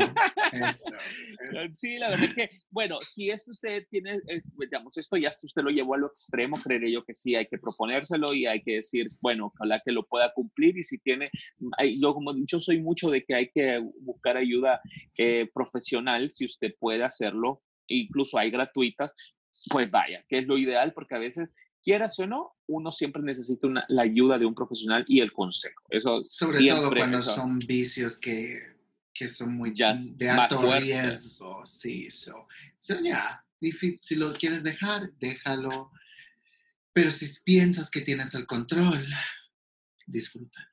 eso. 0.52 0.90
eso. 1.52 1.76
Sí, 1.76 1.98
la 1.98 2.10
verdad 2.10 2.26
es 2.26 2.36
que, 2.36 2.50
bueno, 2.70 3.00
si 3.00 3.30
esto 3.30 3.52
usted 3.52 3.86
tiene, 3.90 4.16
eh, 4.28 4.42
digamos, 4.58 4.98
esto 4.98 5.18
ya 5.18 5.32
si 5.32 5.48
usted 5.48 5.62
lo 5.62 5.70
llevó 5.70 5.96
a 5.96 5.98
lo 5.98 6.08
extremo, 6.08 6.58
creeré 6.62 6.92
yo 6.92 7.04
que 7.04 7.14
sí, 7.14 7.36
hay 7.36 7.48
que 7.48 7.58
proponérselo 7.58 8.34
y 8.34 8.46
hay 8.46 8.62
que 8.62 8.76
decir, 8.76 9.10
bueno, 9.22 9.48
ojalá 9.48 9.82
que 9.84 9.92
lo 9.92 10.06
pueda 10.06 10.34
cumplir 10.34 10.78
y 10.78 10.84
si 10.84 10.98
tiene, 11.00 11.30
yo 12.00 12.14
como 12.14 12.34
yo 12.46 12.60
soy 12.60 12.82
mucho 12.82 13.10
de 13.10 13.24
que 13.24 13.36
hay 13.36 13.50
que 13.52 13.80
buscar 14.02 14.38
ayuda 14.38 14.82
eh, 15.18 15.50
profesional, 15.54 16.30
si 16.32 16.46
usted 16.46 16.74
puede 16.80 17.04
hacerlo, 17.04 17.62
incluso 17.88 18.38
hay 18.38 18.52
gratuitas, 18.52 19.12
pues 19.70 19.92
vaya, 19.92 20.24
que 20.28 20.40
es 20.40 20.48
lo 20.48 20.58
ideal 20.58 20.94
porque 20.94 21.16
a 21.16 21.20
veces, 21.20 21.54
quieras 21.84 22.18
o 22.20 22.28
no, 22.28 22.56
uno 22.68 22.92
siempre 22.92 23.22
necesita 23.22 23.68
una- 23.68 23.86
la 23.90 24.04
ayuda 24.04 24.38
de 24.38 24.46
un 24.46 24.56
profesional 24.56 25.06
y 25.08 25.22
el 25.22 25.32
consejo. 25.32 25.82
Eso 25.90 26.22
Sobre 26.28 26.58
siempre, 26.58 26.82
todo 26.84 26.96
cuando 26.96 27.18
eso- 27.18 27.36
son 27.36 27.60
vicios 27.60 28.18
que, 28.18 28.60
que 29.14 29.28
son 29.28 29.54
muy 29.56 29.74
Ya, 29.74 29.98
de 30.16 30.30
alto 30.30 30.62
riesgo. 30.80 31.66
Sí, 31.66 32.10
so, 32.12 32.48
so, 32.78 32.96
difí- 33.62 33.98
si 33.98 34.16
lo 34.16 34.32
quieres 34.34 34.64
dejar, 34.64 35.12
déjalo. 35.20 35.92
Pero 36.94 37.12
si 37.12 37.28
piensas 37.44 37.90
que 37.92 38.02
tienes 38.02 38.34
el 38.36 38.46
control, 38.46 39.06
disfruta. 40.08 40.69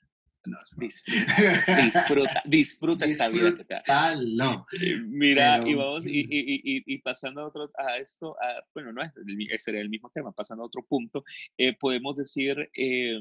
No, 0.46 0.56
es. 0.86 1.02
Disfruta, 1.04 1.72
disfruta, 1.84 2.42
disfruta 2.44 3.04
esta 3.04 3.28
vida 3.28 3.54
que 3.56 3.64
te 3.64 3.74
da. 3.74 3.82
Eh, 4.14 5.00
Mira, 5.06 5.58
y 5.58 5.64
Pero, 5.64 5.78
vamos, 5.78 6.06
y, 6.06 6.24
mm. 6.24 6.28
y, 6.30 6.54
y, 6.76 6.94
y 6.94 6.98
pasando 6.98 7.40
a, 7.42 7.46
otro, 7.48 7.70
a 7.76 7.96
esto, 7.98 8.36
a- 8.40 8.64
bueno, 8.74 8.92
no 8.92 9.02
es 9.02 9.12
mi- 9.24 9.48
ese 9.50 9.72
era 9.72 9.80
el 9.80 9.88
mismo 9.88 10.10
tema, 10.10 10.32
pasando 10.32 10.62
a 10.62 10.66
otro 10.66 10.82
punto, 10.84 11.24
eh, 11.58 11.76
podemos 11.76 12.16
decir, 12.16 12.70
eh, 12.74 13.20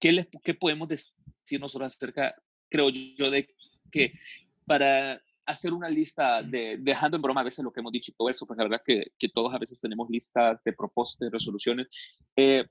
¿qué, 0.00 0.12
les, 0.12 0.28
¿qué 0.42 0.54
podemos 0.54 0.88
decir 0.88 1.60
nosotros 1.60 1.94
acerca, 1.94 2.34
creo 2.68 2.88
yo, 2.90 3.30
de 3.30 3.48
que 3.90 4.12
para 4.66 5.20
hacer 5.46 5.72
una 5.72 5.88
lista 5.90 6.42
de, 6.42 6.76
dejando 6.78 7.16
en 7.16 7.22
broma 7.22 7.40
a 7.40 7.44
veces 7.44 7.64
lo 7.64 7.72
que 7.72 7.80
hemos 7.80 7.90
dicho 7.92 8.12
y 8.12 8.14
todo 8.14 8.28
eso, 8.30 8.46
pues 8.46 8.56
la 8.56 8.64
verdad 8.64 8.82
que, 8.84 9.10
que 9.18 9.28
todos 9.28 9.52
a 9.52 9.58
veces 9.58 9.80
tenemos 9.80 10.08
listas 10.08 10.62
de 10.64 10.72
propósitos, 10.72 11.26
de 11.26 11.30
resoluciones, 11.30 12.18
eh, 12.36 12.64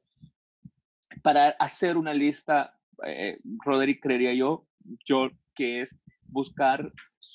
para 1.21 1.49
hacer 1.59 1.97
una 1.97 2.13
lista, 2.13 2.78
eh, 3.05 3.37
Roderick, 3.65 4.01
creería 4.01 4.33
yo, 4.33 4.67
yo 5.07 5.29
que 5.55 5.81
es 5.81 5.97
buscar, 6.27 6.93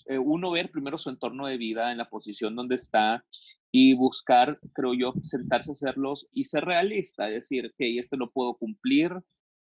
eh, 0.08 0.18
uno 0.18 0.50
ver 0.50 0.70
primero 0.70 0.96
su 0.98 1.10
entorno 1.10 1.46
de 1.46 1.56
vida 1.56 1.90
en 1.92 1.98
la 1.98 2.08
posición 2.08 2.54
donde 2.56 2.76
está 2.76 3.24
y 3.72 3.94
buscar, 3.94 4.58
creo 4.72 4.94
yo, 4.94 5.14
sentarse 5.22 5.70
a 5.70 5.72
hacerlos 5.72 6.28
y 6.32 6.44
ser 6.44 6.64
realista, 6.64 7.26
decir, 7.26 7.72
que 7.76 7.98
este 7.98 8.16
lo 8.16 8.30
puedo 8.30 8.54
cumplir, 8.54 9.10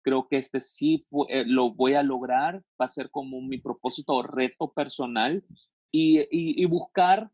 creo 0.03 0.27
que 0.29 0.39
este 0.39 0.61
sí 0.61 1.03
eh, 1.29 1.45
lo 1.47 1.75
voy 1.75 1.95
a 1.95 2.03
lograr, 2.03 2.63
va 2.81 2.87
a 2.87 2.89
ser 2.89 3.11
como 3.11 3.41
mi 3.43 3.59
propósito 3.59 4.15
o 4.15 4.23
reto 4.23 4.73
personal 4.73 5.45
y, 5.93 6.21
y- 6.21 6.63
y 6.63 6.65
buscar, 6.65 7.31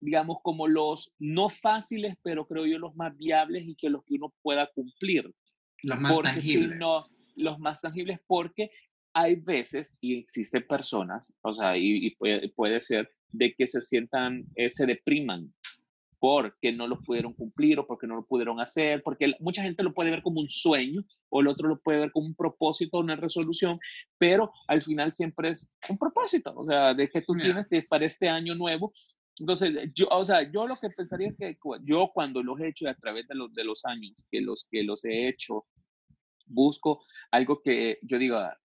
digamos, 0.00 0.38
como 0.42 0.68
los 0.68 1.14
no 1.18 1.48
fáciles, 1.48 2.14
pero 2.22 2.46
creo 2.46 2.66
yo 2.66 2.78
los 2.78 2.94
más 2.94 3.16
viables 3.16 3.64
y 3.66 3.74
que 3.74 3.88
los 3.88 4.04
que 4.04 4.16
uno 4.16 4.34
pueda 4.42 4.68
cumplir 4.74 5.32
Los 5.82 5.98
más 6.00 6.12
porque 6.14 6.42
si 6.42 6.58
tangibles. 6.58 6.78
no, 6.78 6.98
los 7.34 7.58
más 7.58 7.80
tangibles, 7.80 8.20
porque 8.26 8.70
hay 9.14 9.36
veces 9.36 9.96
y 10.00 10.18
existen 10.18 10.66
personas, 10.66 11.34
o 11.42 11.52
sea, 11.52 11.76
y, 11.76 12.06
y 12.06 12.16
puede, 12.16 12.48
puede 12.50 12.80
ser 12.80 13.10
de 13.30 13.54
que 13.54 13.66
se 13.66 13.80
sientan, 13.80 14.44
eh, 14.54 14.70
se 14.70 14.86
depriman 14.86 15.52
porque 16.22 16.70
no 16.70 16.86
lo 16.86 17.00
pudieron 17.00 17.32
cumplir 17.32 17.80
o 17.80 17.86
porque 17.88 18.06
no 18.06 18.14
lo 18.14 18.24
pudieron 18.24 18.60
hacer, 18.60 19.02
porque 19.02 19.34
mucha 19.40 19.60
gente 19.64 19.82
lo 19.82 19.92
puede 19.92 20.12
ver 20.12 20.22
como 20.22 20.40
un 20.40 20.48
sueño 20.48 21.04
o 21.30 21.40
el 21.40 21.48
otro 21.48 21.68
lo 21.68 21.80
puede 21.80 21.98
ver 21.98 22.12
como 22.12 22.28
un 22.28 22.36
propósito, 22.36 23.00
una 23.00 23.16
resolución, 23.16 23.80
pero 24.18 24.52
al 24.68 24.80
final 24.80 25.10
siempre 25.10 25.48
es 25.48 25.68
un 25.88 25.98
propósito, 25.98 26.54
o 26.56 26.64
sea, 26.64 26.94
de 26.94 27.08
que 27.08 27.22
tú 27.22 27.34
tienes 27.34 27.66
para 27.88 28.04
este 28.04 28.28
año 28.28 28.54
nuevo. 28.54 28.92
Entonces, 29.40 29.90
yo, 29.96 30.06
o 30.10 30.24
sea, 30.24 30.48
yo 30.48 30.68
lo 30.68 30.76
que 30.76 30.90
pensaría 30.90 31.26
es 31.26 31.36
que 31.36 31.58
yo 31.82 32.12
cuando 32.14 32.40
los 32.40 32.60
he 32.60 32.68
hecho 32.68 32.88
a 32.88 32.94
través 32.94 33.26
de 33.26 33.34
los, 33.34 33.52
de 33.52 33.64
los 33.64 33.84
años, 33.84 34.24
que 34.30 34.40
los 34.42 34.68
que 34.70 34.84
los 34.84 35.04
he 35.04 35.26
hecho, 35.26 35.66
busco 36.46 37.04
algo 37.30 37.60
que 37.62 37.98
yo 38.02 38.18
diga, 38.18 38.58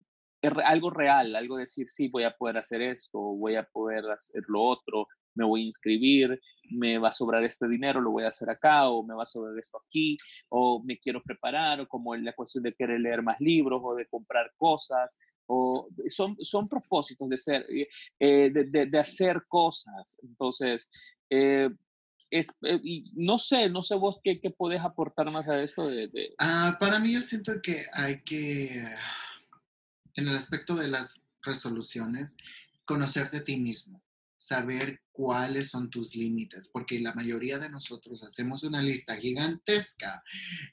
algo 0.65 0.91
real, 0.91 1.35
algo 1.37 1.57
decir, 1.57 1.89
sí, 1.89 2.09
voy 2.09 2.25
a 2.25 2.37
poder 2.37 2.59
hacer 2.59 2.83
esto, 2.83 3.19
voy 3.19 3.57
a 3.57 3.65
poder 3.65 4.11
hacer 4.11 4.43
lo 4.49 4.63
otro, 4.63 5.07
me 5.35 5.45
voy 5.45 5.63
a 5.63 5.67
inscribir, 5.67 6.41
me 6.71 6.99
va 6.99 7.09
a 7.09 7.13
sobrar 7.13 7.43
este 7.45 7.69
dinero, 7.69 8.01
lo 8.01 8.11
voy 8.11 8.25
a 8.25 8.29
hacer 8.29 8.51
acá, 8.51 8.89
o 8.89 9.03
me 9.03 9.15
va 9.15 9.23
a 9.23 9.27
sobrar 9.27 9.59
esto 9.59 9.79
aquí, 9.85 10.17
o 10.49 10.83
me 10.85 10.99
quiero 10.99 11.23
preparar, 11.23 11.81
o 11.81 11.89
como 11.89 12.15
la 12.15 12.33
cuestión 12.33 12.63
de 12.65 12.75
querer 12.75 13.01
leer 13.01 13.23
más 13.23 13.41
libros 13.41 13.81
o 13.85 13.95
de 13.95 14.07
comprar 14.07 14.53
cosas, 14.57 15.17
o 15.47 15.89
son, 16.07 16.37
son 16.41 16.69
propósitos 16.69 17.29
de, 17.29 17.37
ser, 17.37 17.67
eh, 17.69 17.89
eh, 18.19 18.51
de, 18.51 18.87
de, 18.87 18.99
hacer 18.99 19.43
cosas. 19.49 20.17
Entonces, 20.23 20.91
eh, 21.29 21.69
es, 22.39 22.49
no 23.15 23.39
sé, 23.39 23.69
no 23.69 23.83
sé 23.83 23.95
vos 23.95 24.19
qué, 24.23 24.41
qué 24.41 24.51
podés 24.51 24.81
aportar 24.81 25.31
más 25.31 25.49
a 25.49 25.63
esto. 25.63 25.87
De, 25.87 26.35
ah, 26.39 26.77
para 26.81 26.99
mí 26.99 27.13
yo 27.13 27.23
siento 27.23 27.63
que 27.63 27.87
hay 27.93 28.23
que, 28.23 28.85
en 30.15 30.29
el 30.29 30.37
aspecto 30.37 30.75
de 30.75 30.89
las 30.89 31.23
resoluciones, 31.43 32.37
conocerte 32.85 33.39
a 33.39 33.45
ti 33.45 33.57
mismo 33.57 34.03
saber 34.37 35.01
cuáles 35.13 35.71
son 35.71 35.89
tus 35.89 36.15
límites, 36.17 36.69
porque 36.69 36.99
la 36.99 37.15
mayoría 37.15 37.59
de 37.59 37.71
nosotros 37.71 38.23
hacemos 38.25 38.63
una 38.63 38.83
lista 38.83 39.17
gigantesca 39.17 40.23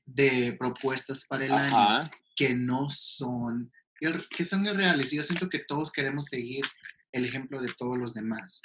de 0.06 0.54
propuestas 0.60 1.26
para 1.26 1.46
el 1.46 1.54
año 1.54 2.10
que 2.36 2.54
no 2.54 2.90
son, 2.90 3.72
que 4.00 4.44
son 4.44 4.66
irreales. 4.66 5.14
Y 5.14 5.18
yo 5.18 5.24
siento 5.24 5.48
que 5.48 5.60
todos 5.60 5.92
queremos 5.92 6.26
seguir 6.26 6.66
el 7.14 7.24
ejemplo 7.24 7.62
de 7.62 7.72
todos 7.78 7.98
los 7.98 8.14
demás, 8.14 8.62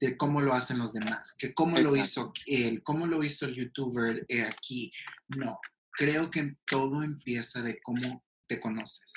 de 0.00 0.16
cómo 0.16 0.40
lo 0.40 0.54
hacen 0.54 0.78
los 0.78 0.92
demás, 0.92 1.34
que 1.38 1.54
cómo 1.54 1.78
lo 1.78 1.96
hizo 1.96 2.32
él, 2.46 2.82
cómo 2.82 3.06
lo 3.06 3.22
hizo 3.24 3.46
el 3.46 3.54
youtuber 3.54 4.26
aquí. 4.46 4.92
No, 5.28 5.58
creo 5.92 6.30
que 6.30 6.56
todo 6.64 7.02
empieza 7.02 7.62
de 7.62 7.80
cómo 7.82 8.24
te 8.46 8.60
conoces. 8.60 9.12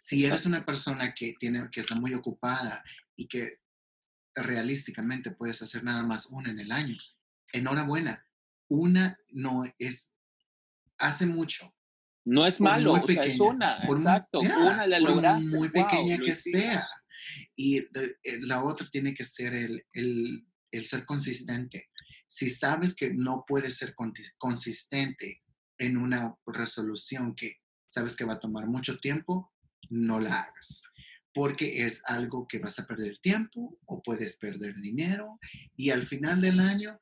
Si 0.00 0.24
eres 0.24 0.46
una 0.46 0.64
persona 0.64 1.14
que, 1.14 1.34
tiene, 1.38 1.68
que 1.70 1.80
está 1.80 1.96
muy 1.96 2.14
ocupada 2.14 2.82
y 3.16 3.26
que 3.26 3.60
realísticamente 4.34 5.32
puedes 5.32 5.60
hacer 5.62 5.82
nada 5.82 6.02
más 6.02 6.26
una 6.26 6.50
en 6.50 6.60
el 6.60 6.72
año. 6.72 6.96
Enhorabuena, 7.52 8.24
una 8.68 9.18
no 9.30 9.64
es, 9.78 10.14
hace 10.98 11.26
mucho. 11.26 11.72
No 12.24 12.46
es 12.46 12.60
malo, 12.60 12.94
o 12.94 13.06
sea, 13.06 13.22
es 13.22 13.38
una, 13.38 13.78
exacto, 13.84 14.40
una 14.40 14.86
la 14.86 14.98
lograste. 14.98 15.56
Muy 15.56 15.68
pequeña 15.68 16.18
que 16.18 16.34
sea. 16.34 16.84
Y 17.54 17.78
eh, 17.78 17.88
la 18.40 18.62
otra 18.62 18.86
tiene 18.86 19.14
que 19.14 19.24
ser 19.24 19.54
el, 19.54 19.84
el, 19.92 20.46
el, 20.70 20.86
ser 20.86 21.04
consistente. 21.04 21.90
Si 22.26 22.48
sabes 22.50 22.94
que 22.94 23.14
no 23.14 23.44
puedes 23.46 23.76
ser 23.76 23.94
consistente 24.38 25.42
en 25.78 25.96
una 25.96 26.34
resolución 26.46 27.34
que 27.34 27.56
sabes 27.86 28.16
que 28.16 28.24
va 28.24 28.34
a 28.34 28.40
tomar 28.40 28.66
mucho 28.66 28.98
tiempo, 28.98 29.52
no 29.90 30.20
la 30.20 30.40
hagas 30.40 30.82
porque 31.36 31.84
es 31.84 32.00
algo 32.06 32.48
que 32.48 32.58
vas 32.58 32.78
a 32.78 32.86
perder 32.86 33.18
tiempo 33.18 33.78
o 33.84 34.02
puedes 34.02 34.38
perder 34.38 34.74
dinero 34.76 35.38
y 35.76 35.90
al 35.90 36.02
final 36.02 36.40
del 36.40 36.60
año, 36.60 36.98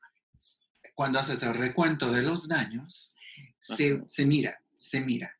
cuando 0.93 1.19
haces 1.19 1.41
el 1.43 1.53
recuento 1.53 2.11
de 2.11 2.21
los 2.21 2.49
daños, 2.49 3.15
se, 3.61 4.25
mira, 4.25 4.61
se 4.77 4.99
mira. 4.99 5.33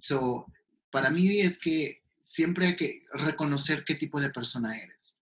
So, 0.00 0.46
para 0.90 1.10
mí 1.10 1.38
es 1.38 1.60
que 1.60 1.99
siempre 2.20 2.66
hay 2.66 2.76
que 2.76 3.02
reconocer 3.14 3.82
qué 3.82 3.94
tipo 3.94 4.20
de 4.20 4.30
persona 4.30 4.78
eres, 4.78 5.18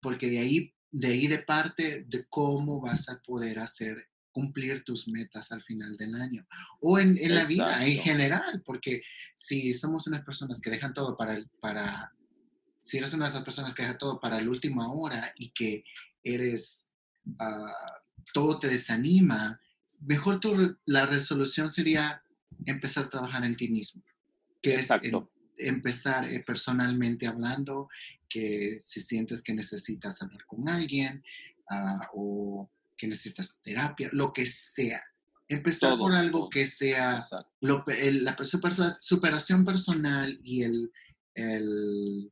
porque 0.00 0.28
de 0.28 0.40
ahí, 0.40 0.74
de 0.90 1.08
ahí 1.08 1.28
de 1.28 1.38
parte 1.38 2.04
de 2.08 2.26
cómo 2.28 2.80
vas 2.80 3.08
a 3.08 3.22
poder 3.22 3.60
hacer 3.60 4.08
cumplir 4.32 4.84
tus 4.84 5.08
metas 5.08 5.52
al 5.52 5.62
final 5.62 5.96
del 5.96 6.14
año 6.14 6.46
o 6.80 6.98
en, 6.98 7.16
la 7.34 7.44
vida 7.44 7.86
en 7.86 7.98
general, 7.98 8.62
porque 8.64 9.02
si 9.36 9.72
somos 9.72 10.06
unas 10.08 10.24
personas 10.24 10.60
que 10.60 10.70
dejan 10.70 10.92
todo 10.92 11.16
para, 11.16 11.40
para 11.60 12.12
si 12.80 12.98
eres 12.98 13.14
una 13.14 13.26
de 13.26 13.30
esas 13.30 13.44
personas 13.44 13.72
que 13.72 13.82
deja 13.82 13.98
todo 13.98 14.18
para 14.18 14.40
la 14.40 14.50
última 14.50 14.92
hora 14.92 15.32
y 15.36 15.50
que 15.50 15.84
eres, 16.22 16.90
ah, 17.38 18.02
todo 18.32 18.58
te 18.58 18.68
desanima, 18.68 19.60
mejor 20.00 20.40
tu, 20.40 20.76
la 20.84 21.06
resolución 21.06 21.70
sería 21.70 22.22
empezar 22.66 23.04
a 23.04 23.10
trabajar 23.10 23.44
en 23.44 23.56
ti 23.56 23.68
mismo, 23.68 24.02
que 24.60 24.74
es 24.74 24.88
empezar 25.68 26.24
eh, 26.24 26.42
personalmente 26.46 27.26
hablando, 27.26 27.88
que 28.28 28.78
si 28.78 29.00
sientes 29.00 29.42
que 29.42 29.54
necesitas 29.54 30.20
hablar 30.22 30.44
con 30.46 30.68
alguien 30.68 31.22
ah, 31.70 32.08
o 32.14 32.70
que 32.96 33.06
necesitas 33.06 33.60
terapia, 33.62 34.08
lo 34.12 34.32
que 34.32 34.46
sea. 34.46 35.02
Empezar 35.48 35.98
por 35.98 36.12
algo 36.12 36.48
que 36.48 36.64
sea 36.64 37.18
la 37.60 38.96
superación 39.00 39.64
personal 39.64 40.38
y 40.44 40.62
el, 40.62 40.92
el 41.34 42.30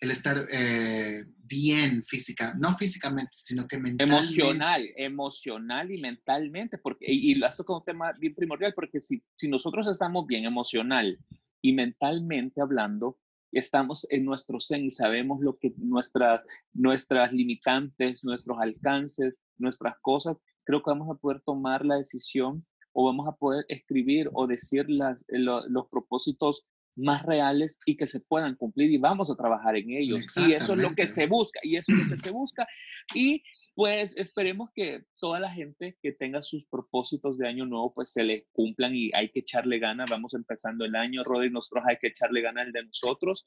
el 0.00 0.10
estar 0.10 0.46
eh, 0.50 1.24
bien 1.44 2.02
física, 2.02 2.54
no 2.58 2.74
físicamente, 2.74 3.32
sino 3.32 3.68
que 3.68 3.78
mentalmente. 3.78 4.16
Emocional, 4.16 4.82
emocional 4.96 5.90
y 5.90 6.00
mentalmente, 6.00 6.78
porque, 6.78 7.04
y, 7.06 7.32
y 7.32 7.44
esto 7.44 7.64
como 7.64 7.80
un 7.80 7.84
tema 7.84 8.10
bien 8.18 8.34
primordial, 8.34 8.72
porque 8.74 8.98
si, 8.98 9.22
si 9.34 9.48
nosotros 9.48 9.86
estamos 9.88 10.26
bien 10.26 10.44
emocional 10.44 11.18
y 11.62 11.72
mentalmente 11.72 12.60
hablando, 12.60 13.18
estamos 13.52 14.06
en 14.10 14.24
nuestro 14.24 14.60
zen 14.60 14.84
y 14.84 14.90
sabemos 14.90 15.40
lo 15.40 15.58
que 15.58 15.72
nuestras, 15.76 16.44
nuestras 16.72 17.32
limitantes, 17.32 18.24
nuestros 18.24 18.58
alcances, 18.60 19.40
nuestras 19.58 19.98
cosas, 20.00 20.36
creo 20.64 20.82
que 20.82 20.90
vamos 20.90 21.10
a 21.10 21.18
poder 21.18 21.40
tomar 21.40 21.84
la 21.84 21.96
decisión 21.96 22.64
o 22.92 23.06
vamos 23.06 23.26
a 23.28 23.32
poder 23.32 23.64
escribir 23.68 24.30
o 24.32 24.46
decir 24.46 24.88
las, 24.88 25.24
los 25.28 25.88
propósitos 25.88 26.66
más 26.96 27.22
reales 27.22 27.78
y 27.86 27.96
que 27.96 28.06
se 28.06 28.20
puedan 28.20 28.56
cumplir 28.56 28.90
y 28.90 28.98
vamos 28.98 29.30
a 29.30 29.36
trabajar 29.36 29.76
en 29.76 29.90
ellos. 29.90 30.26
Y 30.36 30.52
eso 30.52 30.74
es 30.74 30.78
lo 30.80 30.94
que 30.94 31.06
se 31.06 31.26
busca, 31.26 31.60
y 31.62 31.76
eso 31.76 31.92
es 31.92 31.98
lo 31.98 32.16
que 32.16 32.20
se 32.20 32.30
busca. 32.30 32.66
Y 33.14 33.42
pues 33.74 34.16
esperemos 34.16 34.70
que 34.74 35.04
toda 35.18 35.40
la 35.40 35.50
gente 35.50 35.96
que 36.02 36.12
tenga 36.12 36.42
sus 36.42 36.66
propósitos 36.66 37.38
de 37.38 37.48
año 37.48 37.66
nuevo, 37.66 37.94
pues 37.94 38.12
se 38.12 38.22
le 38.24 38.46
cumplan 38.52 38.94
y 38.94 39.10
hay 39.14 39.30
que 39.30 39.40
echarle 39.40 39.78
ganas. 39.78 40.10
Vamos 40.10 40.34
empezando 40.34 40.84
el 40.84 40.94
año, 40.94 41.22
Rodri, 41.22 41.50
nosotros 41.50 41.84
hay 41.88 41.96
que 41.98 42.08
echarle 42.08 42.42
ganas 42.42 42.66
el 42.66 42.72
de 42.72 42.84
nosotros. 42.84 43.46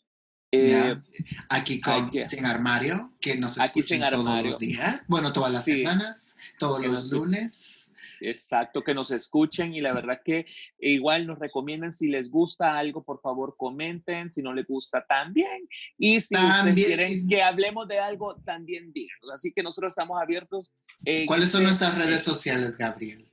Eh, 0.55 0.95
aquí 1.49 1.81
con 1.81 2.11
Sin 2.11 2.45
Armario, 2.45 3.13
que 3.19 3.35
nos 3.37 3.57
escuchen 3.57 4.01
todos 4.01 4.43
los 4.43 4.59
días, 4.59 5.03
bueno, 5.07 5.33
todas 5.33 5.51
las 5.51 5.65
semanas, 5.65 6.37
todos 6.59 6.85
los 6.85 7.09
lunes. 7.09 7.82
Exacto, 8.25 8.81
que 8.83 8.93
nos 8.93 9.11
escuchen 9.11 9.73
y 9.73 9.81
la 9.81 9.93
verdad 9.93 10.21
que 10.23 10.45
igual 10.79 11.27
nos 11.27 11.39
recomienden 11.39 11.91
si 11.91 12.07
les 12.07 12.29
gusta 12.29 12.77
algo, 12.77 13.03
por 13.03 13.19
favor 13.19 13.55
comenten, 13.57 14.31
si 14.31 14.41
no 14.41 14.53
les 14.53 14.65
gusta 14.65 15.05
también 15.05 15.67
y 15.97 16.21
si 16.21 16.35
quieren 16.73 17.27
que 17.27 17.41
hablemos 17.41 17.85
de 17.87 17.99
algo, 17.99 18.35
también 18.45 18.93
díganos. 18.93 19.31
Así 19.33 19.51
que 19.51 19.61
nosotros 19.61 19.91
estamos 19.91 20.21
abiertos. 20.21 20.71
¿Cuáles 21.27 21.49
son 21.49 21.65
este 21.65 21.83
nuestras 21.83 21.97
redes 21.97 22.23
sociales, 22.23 22.77
Gabriel? 22.77 23.29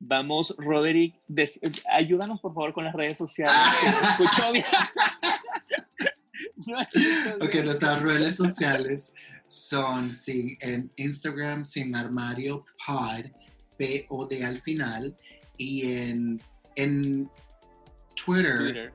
Vamos, 0.00 0.54
Roderick, 0.58 1.14
ayúdanos 1.90 2.40
por 2.40 2.52
favor 2.54 2.72
con 2.72 2.84
las 2.84 2.94
redes 2.94 3.16
sociales. 3.16 3.54
escuchó 4.18 4.52
bien. 4.52 4.64
ok, 7.40 7.54
nuestras 7.62 8.02
redes 8.02 8.34
sociales 8.36 9.14
son 9.46 10.08
en 10.26 10.90
Instagram 10.96 11.64
sin 11.64 11.94
armario 11.94 12.64
pod 12.84 13.26
P-O-D 13.78 14.44
al 14.44 14.58
final. 14.58 15.16
Y 15.56 15.90
en, 15.90 16.42
en 16.76 17.30
Twitter, 18.14 18.92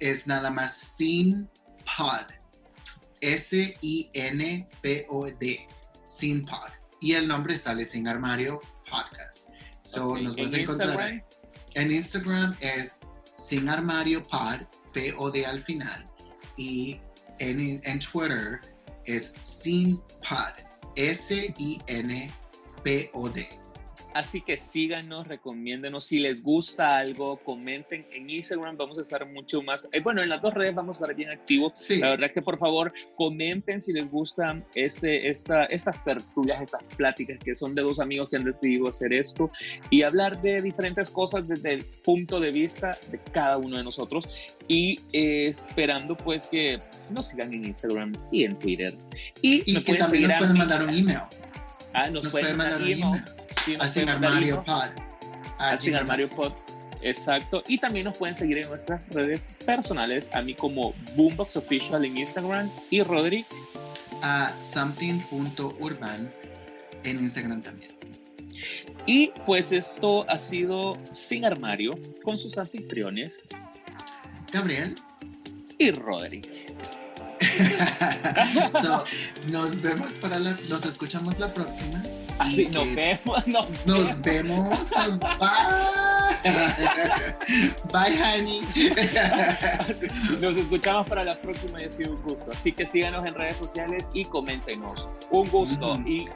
es 0.00 0.26
nada 0.26 0.50
más 0.50 0.76
sin 0.96 1.48
pod. 1.96 2.26
S-I-N-P-O-D. 3.20 4.06
Sin 6.06 6.44
pod. 6.44 6.70
Y 7.00 7.12
el 7.12 7.26
nombre 7.28 7.56
sale 7.56 7.84
sin 7.84 8.08
armario 8.08 8.60
podcast. 8.90 9.50
So 9.82 10.16
nos 10.16 10.36
vas 10.36 10.52
a 10.52 10.58
encontrar 10.58 11.24
En 11.74 11.92
Instagram 11.92 12.56
es 12.60 13.00
sin 13.34 13.68
armario 13.68 14.22
pod, 14.22 14.60
P-O-D 14.92 15.44
al 15.46 15.60
final. 15.60 16.08
Y 16.56 17.00
en, 17.38 17.80
en 17.84 17.98
Twitter 17.98 18.60
es 19.04 19.34
sin 19.42 19.98
pod, 20.28 20.54
S-I-N-P-O-D. 20.96 22.26
Así 24.16 24.40
que 24.40 24.56
síganos, 24.56 25.28
recomiéndenos. 25.28 26.06
Si 26.06 26.18
les 26.18 26.42
gusta 26.42 26.96
algo, 26.96 27.36
comenten. 27.44 28.06
En 28.12 28.30
Instagram 28.30 28.74
vamos 28.78 28.96
a 28.96 29.02
estar 29.02 29.26
mucho 29.26 29.60
más. 29.60 29.90
Eh, 29.92 30.00
bueno, 30.00 30.22
en 30.22 30.30
las 30.30 30.40
dos 30.40 30.54
redes 30.54 30.74
vamos 30.74 30.96
a 30.96 31.04
estar 31.04 31.14
bien 31.14 31.28
activos. 31.28 31.72
Sí. 31.74 31.98
La 31.98 32.10
verdad 32.12 32.30
que 32.30 32.40
por 32.40 32.58
favor 32.58 32.94
comenten 33.14 33.78
si 33.78 33.92
les 33.92 34.10
gustan 34.10 34.64
este, 34.74 35.28
esta, 35.28 35.64
estas 35.66 36.02
tertulias, 36.02 36.62
estas 36.62 36.82
pláticas 36.96 37.38
que 37.44 37.54
son 37.54 37.74
de 37.74 37.82
dos 37.82 38.00
amigos 38.00 38.30
que 38.30 38.36
han 38.36 38.44
decidido 38.44 38.88
hacer 38.88 39.12
esto 39.12 39.50
y 39.90 40.00
hablar 40.00 40.40
de 40.40 40.62
diferentes 40.62 41.10
cosas 41.10 41.46
desde 41.46 41.74
el 41.74 41.84
punto 42.02 42.40
de 42.40 42.52
vista 42.52 42.96
de 43.10 43.20
cada 43.32 43.58
uno 43.58 43.76
de 43.76 43.84
nosotros. 43.84 44.26
Y 44.66 44.98
eh, 45.12 45.52
esperando 45.68 46.16
pues 46.16 46.46
que 46.46 46.78
nos 47.10 47.28
sigan 47.28 47.52
en 47.52 47.66
Instagram 47.66 48.14
y 48.32 48.44
en 48.44 48.58
Twitter. 48.58 48.94
Y, 49.42 49.62
Y 49.70 49.82
que 49.82 49.96
también 49.96 50.22
nos 50.22 50.38
pueden 50.38 50.56
mandar 50.56 50.84
un 50.84 50.94
email. 50.94 51.20
Ah, 51.96 52.10
nos, 52.10 52.24
Nos 52.24 52.32
pueden 52.32 52.58
mandar 52.58 52.82
un 52.82 52.88
email. 52.88 53.24
Sí, 53.64 53.74
Armario. 54.06 54.60
Pod. 54.60 54.90
gmail.com. 55.58 55.94
Armario 55.94 56.28
Pod. 56.28 56.52
Exacto. 57.00 57.62
Y 57.68 57.78
también 57.78 58.04
nos 58.04 58.18
pueden 58.18 58.34
seguir 58.34 58.58
en 58.58 58.68
nuestras 58.68 59.00
redes 59.14 59.48
personales, 59.64 60.28
a 60.34 60.42
mí 60.42 60.54
como 60.54 60.92
Boombox 61.16 61.56
Official 61.56 62.04
en 62.04 62.18
Instagram 62.18 62.70
y 62.90 63.00
Rodri. 63.00 63.46
a 64.22 64.52
something.urban 64.60 66.30
en 67.04 67.16
Instagram 67.16 67.62
también. 67.62 67.90
Y 69.06 69.28
pues 69.46 69.72
esto 69.72 70.28
ha 70.28 70.36
sido 70.36 70.98
Sin 71.12 71.46
Armario 71.46 71.98
con 72.22 72.38
sus 72.38 72.58
anfitriones 72.58 73.48
Gabriel. 74.52 74.94
y 75.78 75.92
Rodri. 75.92 76.42
So, 78.82 79.04
nos 79.50 79.80
vemos 79.80 80.12
para 80.14 80.38
la, 80.38 80.56
nos 80.68 80.84
escuchamos 80.84 81.38
la 81.38 81.52
próxima. 81.52 82.02
Así 82.38 82.64
Y 82.64 82.68
nos 82.68 82.94
vemos. 82.94 83.46
Nos, 83.46 83.86
Nos 83.86 84.20
vemos. 84.20 84.68
Nos 84.68 85.18
bye. 85.18 85.28
Bye, 87.92 88.22
honey. 88.22 88.60
nos 90.40 90.56
escuchamos 90.56 91.08
para 91.08 91.24
la 91.24 91.34
próxima 91.40 91.80
y 91.80 91.84
ha 91.86 91.90
sido 91.90 92.12
un 92.12 92.22
gusto. 92.22 92.52
Así 92.52 92.72
que 92.72 92.84
síganos 92.84 93.26
en 93.26 93.34
redes 93.34 93.56
sociales 93.56 94.10
y 94.12 94.24
coméntenos. 94.26 95.08
Un 95.30 95.48
gusto. 95.48 95.92
Ujú. 95.92 96.06
Y 96.08 96.28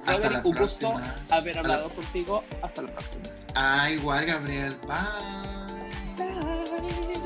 un 0.44 0.57
gusto 0.57 0.94
haber 1.28 1.59
hablado 1.59 1.90
contigo. 1.90 2.42
Hasta 2.62 2.82
la 2.82 2.92
próxima. 2.92 3.24
Ah, 3.55 3.90
igual, 3.90 4.24
Gabriel. 4.24 4.74
Bye. 4.86 6.26
Bye. 6.26 7.19